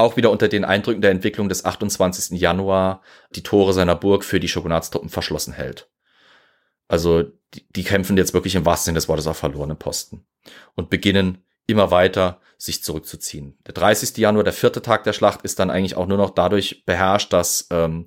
[0.00, 2.38] auch wieder unter den Eindrücken der Entwicklung des 28.
[2.38, 3.02] Januar
[3.34, 5.90] die Tore seiner Burg für die Shogunatstruppen verschlossen hält.
[6.88, 7.22] Also
[7.54, 10.26] die, die kämpfen jetzt wirklich im wahrsten Sinne des Wortes auf verlorenen Posten
[10.74, 13.56] und beginnen immer weiter sich zurückzuziehen.
[13.66, 14.18] Der 30.
[14.18, 17.68] Januar, der vierte Tag der Schlacht, ist dann eigentlich auch nur noch dadurch beherrscht, dass
[17.70, 18.06] ähm,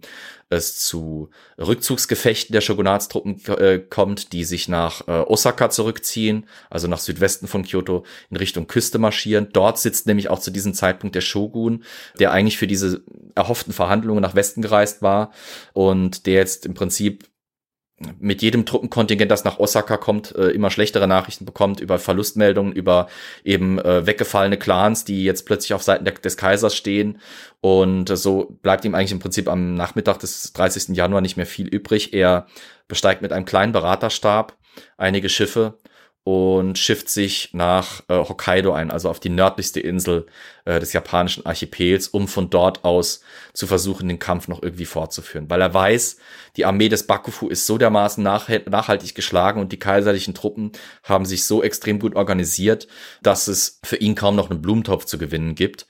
[0.50, 7.00] es zu Rückzugsgefechten der Shogunatstruppen äh, kommt, die sich nach äh, Osaka zurückziehen, also nach
[7.00, 9.50] Südwesten von Kyoto in Richtung Küste marschieren.
[9.52, 11.84] Dort sitzt nämlich auch zu diesem Zeitpunkt der Shogun,
[12.20, 13.02] der eigentlich für diese
[13.34, 15.32] erhofften Verhandlungen nach Westen gereist war
[15.74, 17.26] und der jetzt im Prinzip
[18.20, 23.08] mit jedem Truppenkontingent, das nach Osaka kommt, äh, immer schlechtere Nachrichten bekommt über Verlustmeldungen, über
[23.44, 27.20] eben äh, weggefallene Clans, die jetzt plötzlich auf Seiten der, des Kaisers stehen.
[27.62, 30.96] Und äh, so bleibt ihm eigentlich im Prinzip am Nachmittag des 30.
[30.96, 32.14] Januar nicht mehr viel übrig.
[32.14, 32.48] Er
[32.88, 34.58] besteigt mit einem kleinen Beraterstab
[34.98, 35.78] einige Schiffe
[36.24, 40.26] und schifft sich nach äh, Hokkaido ein, also auf die nördlichste Insel
[40.64, 43.22] äh, des japanischen Archipels, um von dort aus
[43.54, 45.50] zu versuchen, den Kampf noch irgendwie fortzuführen.
[45.50, 46.18] Weil er weiß,
[46.56, 50.72] die Armee des Bakufu ist so dermaßen nach, nachhaltig geschlagen und die kaiserlichen Truppen
[51.04, 52.88] haben sich so extrem gut organisiert,
[53.22, 55.88] dass es für ihn kaum noch einen Blumentopf zu gewinnen gibt.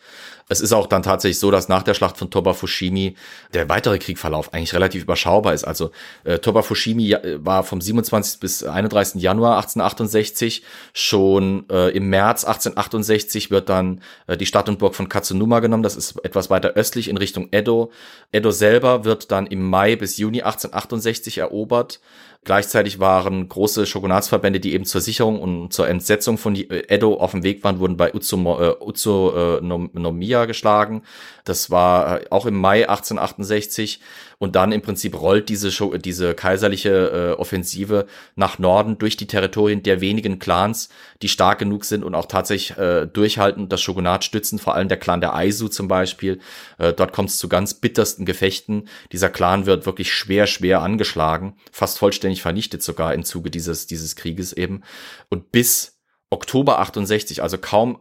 [0.50, 3.16] Es ist auch dann tatsächlich so, dass nach der Schlacht von Toba Fushimi
[3.54, 5.64] der weitere Kriegverlauf eigentlich relativ überschaubar ist.
[5.64, 5.92] Also
[6.24, 8.40] äh, Toba Fushimi war vom 27.
[8.40, 9.22] bis 31.
[9.22, 10.64] Januar 1868.
[10.94, 15.84] Schon äh, im März 1868 wird dann äh, die Stadt und Burg von Katsunuma genommen.
[15.84, 17.92] Das ist etwas weiter östlich in Richtung Edo.
[18.32, 22.00] Edo selber wird dann im Mai bis Juni 1868 erobert.
[22.46, 27.44] Gleichzeitig waren große Shogunatsverbände, die eben zur Sicherung und zur Entsetzung von Edo auf dem
[27.44, 31.04] Weg waren, wurden bei Utsumo, äh, Utsunomiya geschlagen.
[31.46, 34.02] Das war äh, auch im Mai 1868.
[34.44, 39.26] Und dann im Prinzip rollt diese, Show, diese kaiserliche äh, Offensive nach Norden durch die
[39.26, 40.90] Territorien der wenigen Clans,
[41.22, 45.00] die stark genug sind und auch tatsächlich äh, durchhalten das Shogunat stützen, vor allem der
[45.00, 46.42] Clan der Aizu zum Beispiel.
[46.78, 48.90] Äh, dort kommt es zu ganz bittersten Gefechten.
[49.14, 54.18] Dieser Clan wird wirklich schwer, schwer angeschlagen, fast vollständig vernichtet sogar im Zuge dieses, dieses
[54.18, 54.84] Krieges eben.
[55.30, 58.00] Und bis Oktober 68, also kaum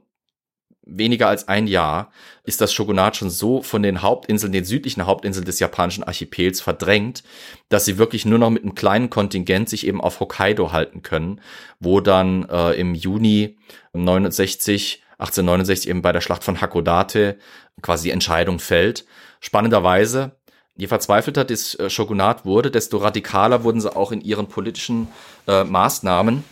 [0.85, 2.11] weniger als ein Jahr
[2.45, 7.23] ist das Shogunat schon so von den Hauptinseln, den südlichen Hauptinseln des japanischen Archipels verdrängt,
[7.69, 11.41] dass sie wirklich nur noch mit einem kleinen Kontingent sich eben auf Hokkaido halten können,
[11.79, 13.59] wo dann äh, im Juni
[13.93, 17.39] 69, 1869 eben bei der Schlacht von Hakodate
[17.81, 19.05] quasi die Entscheidung fällt.
[19.41, 20.33] Spannenderweise,
[20.77, 25.09] je verzweifelter das äh, Shogunat wurde, desto radikaler wurden sie auch in ihren politischen
[25.47, 26.45] äh, Maßnahmen.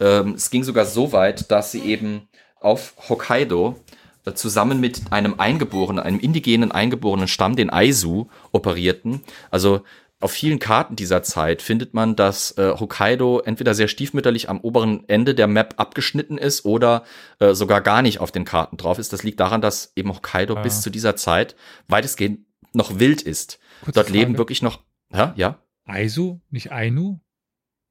[0.00, 2.28] Ähm, es ging sogar so weit, dass sie eben
[2.64, 3.76] auf Hokkaido
[4.24, 9.20] äh, zusammen mit einem eingeborenen, einem indigenen eingeborenen Stamm, den Aizu, operierten.
[9.50, 9.82] Also
[10.22, 15.08] auf vielen Karten dieser Zeit findet man, dass äh, Hokkaido entweder sehr stiefmütterlich am oberen
[15.08, 17.02] Ende der Map abgeschnitten ist oder
[17.40, 19.12] äh, sogar gar nicht auf den Karten drauf ist.
[19.12, 20.62] Das liegt daran, dass eben Hokkaido ah.
[20.62, 21.56] bis zu dieser Zeit
[21.88, 23.58] weitestgehend noch wild ist.
[23.80, 24.18] Kurze Dort Frage.
[24.18, 24.80] leben wirklich noch,
[25.12, 25.58] ja, ja.
[25.84, 27.18] Aizu, nicht Ainu?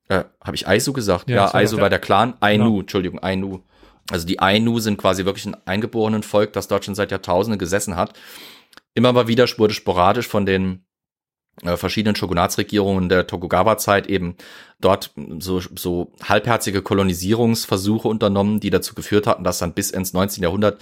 [0.08, 1.30] Äh, Habe ich Aizu gesagt?
[1.30, 2.36] Ja, ja Aizu war der Clan.
[2.40, 2.80] Ainu, genau.
[2.80, 3.60] Entschuldigung, Ainu.
[4.12, 7.96] Also die Ainu sind quasi wirklich ein eingeborenen Volk, das dort schon seit Jahrtausenden gesessen
[7.96, 8.14] hat.
[8.94, 10.86] Immer mal wieder wurde sporadisch von den
[11.64, 14.36] äh, verschiedenen Shogunatsregierungen der Tokugawa-Zeit eben
[14.80, 20.44] dort so, so halbherzige Kolonisierungsversuche unternommen, die dazu geführt hatten, dass dann bis ins 19.
[20.44, 20.82] Jahrhundert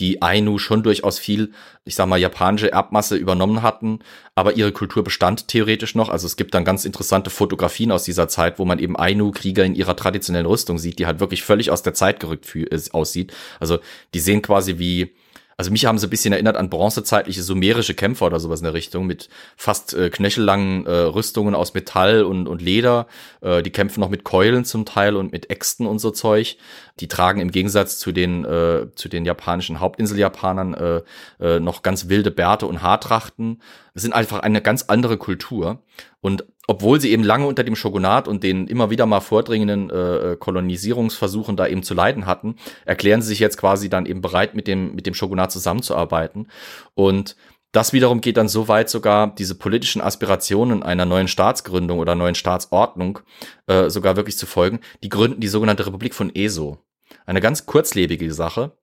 [0.00, 1.52] die Ainu schon durchaus viel,
[1.84, 4.00] ich sag mal, japanische Erbmasse übernommen hatten,
[4.34, 6.08] aber ihre Kultur bestand theoretisch noch.
[6.08, 9.74] Also es gibt dann ganz interessante Fotografien aus dieser Zeit, wo man eben Ainu-Krieger in
[9.74, 12.56] ihrer traditionellen Rüstung sieht, die halt wirklich völlig aus der Zeit gerückt
[12.92, 13.32] aussieht.
[13.60, 13.78] Also
[14.14, 15.14] die sehen quasi wie
[15.60, 18.72] also mich haben sie ein bisschen erinnert an bronzezeitliche sumerische Kämpfer oder sowas in der
[18.72, 19.28] Richtung mit
[19.58, 23.06] fast äh, knöchellangen äh, Rüstungen aus Metall und, und Leder.
[23.42, 26.56] Äh, die kämpfen noch mit Keulen zum Teil und mit Äxten und so Zeug.
[26.98, 31.02] Die tragen im Gegensatz zu den äh, zu den japanischen Hauptinseljapanern äh,
[31.40, 33.60] äh, noch ganz wilde Bärte und Haartrachten.
[33.92, 35.82] Es sind einfach eine ganz andere Kultur
[36.22, 40.36] und obwohl sie eben lange unter dem Shogunat und den immer wieder mal vordringenden äh,
[40.38, 44.68] Kolonisierungsversuchen da eben zu leiden hatten, erklären sie sich jetzt quasi dann eben bereit, mit
[44.68, 46.46] dem, mit dem Shogunat zusammenzuarbeiten.
[46.94, 47.34] Und
[47.72, 52.36] das wiederum geht dann so weit sogar, diese politischen Aspirationen einer neuen Staatsgründung oder neuen
[52.36, 53.18] Staatsordnung
[53.66, 54.78] äh, sogar wirklich zu folgen.
[55.02, 56.78] Die gründen die sogenannte Republik von Eso.
[57.26, 58.78] Eine ganz kurzlebige Sache.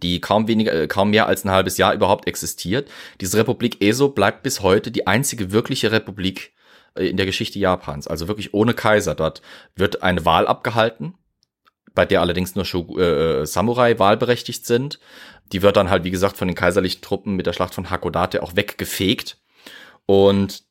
[0.00, 2.88] die kaum weniger, äh, kaum mehr als ein halbes Jahr überhaupt existiert.
[3.20, 6.63] Diese Republik Eso bleibt bis heute die einzige wirkliche Republik äh,
[6.96, 9.14] in der Geschichte Japans, also wirklich ohne Kaiser.
[9.14, 9.42] Dort
[9.76, 11.14] wird eine Wahl abgehalten,
[11.94, 14.98] bei der allerdings nur Shogu äh, Samurai wahlberechtigt sind.
[15.52, 18.42] Die wird dann halt, wie gesagt, von den kaiserlichen Truppen mit der Schlacht von Hakodate
[18.42, 19.38] auch weggefegt.
[20.06, 20.64] Und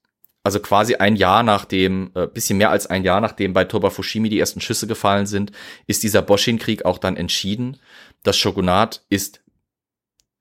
[0.44, 4.30] also quasi ein Jahr nachdem, äh, bisschen mehr als ein Jahr nachdem bei Toba Fushimi
[4.30, 5.52] die ersten Schüsse gefallen sind,
[5.88, 7.78] ist dieser Boshin-Krieg auch dann entschieden.
[8.24, 9.42] Das Shogunat ist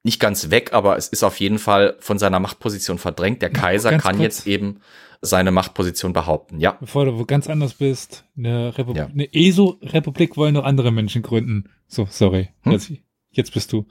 [0.02, 3.42] nicht ganz weg, aber es ist auf jeden Fall von seiner Machtposition verdrängt.
[3.42, 4.22] Der Kaiser kann kurz.
[4.22, 4.80] jetzt eben
[5.22, 6.58] seine Machtposition behaupten.
[6.58, 6.72] Ja.
[6.80, 9.06] Bevor du wo ganz anders bist, eine, Repu ja.
[9.06, 11.70] eine ESO-Republik wollen noch andere Menschen gründen.
[11.86, 12.48] So, sorry.
[12.62, 12.72] Hm?
[12.72, 12.92] Jetzt,
[13.30, 13.86] jetzt bist du.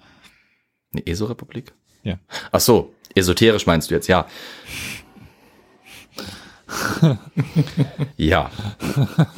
[0.94, 1.74] Eine ESO-Republik?
[2.04, 2.20] Ja.
[2.52, 4.28] Ach so, esoterisch meinst du jetzt, ja.
[8.18, 8.52] ja.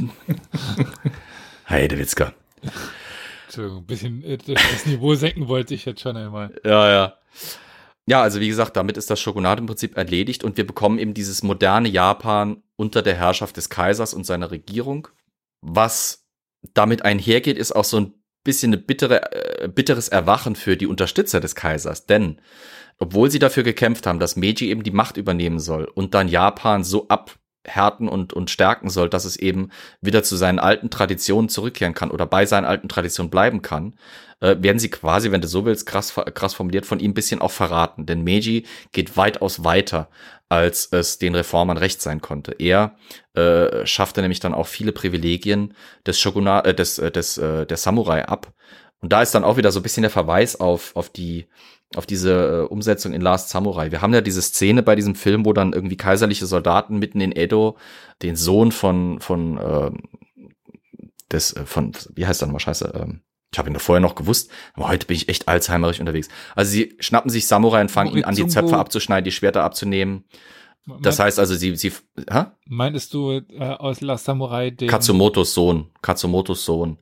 [1.69, 2.33] Heidewitzka.
[3.45, 6.59] Entschuldigung, ein bisschen äh, das Niveau senken wollte ich jetzt schon einmal.
[6.65, 7.13] Ja, ja.
[8.05, 11.13] Ja, also wie gesagt, damit ist das Shogunat im Prinzip erledigt und wir bekommen eben
[11.13, 15.07] dieses moderne Japan unter der Herrschaft des Kaisers und seiner Regierung.
[15.61, 16.27] Was
[16.73, 18.13] damit einhergeht, ist auch so ein
[18.43, 19.31] bisschen ein bittere,
[19.63, 22.41] äh, bitteres Erwachen für die Unterstützer des Kaisers, denn
[22.99, 26.83] obwohl sie dafür gekämpft haben, dass Meiji eben die Macht übernehmen soll und dann Japan
[26.83, 27.07] so
[27.63, 29.69] abhärten und, und stärken soll, dass es eben
[30.01, 33.95] wieder zu seinen alten Traditionen zurückkehren kann oder bei seinen alten Traditionen bleiben kann,
[34.41, 37.41] äh, werden sie quasi, wenn du so willst, krass, krass formuliert, von ihm ein bisschen
[37.41, 38.05] auch verraten.
[38.05, 40.09] Denn Meiji geht weitaus weiter,
[40.49, 42.53] als es den Reformern recht sein konnte.
[42.59, 42.95] Er
[43.33, 45.73] äh, schaffte nämlich dann auch viele Privilegien
[46.05, 48.53] des Shogunat, äh, des, äh, des, äh, der Samurai ab.
[49.01, 51.47] Und da ist dann auch wieder so ein bisschen der Verweis auf, auf die,
[51.95, 53.91] auf diese äh, Umsetzung in Last Samurai.
[53.91, 57.35] Wir haben ja diese Szene bei diesem Film, wo dann irgendwie kaiserliche Soldaten mitten in
[57.35, 57.77] Edo
[58.21, 59.91] den Sohn von von äh,
[61.31, 63.21] des äh, von wie heißt er nochmal Scheiße ähm,
[63.53, 66.27] ich habe ihn vorher noch gewusst, aber heute bin ich echt alzheimerisch unterwegs.
[66.55, 70.23] Also sie schnappen sich Samurai und fangen ihn an, die Zöpfe abzuschneiden, die Schwerter abzunehmen.
[71.01, 71.93] Das heißt also, sie, sie,
[72.29, 72.45] hä?
[72.67, 76.97] Meintest du äh, aus Last Samurai den Katsumotos Sohn, Katsumotos Sohn.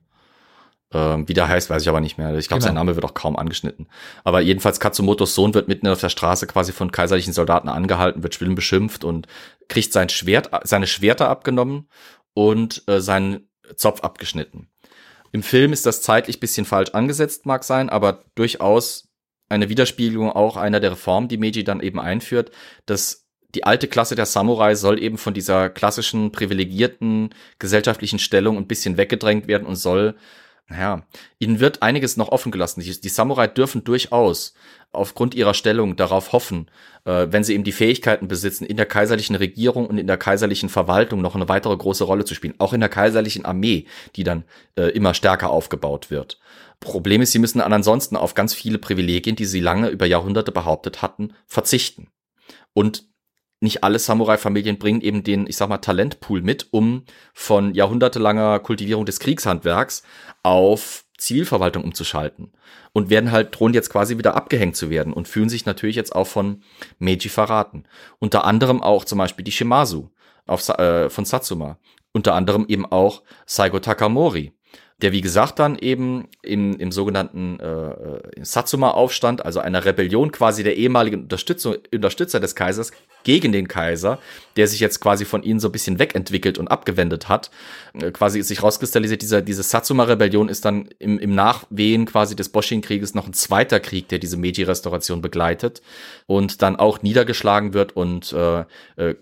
[0.92, 2.34] Ähm, wie der heißt, weiß ich aber nicht mehr.
[2.34, 2.68] Ich glaube, genau.
[2.68, 3.88] sein Name wird auch kaum angeschnitten.
[4.24, 8.34] Aber jedenfalls Katsumotos Sohn wird mitten auf der Straße quasi von kaiserlichen Soldaten angehalten, wird
[8.34, 9.26] schlimm beschimpft und
[9.68, 11.88] kriegt sein Schwert, seine Schwerter abgenommen
[12.34, 14.68] und äh, seinen Zopf abgeschnitten.
[15.32, 19.08] Im Film ist das zeitlich bisschen falsch angesetzt, mag sein, aber durchaus
[19.48, 22.50] eine Widerspiegelung auch einer der Reformen, die Meiji dann eben einführt,
[22.86, 28.66] dass die alte Klasse der Samurai soll eben von dieser klassischen privilegierten gesellschaftlichen Stellung ein
[28.66, 30.16] bisschen weggedrängt werden und soll
[30.68, 31.02] naja,
[31.38, 32.80] ihnen wird einiges noch offen gelassen.
[32.80, 34.54] Die, die, Samurai dürfen durchaus
[34.90, 36.70] aufgrund ihrer Stellung darauf hoffen,
[37.04, 40.68] äh, wenn sie eben die Fähigkeiten besitzen, in der kaiserlichen Regierung und in der kaiserlichen
[40.68, 42.54] Verwaltung noch eine weitere große Rolle zu spielen.
[42.58, 43.86] Auch in der kaiserlichen Armee,
[44.16, 44.44] die dann
[44.76, 46.38] äh, immer stärker aufgebaut wird.
[46.80, 51.02] Problem ist, sie müssen ansonsten auf ganz viele Privilegien, die sie lange über Jahrhunderte behauptet
[51.02, 52.08] hatten, verzichten.
[52.72, 53.11] Und
[53.62, 59.06] nicht alle Samurai-Familien bringen eben den, ich sag mal, Talentpool mit, um von jahrhundertelanger Kultivierung
[59.06, 60.02] des Kriegshandwerks
[60.42, 62.52] auf Zivilverwaltung umzuschalten.
[62.92, 66.14] Und werden halt, drohen jetzt quasi wieder abgehängt zu werden und fühlen sich natürlich jetzt
[66.14, 66.62] auch von
[66.98, 67.84] Meiji verraten.
[68.18, 70.10] Unter anderem auch zum Beispiel die Shimazu
[70.46, 71.78] auf, äh, von Satsuma.
[72.12, 74.52] Unter anderem eben auch Saigo Takamori,
[75.02, 80.62] der wie gesagt dann eben im, im sogenannten äh, äh, Satsuma-Aufstand, also einer Rebellion quasi
[80.62, 82.92] der ehemaligen Unterstützer des Kaisers
[83.24, 84.18] gegen den Kaiser,
[84.56, 87.50] der sich jetzt quasi von ihnen so ein bisschen wegentwickelt und abgewendet hat,
[87.94, 93.14] äh, quasi sich rauskristallisiert, dieser, diese Satsuma-Rebellion ist dann im, im Nachwehen quasi des Boshin-Krieges
[93.14, 95.82] noch ein zweiter Krieg, der diese Meiji-Restauration begleitet
[96.26, 98.60] und dann auch niedergeschlagen wird und äh,
[98.96, 99.16] äh,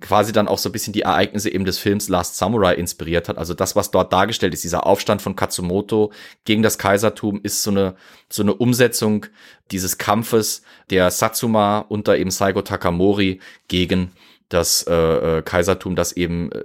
[0.00, 3.38] quasi dann auch so ein bisschen die Ereignisse eben des Films Last Samurai inspiriert hat.
[3.38, 6.12] Also das, was dort dargestellt ist, dieser Aufstand von Katsumoto
[6.44, 7.96] gegen das Kaisertum, ist so eine,
[8.28, 9.26] so eine Umsetzung
[9.70, 14.12] dieses Kampfes der Satsuma unter eben Saigo Takamori gegen
[14.48, 16.62] das äh, äh, Kaisertum, das eben äh,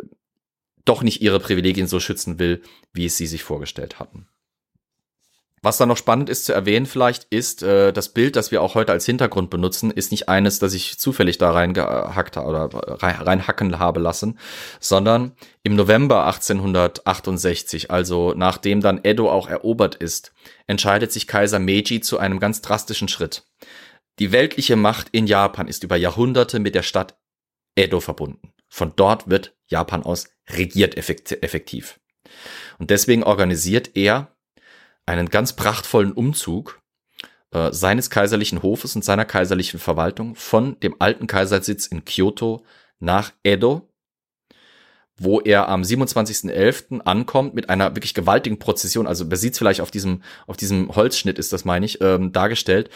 [0.85, 2.61] doch nicht ihre Privilegien so schützen will,
[2.93, 4.27] wie es sie sich vorgestellt hatten.
[5.63, 8.75] Was da noch spannend ist zu erwähnen vielleicht, ist, äh, das Bild, das wir auch
[8.75, 12.69] heute als Hintergrund benutzen, ist nicht eines, das ich zufällig da reingehackt oder
[13.01, 14.37] reinhacken habe lassen,
[14.81, 15.31] sondern
[15.63, 20.33] im November 1868, also nachdem dann Edo auch erobert ist,
[20.67, 23.45] entscheidet sich Kaiser Meiji zu einem ganz drastischen Schritt.
[24.19, 27.17] Die weltliche Macht in Japan ist über Jahrhunderte mit der Stadt
[27.75, 28.51] Edo verbunden.
[28.67, 32.01] Von dort wird Japan aus regiert effektiv.
[32.79, 34.32] Und deswegen organisiert er
[35.05, 36.81] einen ganz prachtvollen Umzug
[37.51, 42.65] äh, seines kaiserlichen Hofes und seiner kaiserlichen Verwaltung von dem alten Kaisersitz in Kyoto
[42.99, 43.89] nach Edo,
[45.19, 47.01] wo er am 27.11.
[47.01, 49.05] ankommt mit einer wirklich gewaltigen Prozession.
[49.05, 52.31] Also man sieht es vielleicht auf diesem, auf diesem Holzschnitt ist das, meine ich, ähm,
[52.31, 52.89] dargestellt.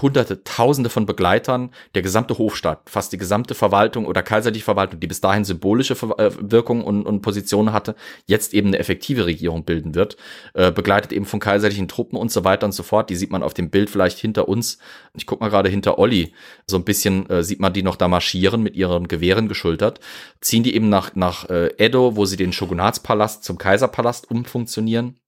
[0.00, 5.06] Hunderte, Tausende von Begleitern, der gesamte Hofstaat, fast die gesamte Verwaltung oder kaiserliche Verwaltung, die
[5.06, 7.96] bis dahin symbolische äh, Wirkung und, und Positionen hatte,
[8.26, 10.16] jetzt eben eine effektive Regierung bilden wird,
[10.54, 13.10] äh, begleitet eben von kaiserlichen Truppen und so weiter und so fort.
[13.10, 14.78] Die sieht man auf dem Bild vielleicht hinter uns.
[15.14, 16.32] Ich guck mal gerade hinter Olli.
[16.66, 20.00] So ein bisschen äh, sieht man die noch da marschieren mit ihren Gewehren geschultert.
[20.40, 25.20] Ziehen die eben nach, nach äh, äh, Edo, wo sie den Shogunatspalast zum Kaiserpalast umfunktionieren.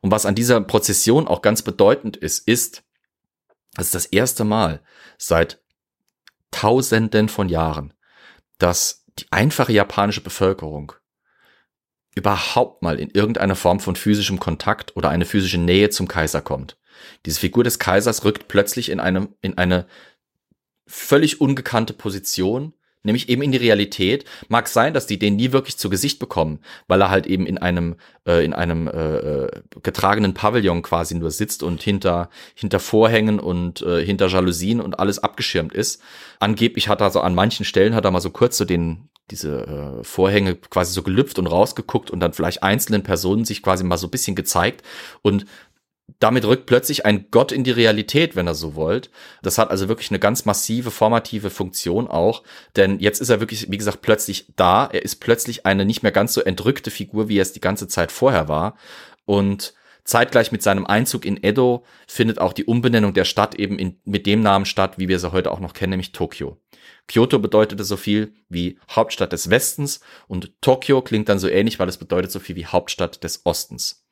[0.00, 2.84] Und was an dieser Prozession auch ganz bedeutend ist, ist,
[3.74, 4.80] dass das erste Mal
[5.18, 5.62] seit
[6.50, 7.92] Tausenden von Jahren,
[8.58, 10.92] dass die einfache japanische Bevölkerung
[12.14, 16.76] überhaupt mal in irgendeiner Form von physischem Kontakt oder eine physische Nähe zum Kaiser kommt.
[17.26, 19.86] Diese Figur des Kaisers rückt plötzlich in eine, in eine
[20.86, 24.24] völlig ungekannte Position, nämlich eben in die Realität.
[24.48, 27.58] Mag sein, dass die den nie wirklich zu Gesicht bekommen, weil er halt eben in
[27.58, 27.96] einem
[28.26, 33.82] äh, in einem äh, äh, getragenen Pavillon quasi nur sitzt und hinter hinter Vorhängen und
[33.82, 36.02] äh, hinter Jalousien und alles abgeschirmt ist.
[36.40, 40.00] Angeblich hat er so an manchen Stellen hat er mal so kurz so den diese
[40.00, 43.98] äh, Vorhänge quasi so gelüpft und rausgeguckt und dann vielleicht einzelnen Personen sich quasi mal
[43.98, 44.82] so ein bisschen gezeigt
[45.22, 45.44] und
[46.20, 49.10] damit rückt plötzlich ein Gott in die Realität, wenn er so wollt.
[49.42, 52.42] Das hat also wirklich eine ganz massive formative Funktion auch,
[52.76, 54.86] denn jetzt ist er wirklich, wie gesagt, plötzlich da.
[54.86, 57.88] Er ist plötzlich eine nicht mehr ganz so entrückte Figur, wie er es die ganze
[57.88, 58.76] Zeit vorher war.
[59.26, 59.74] Und
[60.04, 64.26] zeitgleich mit seinem Einzug in Edo findet auch die Umbenennung der Stadt eben in, mit
[64.26, 66.58] dem Namen statt, wie wir sie heute auch noch kennen, nämlich Tokio.
[67.06, 71.88] Kyoto bedeutete so viel wie Hauptstadt des Westens und Tokio klingt dann so ähnlich, weil
[71.88, 74.07] es bedeutet so viel wie Hauptstadt des Ostens.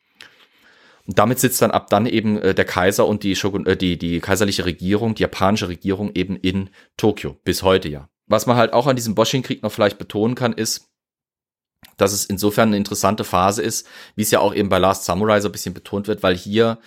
[1.06, 3.96] Und damit sitzt dann ab dann eben äh, der Kaiser und die, Shogun, äh, die,
[3.98, 8.08] die kaiserliche Regierung, die japanische Regierung eben in Tokio, bis heute ja.
[8.26, 10.88] Was man halt auch an diesem Boshin-Krieg noch vielleicht betonen kann, ist,
[11.96, 15.40] dass es insofern eine interessante Phase ist, wie es ja auch eben bei Last Samurai
[15.40, 16.78] so ein bisschen betont wird, weil hier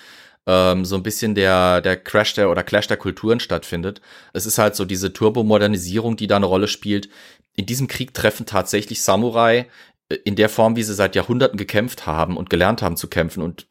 [0.46, 4.02] ähm, so ein bisschen der, der Crash der oder Clash der Kulturen stattfindet.
[4.34, 7.10] Es ist halt so diese Turbomodernisierung, die da eine Rolle spielt.
[7.56, 9.68] In diesem Krieg treffen tatsächlich Samurai
[10.10, 13.44] äh, in der Form, wie sie seit Jahrhunderten gekämpft haben und gelernt haben zu kämpfen
[13.44, 13.68] und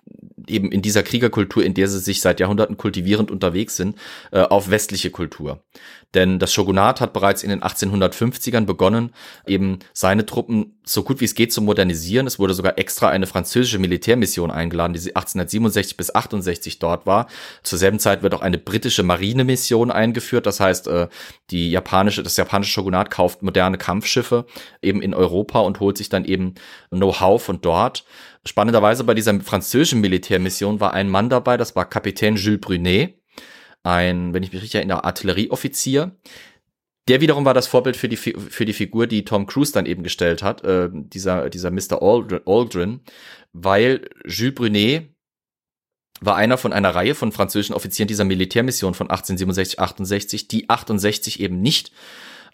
[0.50, 3.96] eben in dieser Kriegerkultur, in der sie sich seit Jahrhunderten kultivierend unterwegs sind,
[4.32, 5.62] äh, auf westliche Kultur.
[6.14, 9.12] Denn das Shogunat hat bereits in den 1850ern begonnen,
[9.46, 12.26] eben seine Truppen so gut wie es geht zu modernisieren.
[12.26, 17.26] Es wurde sogar extra eine französische Militärmission eingeladen, die 1867 bis 68 dort war.
[17.62, 20.46] Zur selben Zeit wird auch eine britische Marinemission eingeführt.
[20.46, 21.08] Das heißt, äh,
[21.50, 24.46] die japanische, das japanische Shogunat kauft moderne Kampfschiffe
[24.80, 26.54] eben in Europa und holt sich dann eben
[26.90, 28.04] Know-how von dort.
[28.48, 33.20] Spannenderweise bei dieser französischen Militärmission war ein Mann dabei, das war Kapitän Jules Brunet,
[33.82, 36.16] ein, wenn ich mich richtig erinnere, Artillerieoffizier.
[37.08, 40.02] Der wiederum war das Vorbild für die, für die Figur, die Tom Cruise dann eben
[40.02, 42.02] gestellt hat, äh, dieser, dieser Mr.
[42.02, 43.00] Aldrin,
[43.52, 45.14] weil Jules Brunet
[46.20, 51.40] war einer von einer Reihe von französischen Offizieren dieser Militärmission von 1867, 68, die 68
[51.40, 51.92] eben nicht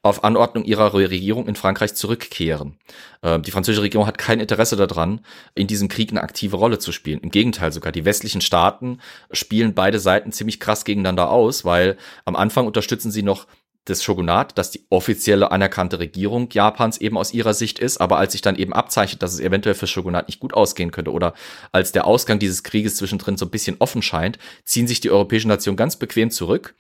[0.05, 2.77] auf Anordnung ihrer Regierung in Frankreich zurückkehren.
[3.23, 5.21] Äh, die französische Regierung hat kein Interesse daran,
[5.55, 7.21] in diesem Krieg eine aktive Rolle zu spielen.
[7.21, 9.01] Im Gegenteil sogar, die westlichen Staaten
[9.33, 13.47] spielen beide Seiten ziemlich krass gegeneinander aus, weil am Anfang unterstützen sie noch
[13.87, 18.33] das Shogunat, das die offizielle anerkannte Regierung Japans eben aus ihrer Sicht ist, aber als
[18.33, 21.35] sich dann eben abzeichnet, dass es eventuell für Shogunat nicht gut ausgehen könnte oder
[21.71, 25.49] als der Ausgang dieses Krieges zwischendrin so ein bisschen offen scheint, ziehen sich die europäischen
[25.49, 26.75] Nationen ganz bequem zurück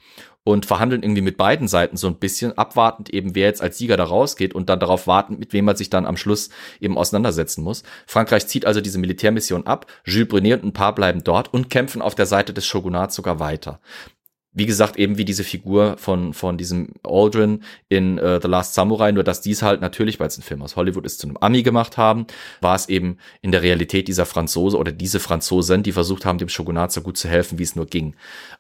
[0.45, 3.97] und verhandeln irgendwie mit beiden Seiten so ein bisschen, abwartend eben, wer jetzt als Sieger
[3.97, 6.51] da rausgeht und dann darauf warten, mit wem man sich dann am Schluss
[6.81, 7.83] eben auseinandersetzen muss.
[8.07, 12.03] Frankreich zieht also diese Militärmission ab, Jules Brunet und ein paar bleiben dort und kämpfen
[12.03, 13.81] auf der Seite des Shogunats sogar weiter
[14.55, 19.11] wie gesagt, eben wie diese Figur von, von diesem Aldrin in uh, The Last Samurai,
[19.11, 21.65] nur dass dies halt natürlich, weil es ein Film aus Hollywood ist, zu einem Ami
[21.65, 22.27] gemacht haben,
[22.61, 26.49] war es eben in der Realität dieser Franzose oder diese Franzosen, die versucht haben, dem
[26.49, 28.15] Shogunat so gut zu helfen, wie es nur ging.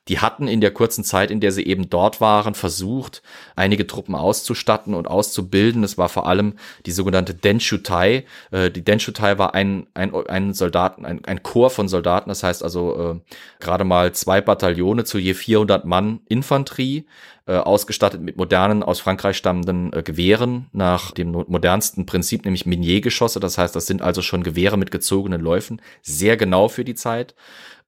[0.08, 3.22] Die hatten in der kurzen Zeit, in der sie eben dort waren, versucht,
[3.54, 5.84] einige Truppen auszustatten und auszubilden.
[5.84, 6.54] Es war vor allem
[6.86, 8.24] die sogenannte Denshutai.
[8.50, 12.64] Äh, die Denshutai war ein, ein, ein Soldaten, ein, ein Chor von Soldaten, das heißt
[12.64, 17.06] also äh, gerade mal zwei Bataillone zu je 400 Mann Infanterie,
[17.46, 23.40] äh, ausgestattet mit modernen, aus Frankreich stammenden äh, Gewehren nach dem modernsten Prinzip, nämlich Minier-Geschosse.
[23.40, 27.34] Das heißt, das sind also schon Gewehre mit gezogenen Läufen, sehr genau für die Zeit.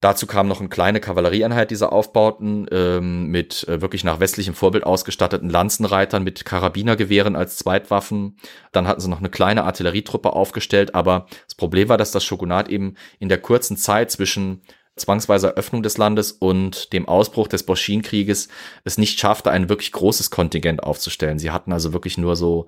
[0.00, 4.84] Dazu kam noch eine kleine Kavallerieeinheit dieser Aufbauten ähm, mit äh, wirklich nach westlichem Vorbild
[4.84, 8.36] ausgestatteten Lanzenreitern mit Karabinergewehren als Zweitwaffen.
[8.72, 12.68] Dann hatten sie noch eine kleine Artillerietruppe aufgestellt, aber das Problem war, dass das Shogunat
[12.68, 14.60] eben in der kurzen Zeit zwischen
[14.96, 18.48] zwangsweiser Öffnung des Landes und dem Ausbruch des Boschin-Krieges
[18.84, 21.38] es nicht schaffte, ein wirklich großes Kontingent aufzustellen.
[21.38, 22.66] Sie hatten also wirklich nur so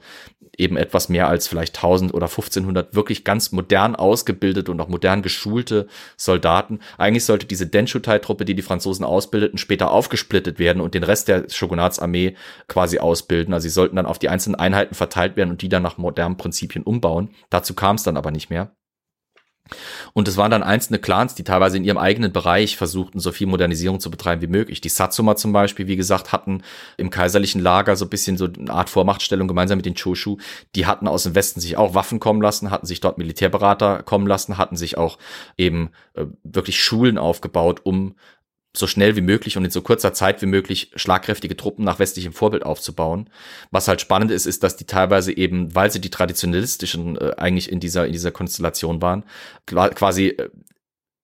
[0.56, 5.22] eben etwas mehr als vielleicht 1000 oder 1500 wirklich ganz modern ausgebildete und auch modern
[5.22, 5.86] geschulte
[6.16, 6.80] Soldaten.
[6.98, 11.48] Eigentlich sollte diese Denshutai-Truppe, die die Franzosen ausbildeten, später aufgesplittet werden und den Rest der
[11.48, 12.34] Shogunatsarmee
[12.66, 13.54] quasi ausbilden.
[13.54, 16.36] Also sie sollten dann auf die einzelnen Einheiten verteilt werden und die dann nach modernen
[16.36, 17.30] Prinzipien umbauen.
[17.48, 18.72] Dazu kam es dann aber nicht mehr.
[20.12, 23.46] Und es waren dann einzelne Clans, die teilweise in ihrem eigenen Bereich versuchten, so viel
[23.46, 24.80] Modernisierung zu betreiben wie möglich.
[24.80, 26.62] Die Satsuma zum Beispiel, wie gesagt, hatten
[26.96, 30.38] im kaiserlichen Lager so ein bisschen so eine Art Vormachtstellung gemeinsam mit den Choshu.
[30.74, 34.26] Die hatten aus dem Westen sich auch Waffen kommen lassen, hatten sich dort Militärberater kommen
[34.26, 35.18] lassen, hatten sich auch
[35.56, 38.14] eben äh, wirklich Schulen aufgebaut, um
[38.78, 42.32] so schnell wie möglich und in so kurzer Zeit wie möglich schlagkräftige Truppen nach westlichem
[42.32, 43.28] Vorbild aufzubauen.
[43.70, 47.70] Was halt spannend ist, ist, dass die teilweise eben, weil sie die traditionalistischen äh, eigentlich
[47.70, 49.24] in dieser in dieser Konstellation waren,
[49.66, 50.48] quasi äh,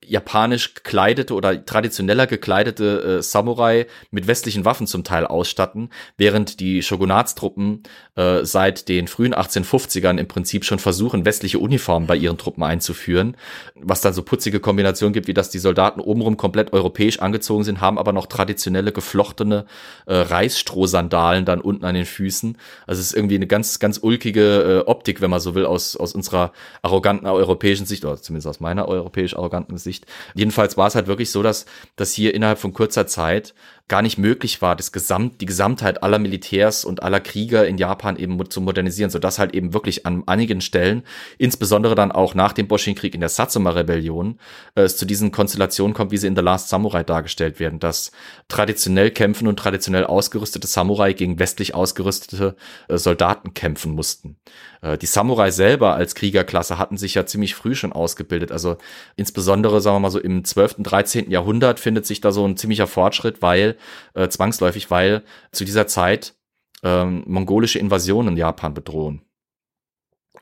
[0.06, 6.82] japanisch gekleidete oder traditioneller gekleidete äh, Samurai mit westlichen Waffen zum Teil ausstatten, während die
[6.82, 7.82] Shogunatstruppen
[8.16, 13.36] äh, seit den frühen 1850ern im Prinzip schon versuchen, westliche Uniformen bei ihren Truppen einzuführen,
[13.74, 17.80] was dann so putzige Kombinationen gibt, wie dass die Soldaten obenrum komplett europäisch angezogen sind,
[17.80, 19.66] haben aber noch traditionelle geflochtene
[20.06, 22.56] äh, Reisstrohsandalen dann unten an den Füßen.
[22.86, 25.96] Also es ist irgendwie eine ganz, ganz ulkige äh, Optik, wenn man so will, aus,
[25.96, 26.52] aus unserer
[26.82, 29.93] arroganten europäischen Sicht, oder zumindest aus meiner europäisch arroganten Sicht.
[29.94, 30.06] Sicht.
[30.34, 31.66] Jedenfalls war es halt wirklich so, dass,
[31.96, 33.54] dass hier innerhalb von kurzer Zeit
[33.86, 38.16] gar nicht möglich war, das Gesamt, die Gesamtheit aller Militärs und aller Krieger in Japan
[38.16, 41.02] eben zu modernisieren, sodass halt eben wirklich an einigen Stellen,
[41.36, 44.40] insbesondere dann auch nach dem Boshin-Krieg in der Satsuma-Rebellion,
[44.74, 48.10] äh, es zu diesen Konstellationen kommt, wie sie in The Last Samurai dargestellt werden, dass
[48.48, 52.56] traditionell kämpfen und traditionell ausgerüstete Samurai gegen westlich ausgerüstete
[52.88, 54.38] äh, Soldaten kämpfen mussten.
[54.80, 58.50] Äh, die Samurai selber als Kriegerklasse hatten sich ja ziemlich früh schon ausgebildet.
[58.50, 58.76] Also
[59.16, 61.30] insbesondere, sagen wir mal so, im 12., 13.
[61.30, 63.73] Jahrhundert findet sich da so ein ziemlicher Fortschritt, weil
[64.14, 65.22] äh, zwangsläufig, weil
[65.52, 66.34] zu dieser Zeit
[66.82, 69.22] ähm, mongolische Invasionen Japan bedrohen.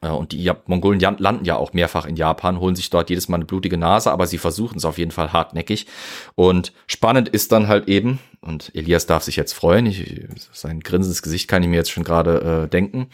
[0.03, 3.37] Äh, und die Mongolen landen ja auch mehrfach in Japan, holen sich dort jedes Mal
[3.37, 5.87] eine blutige Nase, aber sie versuchen es auf jeden Fall hartnäckig.
[6.35, 11.23] Und spannend ist dann halt eben, und Elias darf sich jetzt freuen, ich, sein grinsendes
[11.23, 13.09] Gesicht kann ich mir jetzt schon gerade äh, denken.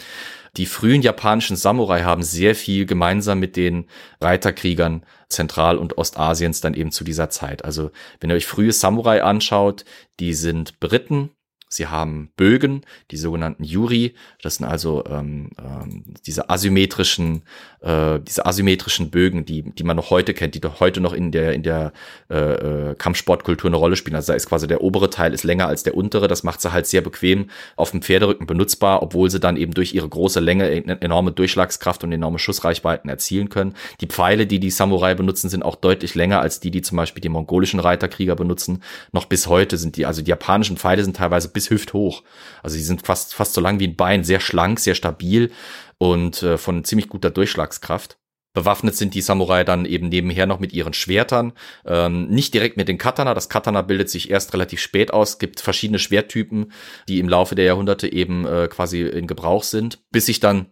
[0.56, 3.86] Die frühen japanischen Samurai haben sehr viel gemeinsam mit den
[4.20, 7.65] Reiterkriegern Zentral- und Ostasiens dann eben zu dieser Zeit.
[7.65, 9.85] Also wenn ihr euch frühe Samurai anschaut,
[10.19, 11.31] die sind Briten,
[11.69, 14.15] Sie haben Bögen, die sogenannten Yuri.
[14.43, 17.43] Das sind also ähm, ähm, diese asymmetrischen,
[17.81, 21.31] äh, diese asymmetrischen Bögen, die, die man noch heute kennt, die doch heute noch in
[21.31, 21.93] der in der
[22.31, 24.16] äh, äh, Kampfsportkultur eine Rolle spielen.
[24.16, 26.28] Also da ist quasi der obere Teil ist länger als der untere.
[26.28, 29.95] Das macht sie halt sehr bequem auf dem Pferderücken benutzbar, obwohl sie dann eben durch
[29.95, 33.74] ihre große Länge eine enorme Durchschlagskraft und enorme Schussreichweiten erzielen können.
[34.01, 37.20] Die Pfeile, die die Samurai benutzen, sind auch deutlich länger als die, die zum Beispiel
[37.20, 38.82] die mongolischen Reiterkrieger benutzen.
[39.12, 42.23] Noch bis heute sind die, also die japanischen Pfeile sind teilweise bis hüfthoch.
[42.63, 45.51] Also die sind fast, fast so lang wie ein Bein, sehr schlank, sehr stabil
[45.99, 48.17] und äh, von ziemlich guter Durchschlagskraft.
[48.55, 51.53] Bewaffnet sind die Samurai dann eben nebenher noch mit ihren Schwertern.
[51.85, 53.35] Ähm, nicht direkt mit den Katana.
[53.35, 55.31] Das Katana bildet sich erst relativ spät aus.
[55.31, 56.73] Es gibt verschiedene Schwerttypen,
[57.09, 60.67] die im Laufe der Jahrhunderte eben äh, quasi in Gebrauch sind, bis sich dann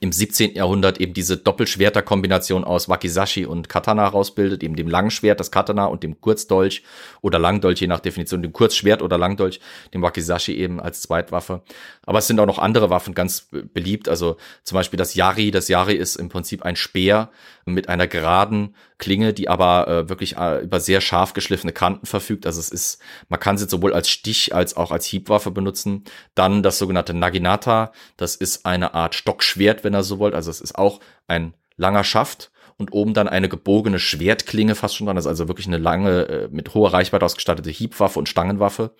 [0.00, 0.54] im 17.
[0.54, 6.02] Jahrhundert eben diese Doppelschwerterkombination aus Wakizashi und Katana rausbildet, eben dem Langschwert, das Katana und
[6.02, 6.82] dem Kurzdolch
[7.20, 9.60] oder Langdolch, je nach Definition, dem Kurzschwert oder Langdolch,
[9.94, 11.62] dem Wakizashi eben als Zweitwaffe.
[12.04, 15.50] Aber es sind auch noch andere Waffen ganz beliebt, also zum Beispiel das Yari.
[15.50, 17.30] Das Yari ist im Prinzip ein Speer
[17.64, 22.46] mit einer geraden Klinge, die aber äh, wirklich äh, über sehr scharf geschliffene Kanten verfügt.
[22.46, 22.98] Also es ist,
[23.28, 26.04] man kann sie sowohl als Stich als auch als Hiebwaffe benutzen.
[26.34, 30.34] Dann das sogenannte Naginata, das ist eine Art Stockschwert, wenn ihr so wollt.
[30.34, 35.06] Also es ist auch ein langer Schaft und oben dann eine gebogene Schwertklinge fast schon
[35.06, 35.16] dran.
[35.16, 38.94] Das ist also wirklich eine lange, äh, mit hoher Reichweite ausgestattete Hiebwaffe und Stangenwaffe.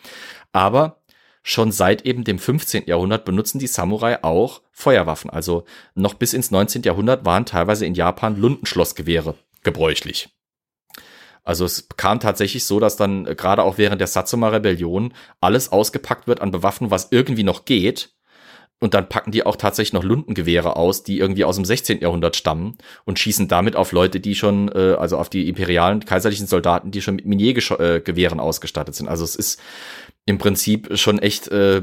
[0.53, 1.01] Aber
[1.43, 2.85] schon seit eben dem 15.
[2.87, 5.31] Jahrhundert benutzen die Samurai auch Feuerwaffen.
[5.31, 5.65] Also
[5.95, 6.83] noch bis ins 19.
[6.83, 9.37] Jahrhundert waren teilweise in Japan Lundenschlossgewehre
[9.67, 10.31] gebräuchlich.
[11.45, 16.27] Also es kam tatsächlich so, dass dann äh, gerade auch während der Satsuma-Rebellion alles ausgepackt
[16.27, 18.15] wird an Bewaffnung, was irgendwie noch geht.
[18.79, 22.01] Und dann packen die auch tatsächlich noch Lundengewehre aus, die irgendwie aus dem 16.
[22.01, 26.47] Jahrhundert stammen und schießen damit auf Leute, die schon, äh, also auf die imperialen kaiserlichen
[26.47, 29.09] Soldaten, die schon mit Miniergewehren ausgestattet sind.
[29.09, 29.61] Also es ist
[30.27, 31.81] im Prinzip schon echt äh,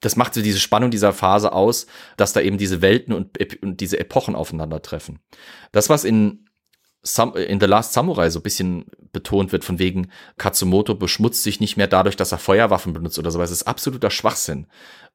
[0.00, 1.86] das macht so diese Spannung dieser Phase aus,
[2.16, 3.36] dass da eben diese Welten und
[3.80, 5.18] diese Epochen aufeinandertreffen.
[5.72, 6.47] Das, was in
[7.02, 11.60] Sam in The Last Samurai so ein bisschen betont wird, von wegen Katsumoto beschmutzt sich
[11.60, 13.50] nicht mehr dadurch, dass er Feuerwaffen benutzt oder sowas.
[13.50, 14.66] Das ist absoluter Schwachsinn.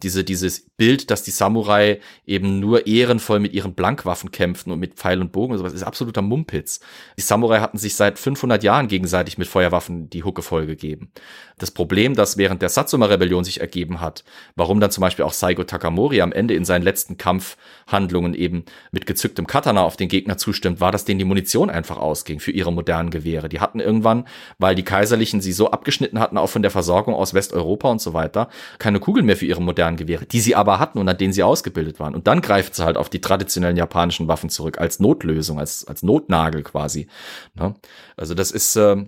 [0.02, 4.96] Diese, dieses Bild, dass die Samurai eben nur ehrenvoll mit ihren Blankwaffen kämpfen und mit
[4.96, 6.80] Pfeil und Bogen und sowas, ist absoluter Mumpitz.
[7.18, 11.12] Die Samurai hatten sich seit 500 Jahren gegenseitig mit Feuerwaffen die Hucke vollgegeben.
[11.58, 14.24] Das Problem, das während der Satsuma-Rebellion sich ergeben hat,
[14.56, 19.06] warum dann zum Beispiel auch Saigo Takamori am Ende in seinen letzten Kampfhandlungen eben mit
[19.06, 22.72] gezücktem Katana auf den Gegner zustimmt, war, dass denen die Munition einfach ausging für ihre
[22.72, 23.50] modernen Gewehre.
[23.50, 24.28] Die hatten irgendwann,
[24.58, 28.14] weil die Kaiserlichen sie so abgeschnitten hatten, auch von der Versorgung aus Westeuropa und so
[28.14, 31.34] weiter, keine Kugeln mehr für ihre modernen Gewehre, die sie aber hatten und an denen
[31.34, 32.16] sie ausgebildet waren.
[32.16, 36.04] Und dann greift sie halt auf die traditionellen japanischen Waffen zurück, als Notlösung, als, als
[36.04, 37.08] Notnagel quasi.
[37.56, 37.76] Ne?
[38.16, 39.06] Also das ist, äh,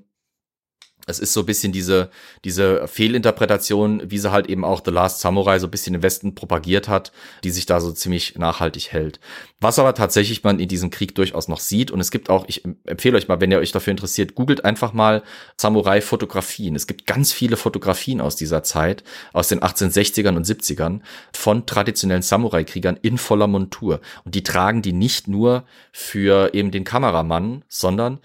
[1.05, 2.09] es ist so ein bisschen diese,
[2.43, 6.35] diese Fehlinterpretation, wie sie halt eben auch The Last Samurai so ein bisschen im Westen
[6.35, 7.11] propagiert hat,
[7.43, 9.19] die sich da so ziemlich nachhaltig hält.
[9.59, 12.65] Was aber tatsächlich man in diesem Krieg durchaus noch sieht, und es gibt auch, ich
[12.85, 15.23] empfehle euch mal, wenn ihr euch dafür interessiert, googelt einfach mal
[15.57, 16.75] Samurai-Fotografien.
[16.75, 19.03] Es gibt ganz viele Fotografien aus dieser Zeit,
[19.33, 21.01] aus den 1860ern und 70ern,
[21.33, 24.01] von traditionellen Samurai-Kriegern in voller Montur.
[24.23, 28.19] Und die tragen die nicht nur für eben den Kameramann, sondern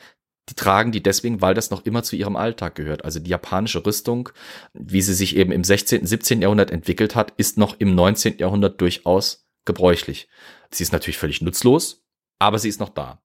[0.50, 3.04] die tragen die deswegen, weil das noch immer zu ihrem Alltag gehört.
[3.04, 4.30] Also die japanische Rüstung,
[4.72, 6.42] wie sie sich eben im 16., 17.
[6.42, 8.38] Jahrhundert entwickelt hat, ist noch im 19.
[8.38, 10.28] Jahrhundert durchaus gebräuchlich.
[10.70, 12.04] Sie ist natürlich völlig nutzlos,
[12.40, 13.22] aber sie ist noch da.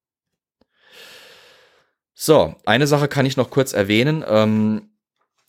[2.14, 4.24] So, eine Sache kann ich noch kurz erwähnen.
[4.28, 4.95] Ähm,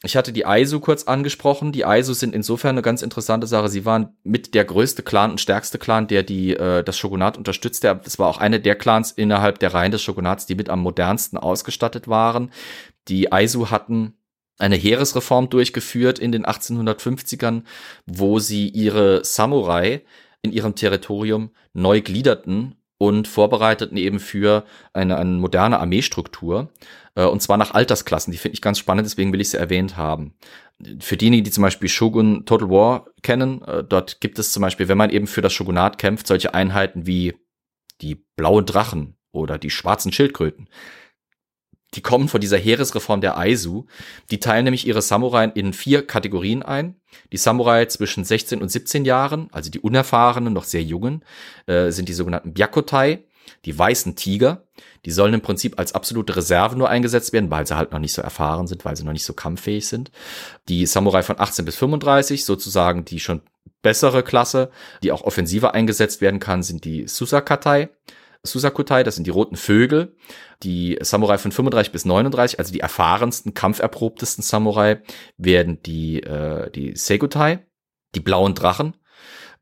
[0.02, 1.72] ich hatte die Aizu kurz angesprochen.
[1.72, 3.68] Die Aizu sind insofern eine ganz interessante Sache.
[3.68, 7.98] Sie waren mit der größte Clan und stärkste Clan, der die äh, das Shogunat unterstützte.
[8.04, 11.38] Das war auch eine der Clans innerhalb der Reihen des Shogunats, die mit am modernsten
[11.38, 12.50] ausgestattet waren.
[13.08, 14.14] Die Aizu hatten
[14.58, 17.62] eine Heeresreform durchgeführt in den 1850ern,
[18.06, 20.02] wo sie ihre Samurai
[20.42, 26.70] in ihrem Territorium neu gliederten und vorbereiteten eben für eine, eine moderne Armeestruktur.
[27.14, 28.32] Äh, und zwar nach Altersklassen.
[28.32, 30.34] Die finde ich ganz spannend, deswegen will ich sie erwähnt haben.
[31.00, 34.88] Für diejenigen, die zum Beispiel Shogun Total War kennen, äh, dort gibt es zum Beispiel,
[34.88, 37.34] wenn man eben für das Shogunat kämpft, solche Einheiten wie
[38.00, 40.68] die blauen Drachen oder die schwarzen Schildkröten.
[41.96, 43.86] Die kommen von dieser Heeresreform der Aizu.
[44.30, 46.96] Die teilen nämlich ihre Samurai in vier Kategorien ein.
[47.32, 51.24] Die Samurai zwischen 16 und 17 Jahren, also die unerfahrenen, noch sehr jungen,
[51.66, 53.24] äh, sind die sogenannten Byakutai,
[53.64, 54.64] die weißen Tiger.
[55.06, 58.12] Die sollen im Prinzip als absolute Reserve nur eingesetzt werden, weil sie halt noch nicht
[58.12, 60.10] so erfahren sind, weil sie noch nicht so kampffähig sind.
[60.68, 63.40] Die Samurai von 18 bis 35, sozusagen die schon
[63.82, 64.70] bessere Klasse,
[65.02, 67.88] die auch offensiver eingesetzt werden kann, sind die Susakatai.
[68.46, 70.16] Susakutai, das sind die roten Vögel.
[70.62, 75.02] Die Samurai von 35 bis 39, also die erfahrensten, kampferprobtesten Samurai,
[75.36, 77.66] werden die, äh, die Segutai,
[78.14, 78.96] die blauen Drachen.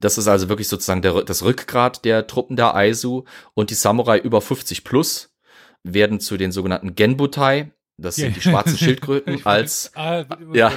[0.01, 3.25] Das ist also wirklich sozusagen der, das Rückgrat der Truppen der Aizu
[3.55, 5.35] und die Samurai über 50 plus
[5.83, 10.73] werden zu den sogenannten Genbutai, das sind die schwarzen Schildkröten, als, ah, ja,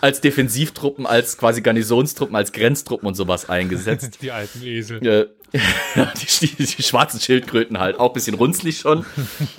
[0.00, 4.18] als Defensivtruppen, als quasi Garnisonstruppen, als Grenztruppen und sowas eingesetzt.
[4.22, 5.34] Die alten Esel.
[5.94, 9.04] Die, die, die, schwarzen Schildkröten halt, auch bisschen runzlig schon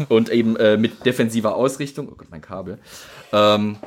[0.09, 2.09] und eben äh, mit defensiver Ausrichtung.
[2.09, 2.79] Oh Gott, mein Kabel.
[3.31, 3.77] Ähm,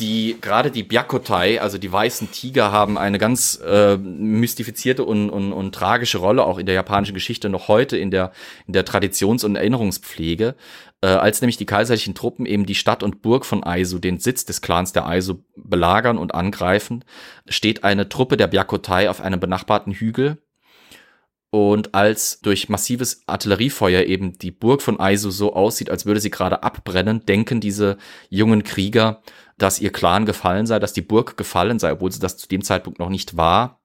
[0.00, 5.52] die gerade die Byakutai, also die weißen Tiger, haben eine ganz äh, mystifizierte und, und,
[5.52, 8.32] und tragische Rolle auch in der japanischen Geschichte noch heute in der
[8.66, 10.54] in der Traditions- und Erinnerungspflege,
[11.00, 14.44] äh, als nämlich die kaiserlichen Truppen eben die Stadt und Burg von Aizu, den Sitz
[14.44, 17.04] des Clans der Aizu, belagern und angreifen,
[17.48, 20.38] steht eine Truppe der Byakutai auf einem benachbarten Hügel
[21.50, 26.30] und als durch massives Artilleriefeuer eben die Burg von Aizu so aussieht, als würde sie
[26.30, 27.96] gerade abbrennen, denken diese
[28.28, 29.22] jungen Krieger,
[29.56, 32.62] dass ihr Clan gefallen sei, dass die Burg gefallen sei, obwohl sie das zu dem
[32.62, 33.80] Zeitpunkt noch nicht war.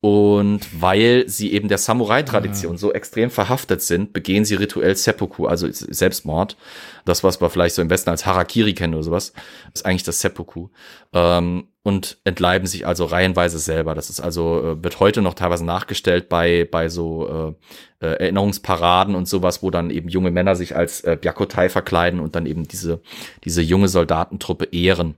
[0.00, 2.78] Und weil sie eben der Samurai-Tradition ah.
[2.78, 6.56] so extrem verhaftet sind, begehen sie rituell Seppuku, also Selbstmord.
[7.04, 9.32] Das, was wir vielleicht so im Westen als Harakiri kennen oder sowas,
[9.74, 10.68] ist eigentlich das Seppuku.
[11.12, 13.94] Ähm, und entleiben sich also reihenweise selber.
[13.94, 17.56] Das ist also, äh, wird heute noch teilweise nachgestellt bei, bei so
[18.00, 22.20] äh, äh, Erinnerungsparaden und sowas, wo dann eben junge Männer sich als äh, Byakutai verkleiden
[22.20, 23.00] und dann eben diese,
[23.42, 25.16] diese junge Soldatentruppe ehren.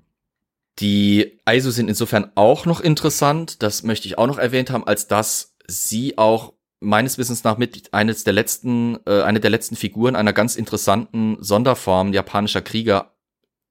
[0.80, 5.06] Die ISO sind insofern auch noch interessant, das möchte ich auch noch erwähnt haben, als
[5.06, 10.16] dass sie auch meines Wissens nach mit eines der letzten, äh, eine der letzten Figuren
[10.16, 13.14] einer ganz interessanten Sonderform japanischer Krieger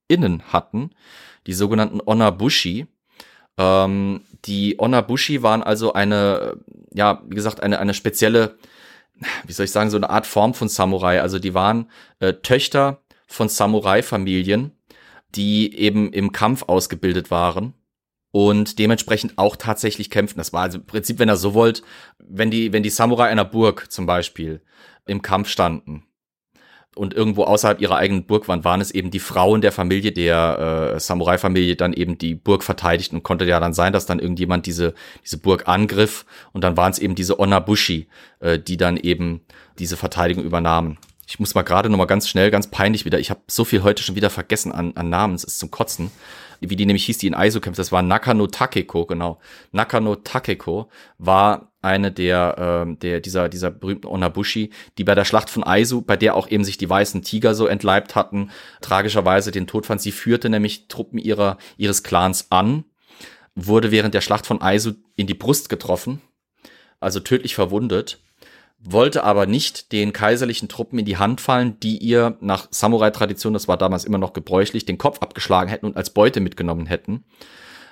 [0.07, 0.91] innen hatten,
[1.47, 2.85] die sogenannten Onabushi.
[3.57, 6.57] Ähm, die Onabushi waren also eine,
[6.93, 8.57] ja, wie gesagt, eine, eine spezielle,
[9.45, 11.21] wie soll ich sagen, so eine Art Form von Samurai.
[11.21, 14.78] Also die waren äh, Töchter von Samurai-Familien,
[15.35, 17.73] die eben im Kampf ausgebildet waren
[18.31, 20.37] und dementsprechend auch tatsächlich kämpfen.
[20.37, 21.81] Das war also im Prinzip, wenn ihr so wollt,
[22.19, 24.61] wenn die, wenn die Samurai einer Burg zum Beispiel
[25.05, 26.03] im Kampf standen,
[26.99, 30.93] und irgendwo außerhalb ihrer eigenen Burg waren, waren es eben die Frauen der Familie, der
[30.95, 34.65] äh, Samurai-Familie, dann eben die Burg verteidigt und konnte ja dann sein, dass dann irgendjemand
[34.65, 34.93] diese,
[35.23, 39.41] diese Burg angriff und dann waren es eben diese Onabushi, äh, die dann eben
[39.77, 40.97] diese Verteidigung übernahmen.
[41.29, 43.83] Ich muss mal gerade noch mal ganz schnell, ganz peinlich wieder, ich habe so viel
[43.83, 46.11] heute schon wieder vergessen an, an Namen, es ist zum Kotzen
[46.61, 49.39] wie die nämlich hieß, die in Aizo kämpft, das war Nakano Takeko, genau.
[49.71, 55.49] Nakano Takeko war eine der, äh, der dieser, dieser berühmten Onabushi, die bei der Schlacht
[55.49, 58.51] von Aizu, bei der auch eben sich die weißen Tiger so entleibt hatten,
[58.81, 60.01] tragischerweise den Tod fand.
[60.01, 62.83] Sie führte nämlich Truppen ihrer, ihres Clans an,
[63.55, 66.21] wurde während der Schlacht von Aizu in die Brust getroffen,
[66.99, 68.19] also tödlich verwundet
[68.81, 73.67] wollte aber nicht den kaiserlichen Truppen in die Hand fallen, die ihr nach Samurai-Tradition, das
[73.67, 77.25] war damals immer noch gebräuchlich, den Kopf abgeschlagen hätten und als Beute mitgenommen hätten.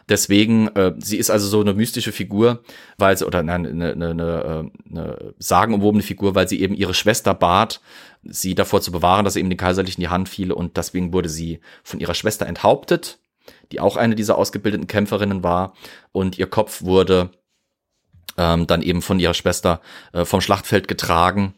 [0.10, 2.64] Deswegen, äh, sie ist also so eine mystische Figur,
[2.98, 7.34] weil sie, oder nein, eine, eine, eine, eine sagenumwobene Figur, weil sie eben ihre Schwester
[7.34, 7.82] bat,
[8.24, 11.12] sie davor zu bewahren, dass sie eben den Kaiserlichen in die Hand fiele und deswegen
[11.12, 13.20] wurde sie von ihrer Schwester enthauptet,
[13.74, 15.74] die auch eine dieser ausgebildeten Kämpferinnen war
[16.14, 17.32] und ihr Kopf wurde
[18.38, 19.82] ähm, dann eben von ihrer Schwester
[20.14, 21.54] äh, vom Schlachtfeld getragen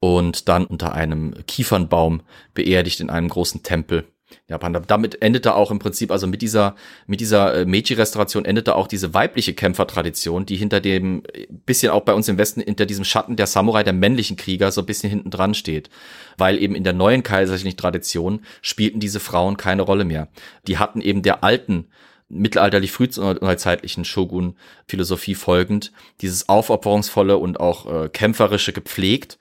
[0.00, 2.22] und dann unter einem Kiefernbaum
[2.52, 4.06] beerdigt in einem großen Tempel.
[4.48, 4.82] Japan.
[4.86, 6.74] Damit endete auch im Prinzip, also mit dieser,
[7.06, 11.22] mit dieser äh, Meiji-Restauration endete auch diese weibliche Kämpfertradition, die hinter dem,
[11.64, 14.82] bisschen auch bei uns im Westen, hinter diesem Schatten der Samurai, der männlichen Krieger, so
[14.82, 15.88] ein bisschen hinten dran steht.
[16.36, 20.28] Weil eben in der neuen kaiserlichen Tradition spielten diese Frauen keine Rolle mehr.
[20.66, 21.86] Die hatten eben der alten
[22.28, 29.38] mittelalterlich frühzeitlichen Shogun-Philosophie folgend, dieses aufopferungsvolle und auch äh, kämpferische gepflegt.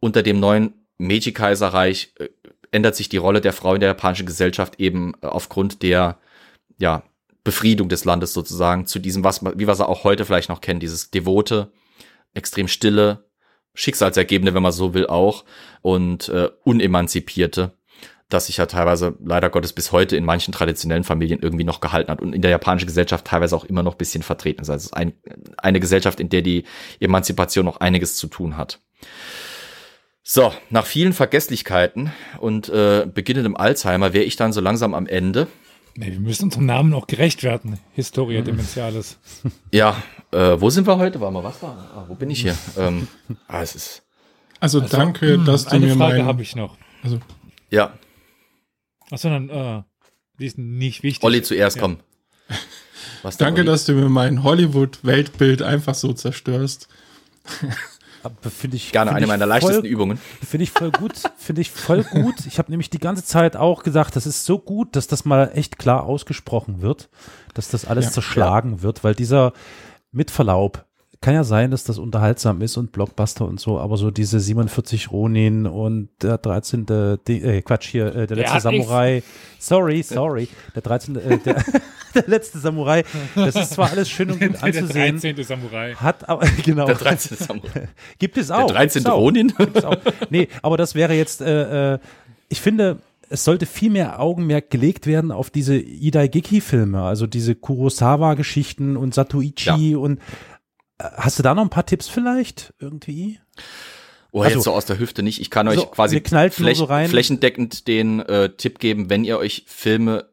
[0.00, 2.28] Unter dem neuen Meiji-Kaiserreich äh,
[2.70, 6.18] ändert sich die Rolle der Frau in der japanischen Gesellschaft eben äh, aufgrund der,
[6.78, 7.02] ja,
[7.44, 10.80] Befriedung des Landes sozusagen zu diesem, was, wie wir es auch heute vielleicht noch kennen,
[10.80, 11.72] dieses devote,
[12.34, 13.28] extrem stille,
[13.74, 15.44] schicksalsergebende, wenn man so will, auch
[15.80, 17.72] und äh, unemanzipierte
[18.32, 22.10] das sich ja teilweise leider Gottes bis heute in manchen traditionellen Familien irgendwie noch gehalten
[22.10, 24.70] hat und in der japanischen Gesellschaft teilweise auch immer noch bisschen vertreten ist.
[24.70, 25.12] Also es ist ein,
[25.56, 26.64] eine Gesellschaft, in der die
[27.00, 28.80] Emanzipation noch einiges zu tun hat.
[30.24, 35.48] So, nach vielen Vergesslichkeiten und äh, beginnendem Alzheimer wäre ich dann so langsam am Ende.
[35.96, 37.78] Nee, wir müssen unserem Namen auch gerecht werden.
[37.92, 38.46] Historia mhm.
[38.46, 39.18] Dementialis.
[39.72, 39.96] Ja,
[40.30, 41.20] äh, wo sind wir heute?
[41.20, 41.90] Warte mal, was war?
[41.94, 42.56] Ah, wo bin ich hier?
[42.78, 43.08] ähm,
[43.48, 44.02] ah, es ist.
[44.60, 46.76] Also, also danke, mh, dass du eine mir Frage habe ich noch.
[47.02, 47.18] Also.
[47.70, 47.94] Ja.
[49.12, 49.82] Achso, dann, äh,
[50.40, 51.22] die ist nicht wichtig.
[51.22, 51.82] Olli zuerst, ja.
[51.82, 51.98] komm.
[53.22, 53.66] Was Danke, Olli?
[53.66, 56.88] dass du mir mein Hollywood-Weltbild einfach so zerstörst.
[58.58, 60.16] Finde ich gerne find eine ich meiner leichtesten Übungen.
[60.16, 61.12] Finde ich voll gut.
[61.36, 62.46] Finde ich voll gut.
[62.46, 65.50] Ich habe nämlich die ganze Zeit auch gesagt, das ist so gut, dass das mal
[65.54, 67.10] echt klar ausgesprochen wird,
[67.52, 68.82] dass das alles ja, zerschlagen ja.
[68.82, 69.52] wird, weil dieser
[70.10, 70.86] mit Verlaub
[71.22, 75.10] kann ja sein, dass das unterhaltsam ist und Blockbuster und so, aber so diese 47
[75.10, 76.86] Ronin und der 13.
[77.28, 79.22] äh, Quatsch hier, äh, der letzte der Samurai.
[79.58, 80.48] Sorry, sorry.
[80.74, 81.16] Der 13.
[81.16, 81.64] Äh, der,
[82.14, 83.04] der letzte Samurai.
[83.36, 85.20] Das ist zwar alles schön und gut anzusehen.
[85.20, 85.44] Der 13.
[85.44, 85.94] Samurai.
[85.94, 86.86] Hat aber, genau.
[86.86, 87.36] Der 13.
[87.36, 87.88] Samurai.
[88.18, 88.66] Gibt es auch.
[88.66, 89.06] Der 13.
[89.06, 89.54] Ronin?
[89.56, 89.96] Gibt's auch.
[90.28, 91.98] Nee, aber das wäre jetzt, äh, äh,
[92.48, 92.98] ich finde,
[93.32, 99.14] es sollte viel mehr Augenmerk gelegt werden auf diese Idai Geki-Filme, also diese Kurosawa-Geschichten und
[99.14, 99.96] Satuichi ja.
[99.96, 100.20] und
[101.16, 103.38] Hast du da noch ein paar Tipps vielleicht irgendwie?
[104.30, 105.40] Oh, also, jetzt so aus der Hüfte nicht.
[105.40, 110.32] Ich kann euch quasi fläch so flächendeckend den äh, Tipp geben, wenn ihr euch Filme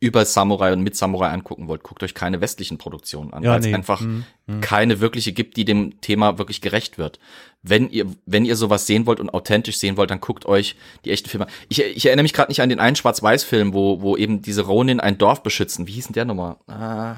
[0.00, 3.60] über Samurai und mit Samurai angucken wollt, guckt euch keine westlichen Produktionen an, ja, weil
[3.60, 3.74] es nee.
[3.74, 4.60] einfach hm, hm.
[4.60, 7.18] keine wirkliche gibt, die dem Thema wirklich gerecht wird.
[7.62, 11.10] Wenn ihr, wenn ihr sowas sehen wollt und authentisch sehen wollt, dann guckt euch die
[11.10, 11.48] echten Filme.
[11.68, 15.00] Ich, ich erinnere mich gerade nicht an den einen Schwarz-Weiß-Film, wo, wo eben diese Ronin
[15.00, 15.88] ein Dorf beschützen.
[15.88, 16.56] Wie hieß denn der nochmal?
[16.68, 17.16] Ah,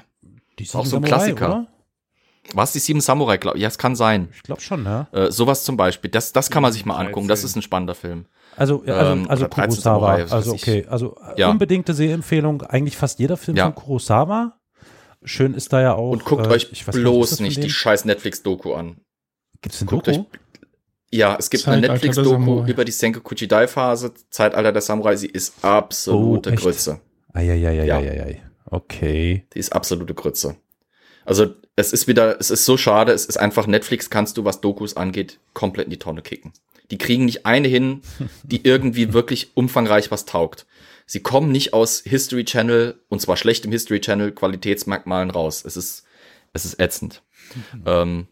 [0.58, 1.48] die auch so ein Klassiker.
[1.48, 1.66] Oder?
[2.54, 3.62] Was, die sieben Samurai, glaube ich?
[3.62, 4.28] Ja, es kann sein.
[4.34, 5.08] Ich glaube schon, ja.
[5.12, 6.10] Äh, sowas zum Beispiel.
[6.10, 7.28] Das, das kann man sich mal angucken.
[7.28, 8.26] Das ist ein spannender Film.
[8.56, 10.14] Also, also, ähm, also Kurosawa.
[10.14, 10.86] Also, okay.
[10.88, 11.50] Also, ja.
[11.50, 12.62] unbedingte Sehempfehlung.
[12.62, 13.64] Eigentlich fast jeder Film ja.
[13.64, 14.58] von Kurosawa.
[15.22, 16.10] Schön ist da ja auch.
[16.10, 18.96] Und guckt äh, euch bloß nicht, nicht die scheiß Netflix-Doku an.
[19.60, 20.10] Gibt's eine Doku?
[20.10, 20.24] Euch,
[21.12, 25.16] ja, es gibt Zeitalter eine Netflix-Doku über die Sengoku Jidai-Phase, Zeitalter der Samurai.
[25.16, 27.00] Sie ist absolute oh, Grütze.
[27.32, 27.84] Eieieiei.
[27.84, 28.00] Ja.
[28.64, 29.46] Okay.
[29.52, 30.56] Die ist absolute Grütze.
[31.24, 34.60] Also es ist wieder, es ist so schade, es ist einfach Netflix kannst du, was
[34.60, 36.52] Dokus angeht, komplett in die Tonne kicken.
[36.90, 38.02] Die kriegen nicht eine hin,
[38.42, 40.66] die irgendwie wirklich umfangreich was taugt.
[41.06, 45.64] Sie kommen nicht aus History Channel, und zwar schlechtem History Channel Qualitätsmerkmalen raus.
[45.64, 46.04] Es ist,
[46.52, 47.22] es ist ätzend.
[47.74, 47.82] Mhm.
[47.86, 48.28] Ähm,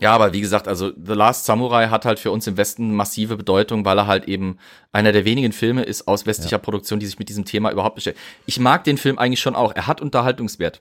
[0.00, 3.36] ja, aber wie gesagt, also The Last Samurai hat halt für uns im Westen massive
[3.36, 4.58] Bedeutung, weil er halt eben
[4.92, 6.58] einer der wenigen Filme ist aus westlicher ja.
[6.58, 8.24] Produktion, die sich mit diesem Thema überhaupt beschäftigt.
[8.46, 9.74] Ich mag den Film eigentlich schon auch.
[9.74, 10.80] Er hat Unterhaltungswert.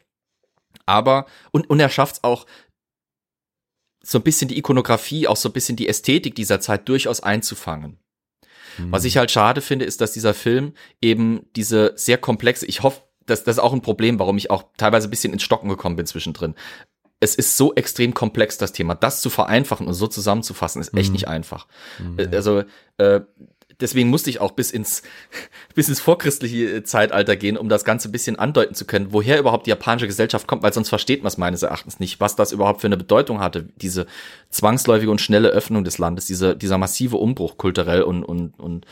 [0.86, 2.46] Aber, und, und er schafft es auch,
[4.02, 8.00] so ein bisschen die Ikonografie, auch so ein bisschen die Ästhetik dieser Zeit durchaus einzufangen.
[8.78, 8.92] Mhm.
[8.92, 13.02] Was ich halt schade finde, ist, dass dieser Film eben diese sehr komplexe, ich hoffe,
[13.26, 15.98] das, das ist auch ein Problem, warum ich auch teilweise ein bisschen ins Stocken gekommen
[15.98, 16.56] bin zwischendrin.
[17.20, 18.96] Es ist so extrem komplex, das Thema.
[18.96, 21.14] Das zu vereinfachen und so zusammenzufassen, ist echt mhm.
[21.14, 21.68] nicht einfach.
[22.00, 22.30] Mhm.
[22.32, 22.64] Also,
[22.98, 23.22] äh,
[23.80, 25.04] deswegen musste ich auch bis ins,
[25.76, 29.66] bis ins vorchristliche Zeitalter gehen, um das Ganze ein bisschen andeuten zu können, woher überhaupt
[29.66, 32.82] die japanische Gesellschaft kommt, weil sonst versteht man es meines Erachtens nicht, was das überhaupt
[32.82, 34.06] für eine Bedeutung hatte, diese
[34.50, 38.86] zwangsläufige und schnelle Öffnung des Landes, diese, dieser massive Umbruch kulturell und, und, und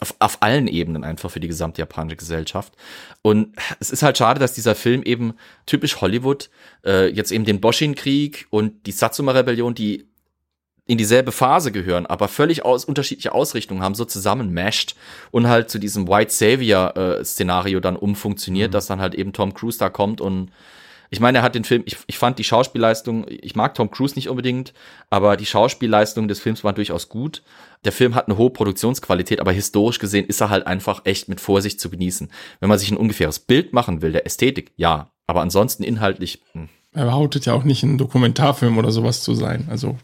[0.00, 2.74] auf, auf allen Ebenen einfach für die gesamte japanische Gesellschaft.
[3.22, 5.34] Und es ist halt schade, dass dieser Film eben
[5.66, 6.50] typisch Hollywood
[6.84, 10.07] äh, jetzt eben den Boshin-Krieg und die Satsuma-Rebellion, die
[10.88, 14.96] in dieselbe Phase gehören, aber völlig aus, unterschiedliche Ausrichtungen haben, so zusammenmasht
[15.30, 18.72] und halt zu diesem White Savior-Szenario äh, dann umfunktioniert, mhm.
[18.72, 20.50] dass dann halt eben Tom Cruise da kommt und
[21.10, 24.14] ich meine, er hat den Film, ich, ich fand die Schauspielleistung, ich mag Tom Cruise
[24.14, 24.74] nicht unbedingt,
[25.08, 27.42] aber die Schauspielleistung des Films war durchaus gut.
[27.84, 31.40] Der Film hat eine hohe Produktionsqualität, aber historisch gesehen ist er halt einfach echt mit
[31.40, 32.30] Vorsicht zu genießen.
[32.60, 36.42] Wenn man sich ein ungefähres Bild machen will, der Ästhetik, ja, aber ansonsten inhaltlich.
[36.52, 36.62] Mh.
[36.62, 36.68] Hm.
[36.92, 39.98] Er behauptet ja auch nicht ein Dokumentarfilm oder sowas zu sein, also.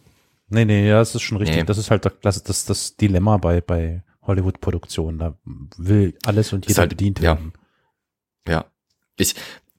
[0.54, 1.56] Nee, nee, ja, das ist schon richtig.
[1.56, 1.64] Nee.
[1.64, 5.18] Das ist halt das, das, das Dilemma bei, bei Hollywood-Produktionen.
[5.18, 5.36] Da
[5.76, 7.52] will alles und jeder halt, bedient werden.
[8.46, 8.52] Ja.
[8.52, 8.64] ja.
[9.16, 9.34] Ich,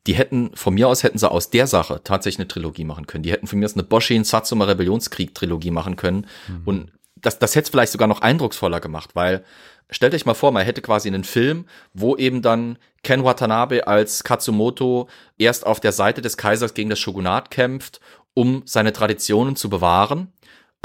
[0.05, 3.23] die hätten, von mir aus hätten sie aus der Sache tatsächlich eine Trilogie machen können.
[3.23, 6.27] Die hätten von mir aus eine Boshin Satsuma Rebellionskrieg Trilogie machen können.
[6.47, 6.61] Mhm.
[6.65, 9.43] Und das, das hätte es vielleicht sogar noch eindrucksvoller gemacht, weil
[9.89, 14.23] stellt euch mal vor, man hätte quasi einen Film, wo eben dann Ken Watanabe als
[14.23, 15.07] Katsumoto
[15.37, 17.99] erst auf der Seite des Kaisers gegen das Shogunat kämpft,
[18.33, 20.33] um seine Traditionen zu bewahren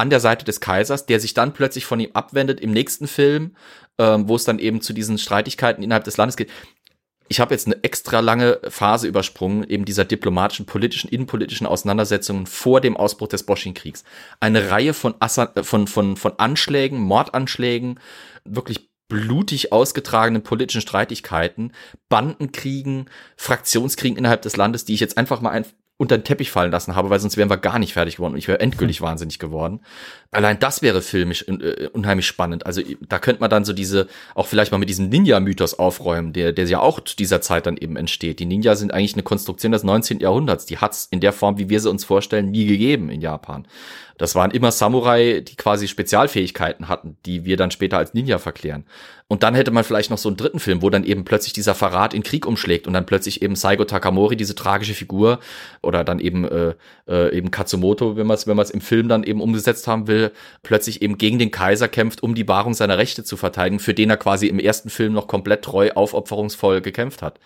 [0.00, 3.54] an der Seite des Kaisers, der sich dann plötzlich von ihm abwendet im nächsten Film,
[3.98, 6.50] ähm, wo es dann eben zu diesen Streitigkeiten innerhalb des Landes geht
[7.30, 12.80] ich habe jetzt eine extra lange Phase übersprungen, eben dieser diplomatischen, politischen, innenpolitischen Auseinandersetzungen vor
[12.80, 14.02] dem Ausbruch des Boschin-Kriegs.
[14.40, 18.00] Eine Reihe von, Assa äh, von, von, von Anschlägen, Mordanschlägen,
[18.44, 21.72] wirklich blutig ausgetragenen politischen Streitigkeiten,
[22.08, 25.66] Bandenkriegen, Fraktionskriegen innerhalb des Landes, die ich jetzt einfach mal ein,
[26.00, 28.38] unter den Teppich fallen lassen habe, weil sonst wären wir gar nicht fertig geworden und
[28.38, 29.80] ich wäre endgültig wahnsinnig geworden.
[30.32, 32.64] Allein das wäre filmisch äh, unheimlich spannend.
[32.64, 36.52] Also da könnte man dann so diese, auch vielleicht mal mit diesem Ninja-Mythos aufräumen, der,
[36.52, 38.38] der ja auch zu dieser Zeit dann eben entsteht.
[38.38, 40.20] Die Ninja sind eigentlich eine Konstruktion des 19.
[40.20, 40.66] Jahrhunderts.
[40.66, 43.66] Die hat's in der Form, wie wir sie uns vorstellen, nie gegeben in Japan.
[44.20, 48.84] Das waren immer Samurai, die quasi Spezialfähigkeiten hatten, die wir dann später als Ninja verklären.
[49.28, 51.74] Und dann hätte man vielleicht noch so einen dritten Film, wo dann eben plötzlich dieser
[51.74, 55.38] Verrat in Krieg umschlägt und dann plötzlich eben Saigo Takamori, diese tragische Figur,
[55.80, 56.74] oder dann eben äh,
[57.08, 60.06] äh, eben Katsumoto, wenn man es wenn man es im Film dann eben umgesetzt haben
[60.06, 60.19] will,
[60.62, 64.10] plötzlich eben gegen den Kaiser kämpft, um die Wahrung seiner Rechte zu verteidigen, für den
[64.10, 67.40] er quasi im ersten Film noch komplett treu, aufopferungsvoll gekämpft hat.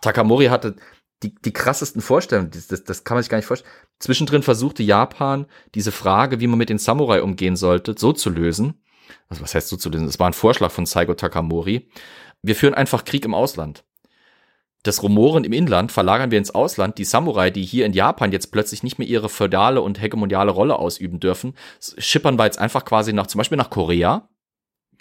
[0.00, 0.76] Takamori hatte
[1.22, 3.72] die, die krassesten Vorstellungen, das, das, das kann man sich gar nicht vorstellen.
[3.98, 8.82] Zwischendrin versuchte Japan, diese Frage, wie man mit den Samurai umgehen sollte, so zu lösen.
[9.28, 10.06] Also was heißt so zu lösen?
[10.06, 11.88] Das war ein Vorschlag von Saigo Takamori.
[12.42, 13.84] Wir führen einfach Krieg im Ausland.
[14.84, 16.98] Das Rumoren im Inland verlagern wir ins Ausland.
[16.98, 20.78] Die Samurai, die hier in Japan jetzt plötzlich nicht mehr ihre feudale und hegemoniale Rolle
[20.78, 21.54] ausüben dürfen,
[21.98, 24.28] schippern wir jetzt einfach quasi nach, zum Beispiel nach Korea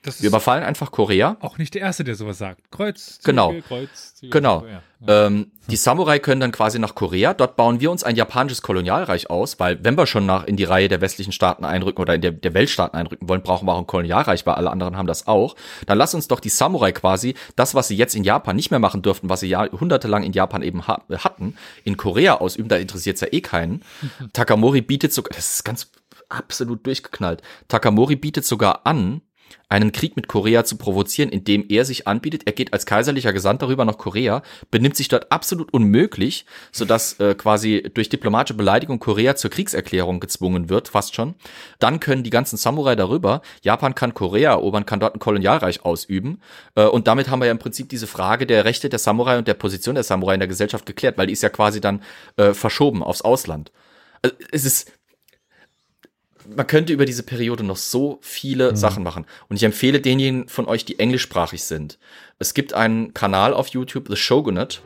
[0.04, 1.38] wir überfallen einfach Korea.
[1.40, 2.72] Auch nicht der Erste, der sowas sagt.
[2.72, 3.54] Kreuz, Züge, genau.
[3.68, 4.66] Kreuz, Züge, genau.
[4.66, 4.82] Ja.
[5.08, 7.34] Ähm, die Samurai können dann quasi nach Korea.
[7.34, 10.64] Dort bauen wir uns ein japanisches Kolonialreich aus, weil wenn wir schon nach in die
[10.66, 13.80] Reihe der westlichen Staaten einrücken oder in der, der Weltstaaten einrücken wollen, brauchen wir auch
[13.80, 15.56] ein Kolonialreich, weil alle anderen haben das auch.
[15.86, 18.80] Dann lass uns doch die Samurai quasi das, was sie jetzt in Japan nicht mehr
[18.80, 22.70] machen dürften, was sie jahrhundertelang in Japan eben ha hatten, in Korea ausüben.
[22.70, 23.84] Da interessiert es ja eh keinen.
[24.34, 25.92] Takamori bietet sogar, das ist ganz
[26.30, 27.42] absolut durchgeknallt.
[27.68, 29.22] Takamori bietet sogar an,
[29.70, 32.44] einen Krieg mit Korea zu provozieren, indem er sich anbietet.
[32.46, 37.36] Er geht als kaiserlicher Gesandt darüber nach Korea, benimmt sich dort absolut unmöglich, sodass äh,
[37.36, 41.36] quasi durch diplomatische Beleidigung Korea zur Kriegserklärung gezwungen wird, fast schon.
[41.80, 43.42] Dann können die ganzen Samurai darüber.
[43.64, 46.42] Japan kann Korea erobern, kann dort ein Kolonialreich ausüben.
[46.76, 49.48] Äh, und damit haben wir ja im Prinzip diese Frage der Rechte der Samurai und
[49.48, 52.04] der Position der Samurai in der Gesellschaft geklärt, weil die ist ja quasi dann
[52.38, 53.72] äh, verschoben aufs Ausland.
[54.22, 54.92] Also, es ist
[56.48, 58.76] man könnte über diese Periode noch so viele mhm.
[58.76, 59.26] Sachen machen.
[59.50, 61.98] Und ich empfehle denjenigen von euch, die englischsprachig sind.
[62.40, 64.80] Es gibt einen Kanal auf YouTube, The Shogunate.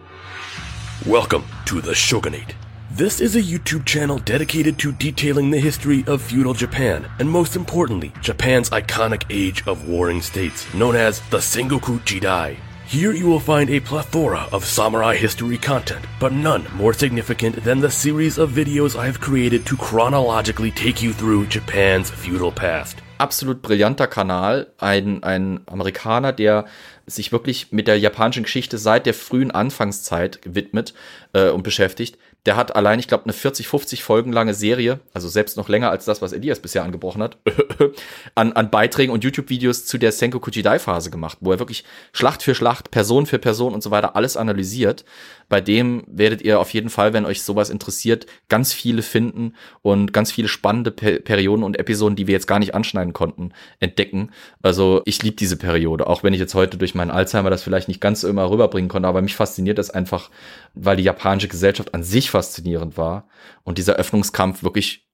[1.05, 2.55] Welcome to The Shogunate.
[2.95, 7.55] This is a YouTube channel dedicated to detailing the history of feudal Japan, and most
[7.55, 12.57] importantly, Japan's iconic age of warring states, known as the Sengoku Jidai.
[12.89, 17.81] Here you will find a plethora of samurai history content, but none more significant than
[17.81, 22.99] the series of videos I have created to chronologically take you through Japan's feudal past.
[23.17, 26.63] Absolut brillanter Kanal, ein, ein Amerikaner, der
[27.05, 30.93] sich wirklich mit der japanischen Geschichte seit der frühen Anfangszeit widmet
[31.33, 32.17] äh, und beschäftigt,
[32.47, 35.91] der hat allein, ich glaube, eine 40, 50 Folgen lange Serie, also selbst noch länger
[35.91, 37.37] als das, was Elias bisher angebrochen hat,
[38.35, 41.83] an, an Beiträgen und YouTube-Videos zu der Senko Kujidai-Phase gemacht, wo er wirklich
[42.13, 45.03] Schlacht für Schlacht, Person für Person und so weiter alles analysiert.
[45.49, 50.11] Bei dem werdet ihr auf jeden Fall, wenn euch sowas interessiert, ganz viele finden und
[50.11, 54.31] ganz viele spannende per Perioden und Episoden, die wir jetzt gar nicht anschneiden konnten, entdecken.
[54.61, 57.87] Also ich liebe diese Periode, auch wenn ich jetzt heute durch meinen Alzheimer das vielleicht
[57.87, 60.29] nicht ganz so immer rüberbringen konnte, aber mich fasziniert das einfach,
[60.73, 63.27] weil die japanische Gesellschaft an sich faszinierend war
[63.63, 65.07] und dieser Öffnungskampf wirklich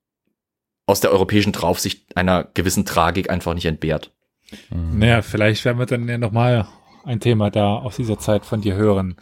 [0.85, 4.11] aus der europäischen Draufsicht einer gewissen Tragik einfach nicht entbehrt.
[4.69, 6.67] Naja, vielleicht werden wir dann ja nochmal
[7.05, 9.15] ein Thema da aus dieser Zeit von dir hören.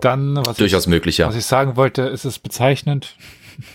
[0.00, 1.28] Dann, was durchaus ich, möglich, ja.
[1.28, 3.16] Was ich sagen wollte, ist es bezeichnend,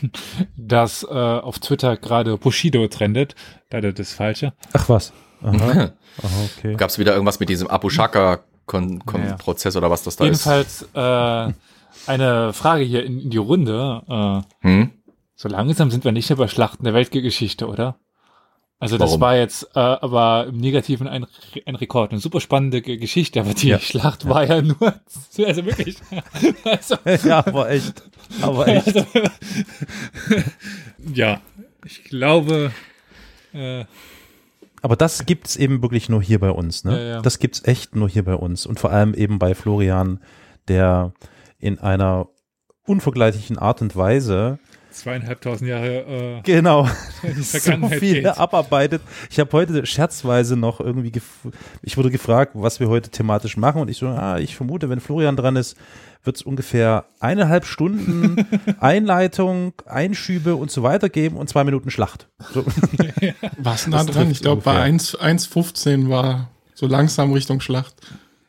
[0.57, 3.35] dass äh, auf Twitter gerade Bushido trendet.
[3.71, 4.53] Leider das Falsche.
[4.73, 5.13] Ach was.
[5.41, 5.55] Aha.
[6.23, 6.75] Aha, okay.
[6.75, 9.77] Gab es wieder irgendwas mit diesem Abushaka-Prozess ja.
[9.79, 10.87] oder was das da Jedenfalls, ist?
[10.95, 11.53] Jedenfalls äh,
[12.07, 14.45] eine Frage hier in, in die Runde.
[14.61, 14.91] Äh, hm?
[15.35, 17.99] So langsam sind wir nicht mehr bei Schlachten der Weltgeschichte, oder?
[18.77, 19.21] Also das Warum?
[19.21, 21.25] war jetzt äh, aber im Negativen ein,
[21.65, 22.11] ein Rekord.
[22.11, 23.79] Eine super spannende Geschichte, aber die ja.
[23.79, 24.95] Schlacht war ja nur,
[25.45, 25.97] also wirklich.
[26.63, 26.97] Also,
[27.27, 28.03] ja, aber echt.
[28.41, 28.87] Aber echt.
[28.87, 29.05] Also,
[31.13, 31.41] ja,
[31.85, 32.71] ich glaube.
[33.53, 33.85] Äh,
[34.81, 36.83] aber das gibt's eben wirklich nur hier bei uns.
[36.83, 36.91] Ne?
[36.91, 37.21] Ja, ja.
[37.21, 38.65] Das gibt's echt nur hier bei uns.
[38.65, 40.19] Und vor allem eben bei Florian,
[40.67, 41.13] der
[41.59, 42.27] in einer
[42.85, 44.59] unvergleichlichen Art und Weise
[44.95, 46.87] zweieinhalbtausend Jahre äh, genau
[47.41, 48.27] so viel geht.
[48.27, 49.01] abarbeitet.
[49.29, 51.11] Ich habe heute scherzweise noch irgendwie,
[51.81, 54.99] ich wurde gefragt, was wir heute thematisch machen und ich so, ah, ich vermute, wenn
[54.99, 55.77] Florian dran ist,
[56.23, 58.45] wird es ungefähr eineinhalb Stunden
[58.79, 62.27] Einleitung, Einschübe und so weiter geben und zwei Minuten Schlacht.
[62.53, 62.65] So.
[63.57, 64.31] Was nah dran?
[64.31, 67.95] Ich glaube, bei 1,15 war so langsam Richtung Schlacht.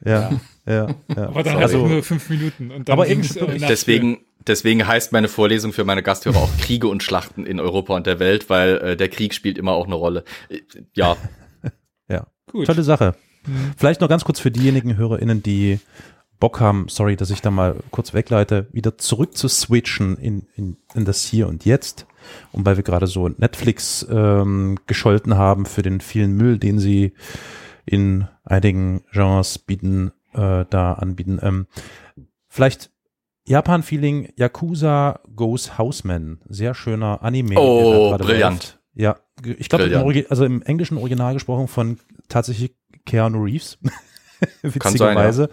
[0.04, 0.30] Ja,
[0.66, 1.28] ja, ja.
[1.28, 2.70] Aber dann hast du nur fünf Minuten.
[2.70, 6.88] Und dann aber irgendwie, äh, deswegen, deswegen heißt meine Vorlesung für meine Gasthörer auch Kriege
[6.88, 9.94] und Schlachten in Europa und der Welt, weil äh, der Krieg spielt immer auch eine
[9.94, 10.24] Rolle.
[10.48, 10.60] Äh,
[10.94, 11.16] ja.
[12.08, 12.26] ja.
[12.50, 12.66] Gut.
[12.66, 13.14] Tolle Sache.
[13.46, 13.72] Mhm.
[13.76, 15.80] Vielleicht noch ganz kurz für diejenigen HörerInnen, die
[16.38, 20.76] Bock haben, sorry, dass ich da mal kurz wegleite, wieder zurück zu switchen in, in,
[20.94, 22.06] in das Hier und Jetzt.
[22.52, 27.12] Und weil wir gerade so Netflix ähm, gescholten haben für den vielen Müll, den sie
[27.86, 31.38] in einigen Genres bieten, äh, da anbieten.
[31.40, 31.66] Ähm,
[32.48, 32.90] vielleicht
[33.46, 36.40] Japan-Feeling, Yakuza Goes Houseman.
[36.48, 37.56] Sehr schöner Anime.
[37.56, 38.62] Oh, brillant.
[38.64, 38.78] Läuft.
[38.94, 41.98] Ja, ich glaube, also im englischen Original gesprochen von
[42.28, 42.74] tatsächlich
[43.04, 43.78] Keanu Reeves.
[44.62, 45.42] Witzigerweise.
[45.42, 45.48] Ja.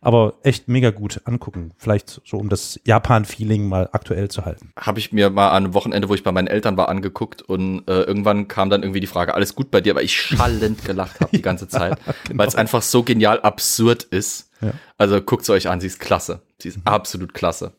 [0.00, 1.72] Aber echt mega gut angucken.
[1.76, 4.72] Vielleicht so, um das Japan-Feeling mal aktuell zu halten.
[4.78, 7.86] Habe ich mir mal an einem Wochenende, wo ich bei meinen Eltern war, angeguckt und
[7.88, 11.20] äh, irgendwann kam dann irgendwie die Frage, alles gut bei dir, weil ich schallend gelacht
[11.20, 12.38] habe die ganze Zeit, genau.
[12.38, 14.50] weil es einfach so genial absurd ist.
[14.62, 14.72] Ja.
[14.96, 16.42] Also guckt es euch an, sie ist klasse.
[16.58, 16.84] Sie ist mhm.
[16.84, 17.74] absolut klasse.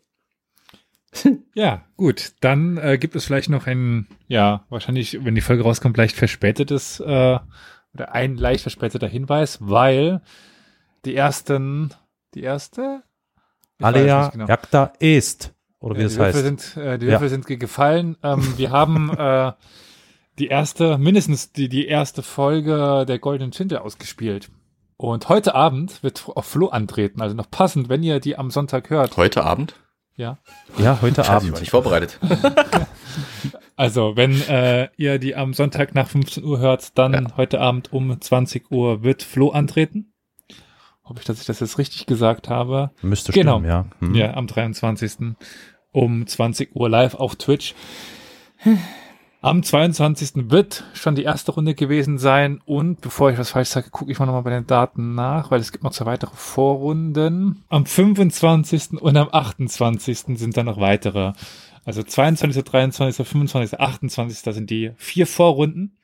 [1.54, 2.34] Ja, gut.
[2.42, 7.00] Dann äh, gibt es vielleicht noch ein, ja, wahrscheinlich, wenn die Folge rauskommt, leicht verspätetes
[7.00, 7.40] äh,
[7.94, 10.22] oder ein leicht verspäteter Hinweis, weil
[11.06, 11.94] die ersten,
[12.34, 13.04] die erste?
[13.80, 14.48] Alea genau.
[14.48, 15.54] Jagda ist.
[15.80, 16.38] Oder wie ja, das heißt.
[16.40, 17.30] Sind, äh, die Würfel ja.
[17.30, 18.18] sind gefallen.
[18.24, 19.52] Ähm, wir haben äh,
[20.40, 24.50] die erste, mindestens die, die erste Folge der Goldenen Schindel ausgespielt.
[24.98, 28.90] Und heute Abend wird auf Flo antreten, also noch passend, wenn ihr die am Sonntag
[28.90, 29.18] hört.
[29.18, 29.76] Heute Abend?
[30.16, 30.38] Ja.
[30.78, 31.48] Ja, heute Abend.
[31.48, 32.20] Ich war nicht vorbereitet.
[33.76, 37.38] also, wenn äh, ihr die am Sonntag nach 15 Uhr hört, dann ja.
[37.38, 40.14] heute Abend um 20 Uhr wird Flo antreten.
[41.04, 42.92] Hoffe ich, dass ich das jetzt richtig gesagt habe.
[43.02, 43.60] Müsste genau.
[43.60, 43.86] stimmen, ja.
[44.00, 44.16] Hm.
[44.16, 45.36] Ja, am 23.
[45.92, 47.74] um 20 Uhr live auf Twitch.
[49.44, 50.50] Am 22.
[50.52, 54.18] wird schon die erste Runde gewesen sein und bevor ich was falsch sage, gucke ich
[54.18, 57.62] mal nochmal bei den Daten nach, weil es gibt noch zwei weitere Vorrunden.
[57.68, 59.02] Am 25.
[59.02, 60.18] und am 28.
[60.18, 61.34] sind dann noch weitere.
[61.84, 64.54] Also 22., 23., 25., 28.
[64.54, 65.98] sind die vier Vorrunden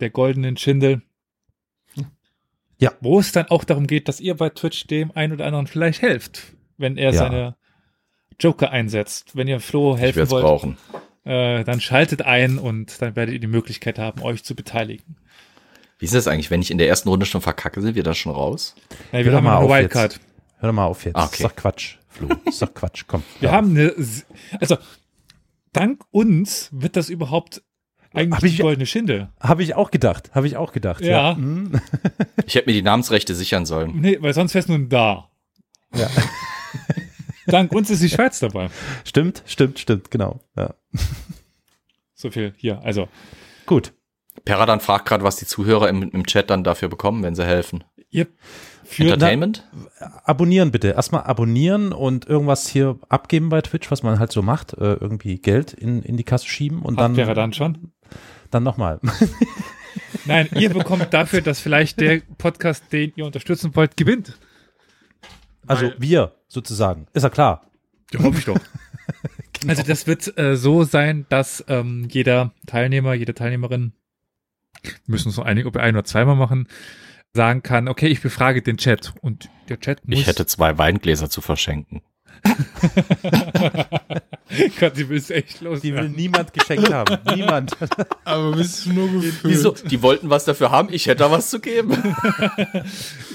[0.00, 1.02] der goldenen Schindel.
[2.80, 2.90] Ja.
[3.00, 6.02] Wo es dann auch darum geht, dass ihr bei Twitch dem einen oder anderen vielleicht
[6.02, 7.18] helft, wenn er ja.
[7.18, 7.56] seine
[8.40, 9.36] Joker einsetzt.
[9.36, 10.44] Wenn ihr Flo helfen ich wollt.
[10.44, 10.76] brauchen
[11.28, 15.16] äh, dann schaltet ein und dann werdet ihr die Möglichkeit haben, euch zu beteiligen.
[15.98, 18.14] Wie ist das eigentlich, wenn ich in der ersten Runde schon verkacke, sind wir da
[18.14, 18.74] schon raus?
[19.12, 20.14] Ja, wir Hör haben mal eine Wildcard.
[20.14, 20.24] Jetzt.
[20.60, 21.16] Hör mal auf jetzt.
[21.16, 21.42] Ah, okay.
[21.42, 22.28] Sag Quatsch, Flo.
[22.50, 23.22] Sag Quatsch, komm.
[23.40, 23.94] Wir haben eine,
[24.60, 24.78] also
[25.72, 27.62] dank uns wird das überhaupt
[28.14, 29.28] eigentlich hab ich, die goldene Schinde.
[29.38, 31.02] Habe ich auch gedacht, habe ich auch gedacht.
[31.02, 31.32] Ja.
[31.32, 31.34] ja.
[31.34, 31.80] Mhm.
[32.46, 34.00] ich hätte mir die Namensrechte sichern sollen.
[34.00, 35.28] Nee, weil sonst wäre es nur ein Da.
[35.94, 36.08] Ja.
[37.48, 38.68] Dank uns ist die Schweiz dabei.
[39.04, 40.40] Stimmt, stimmt, stimmt, genau.
[40.56, 40.74] Ja.
[42.14, 42.80] So viel hier.
[42.82, 43.08] Also.
[43.66, 43.92] Gut.
[44.44, 47.84] Peradan fragt gerade, was die Zuhörer im, im Chat dann dafür bekommen, wenn sie helfen.
[48.10, 48.28] Ihr
[48.96, 49.68] Entertainment?
[50.00, 50.88] Na, abonnieren bitte.
[50.88, 54.72] Erstmal abonnieren und irgendwas hier abgeben bei Twitch, was man halt so macht.
[54.74, 57.16] Äh, irgendwie Geld in, in die Kasse schieben und Hat dann.
[57.16, 57.92] wäre dann schon.
[58.50, 59.00] Dann nochmal.
[60.24, 64.38] Nein, ihr bekommt dafür, dass vielleicht der Podcast, den ihr unterstützen wollt, gewinnt.
[65.66, 67.06] Also Weil- wir sozusagen.
[67.12, 67.70] Ist ja klar.
[68.12, 68.58] Ja, hoffe ich doch.
[69.66, 73.92] Also das wird äh, so sein, dass ähm, jeder Teilnehmer, jede Teilnehmerin,
[74.82, 76.68] wir müssen uns noch einigen, ob wir ein oder zweimal machen,
[77.34, 80.20] sagen kann, okay, ich befrage den Chat und der Chat muss...
[80.20, 82.02] Ich hätte zwei Weingläser zu verschenken.
[84.78, 85.80] Gott, sie will es echt los.
[85.80, 87.18] Die will niemand geschenkt haben.
[87.34, 87.76] Niemand.
[88.24, 89.54] Aber bist du nur gefühlt.
[89.54, 89.72] Wieso?
[89.72, 91.96] Die wollten was dafür haben, ich hätte da was zu geben.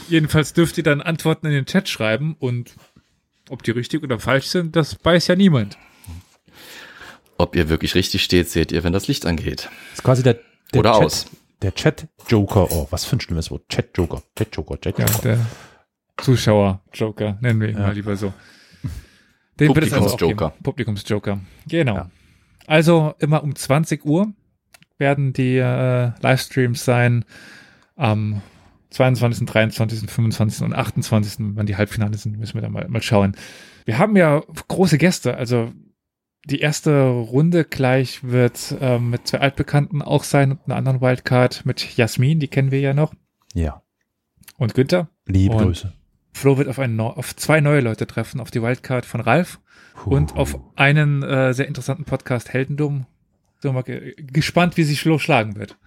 [0.10, 2.76] Jedenfalls dürft ihr dann Antworten in den Chat schreiben und
[3.50, 5.78] ob die richtig oder falsch sind, das weiß ja niemand.
[7.38, 9.70] Ob ihr wirklich richtig steht, seht ihr, wenn das Licht angeht.
[9.90, 10.40] Das ist quasi der,
[10.74, 11.26] der Oder Chat, aus.
[11.62, 12.72] Der Chat-Joker.
[12.72, 13.68] Oh, was für ein schlimmes Wort.
[13.70, 14.22] Chat-Joker.
[14.38, 14.76] Chat-Joker.
[14.76, 15.22] Ja, Chat-Joker.
[15.22, 15.46] der
[16.18, 18.34] Zuschauer-Joker, nennen wir ihn mal lieber so.
[19.60, 19.74] Den also.
[19.74, 20.54] Publikumsjoker.
[20.64, 21.40] Publikumsjoker.
[21.68, 21.96] Genau.
[21.96, 22.12] Ja.
[22.68, 24.34] Also immer um 20 Uhr
[24.98, 27.26] werden die äh, Livestreams sein.
[27.96, 28.42] Am
[28.94, 30.64] 22., 23., 25.
[30.66, 33.36] und 28., wenn die Halbfinale sind, müssen wir da mal, mal schauen.
[33.86, 35.72] Wir haben ja große Gäste, also
[36.46, 41.66] die erste Runde gleich wird ähm, mit zwei Altbekannten auch sein und einer anderen Wildcard
[41.66, 43.14] mit Jasmin, die kennen wir ja noch,
[43.54, 43.82] Ja.
[44.58, 45.10] und Günther.
[45.26, 45.94] Liebe Und- Grüße.
[46.36, 49.60] Flo wird auf, einen, auf zwei neue Leute treffen, auf die Wildcard von Ralf
[50.06, 53.06] und auf einen äh, sehr interessanten Podcast Heldendum.
[53.62, 55.78] So mal ge gespannt, wie sich Flo schlagen wird.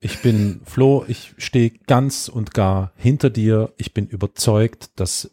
[0.00, 3.72] Ich bin Flo, ich stehe ganz und gar hinter dir.
[3.78, 5.28] Ich bin überzeugt, dass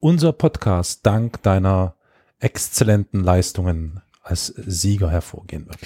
[0.00, 1.94] unser Podcast dank deiner
[2.40, 5.78] exzellenten Leistungen als Sieger hervorgehen wird.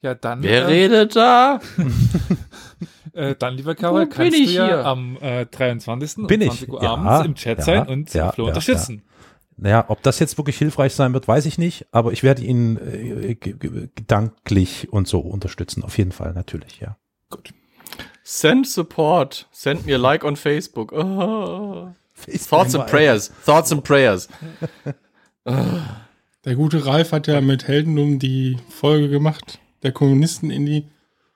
[0.00, 1.60] Ja, dann, Wer äh, redet da?
[3.14, 4.86] äh, dann lieber Karol, kannst ich du ja hier?
[4.86, 6.26] am äh, 23.
[6.28, 6.58] Bin um ich?
[6.58, 9.02] 20 Uhr Ja, abends im Chat ja, sein und ja, Flo ja, unterstützen.
[9.56, 12.76] Naja, ob das jetzt wirklich hilfreich sein wird, weiß ich nicht, aber ich werde ihn
[12.76, 15.82] äh, ge- ge- gedanklich und so unterstützen.
[15.84, 16.96] Auf jeden Fall, natürlich, ja.
[18.24, 19.48] Send support.
[19.52, 20.92] Send me a like on Facebook.
[20.92, 21.88] Oh.
[22.48, 23.30] Thoughts and prayers.
[23.44, 24.28] Thoughts and prayers.
[25.46, 30.88] Der gute Ralf hat ja mit Heldendum die Folge gemacht, der Kommunisten in die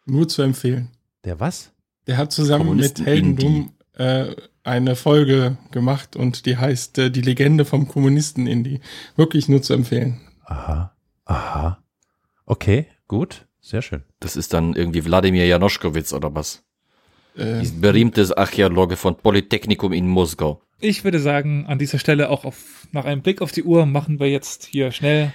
[0.07, 0.91] nur zu empfehlen.
[1.25, 1.73] Der was?
[2.07, 4.35] Der hat zusammen mit Heldendum äh,
[4.69, 8.81] eine Folge gemacht und die heißt äh, Die Legende vom Kommunisten Indie.
[9.17, 10.21] Wirklich nur zu empfehlen.
[10.45, 10.93] Aha,
[11.25, 11.83] aha.
[12.47, 14.05] Okay, gut, sehr schön.
[14.21, 16.65] Das ist dann irgendwie Wladimir Janoschkowitz oder was?
[17.37, 20.63] Äh, Die berühmte Archäologe von Polytechnikum in Moskau.
[20.81, 24.21] Ich würde sagen, an dieser Stelle auch auf, nach einem Blick auf die Uhr machen
[24.21, 25.33] wir jetzt hier schnell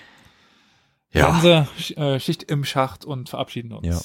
[1.12, 1.28] Ja.
[1.36, 3.86] unsere äh, Schicht im Schacht und verabschieden uns.
[3.88, 4.00] Ja.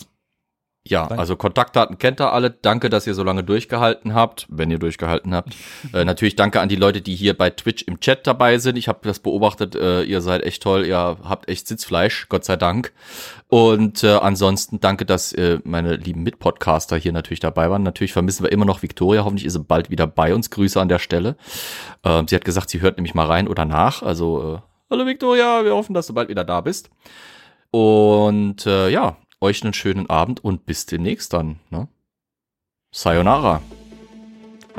[0.89, 1.19] Ja, Danke.
[1.19, 2.51] also Kontaktdaten kennt ihr alle.
[2.51, 5.55] Danke, dass ihr so lange durchgehalten habt, wenn ihr durchgehalten habt.
[5.93, 8.77] äh, natürlich danke an die Leute, die hier bei Twitch im Chat dabei sind.
[8.77, 9.75] Ich habe das beobachtet.
[9.75, 10.87] Äh, ihr seid echt toll.
[10.87, 12.93] Ihr habt echt Sitzfleisch, Gott sei Dank.
[13.49, 17.83] Und äh, ansonsten danke, dass äh, meine lieben Mitpodcaster hier natürlich dabei waren.
[17.83, 19.25] Natürlich vermissen wir immer noch Victoria.
[19.25, 20.51] Hoffentlich ist sie bald wieder bei uns.
[20.51, 21.37] Grüße an der Stelle.
[22.05, 24.03] Ähm, sie hat gesagt, sie hört nämlich mal rein oder nach.
[24.03, 24.59] Also, äh,
[24.91, 26.91] hallo Victoria, wir hoffen, dass du bald wieder da bist.
[27.71, 31.61] Und äh, ja, euch einen schönen Abend und bis demnächst dann.
[31.71, 31.89] Ne?
[32.93, 33.61] Sayonara.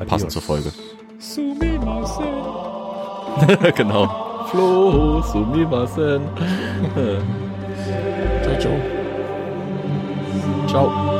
[0.07, 0.71] Passend zur Folge.
[1.19, 2.25] Sumimasen.
[3.75, 4.45] genau.
[4.49, 6.23] Flo, sumimasen.
[8.43, 8.81] ciao, ciao.
[10.67, 11.18] Ciao.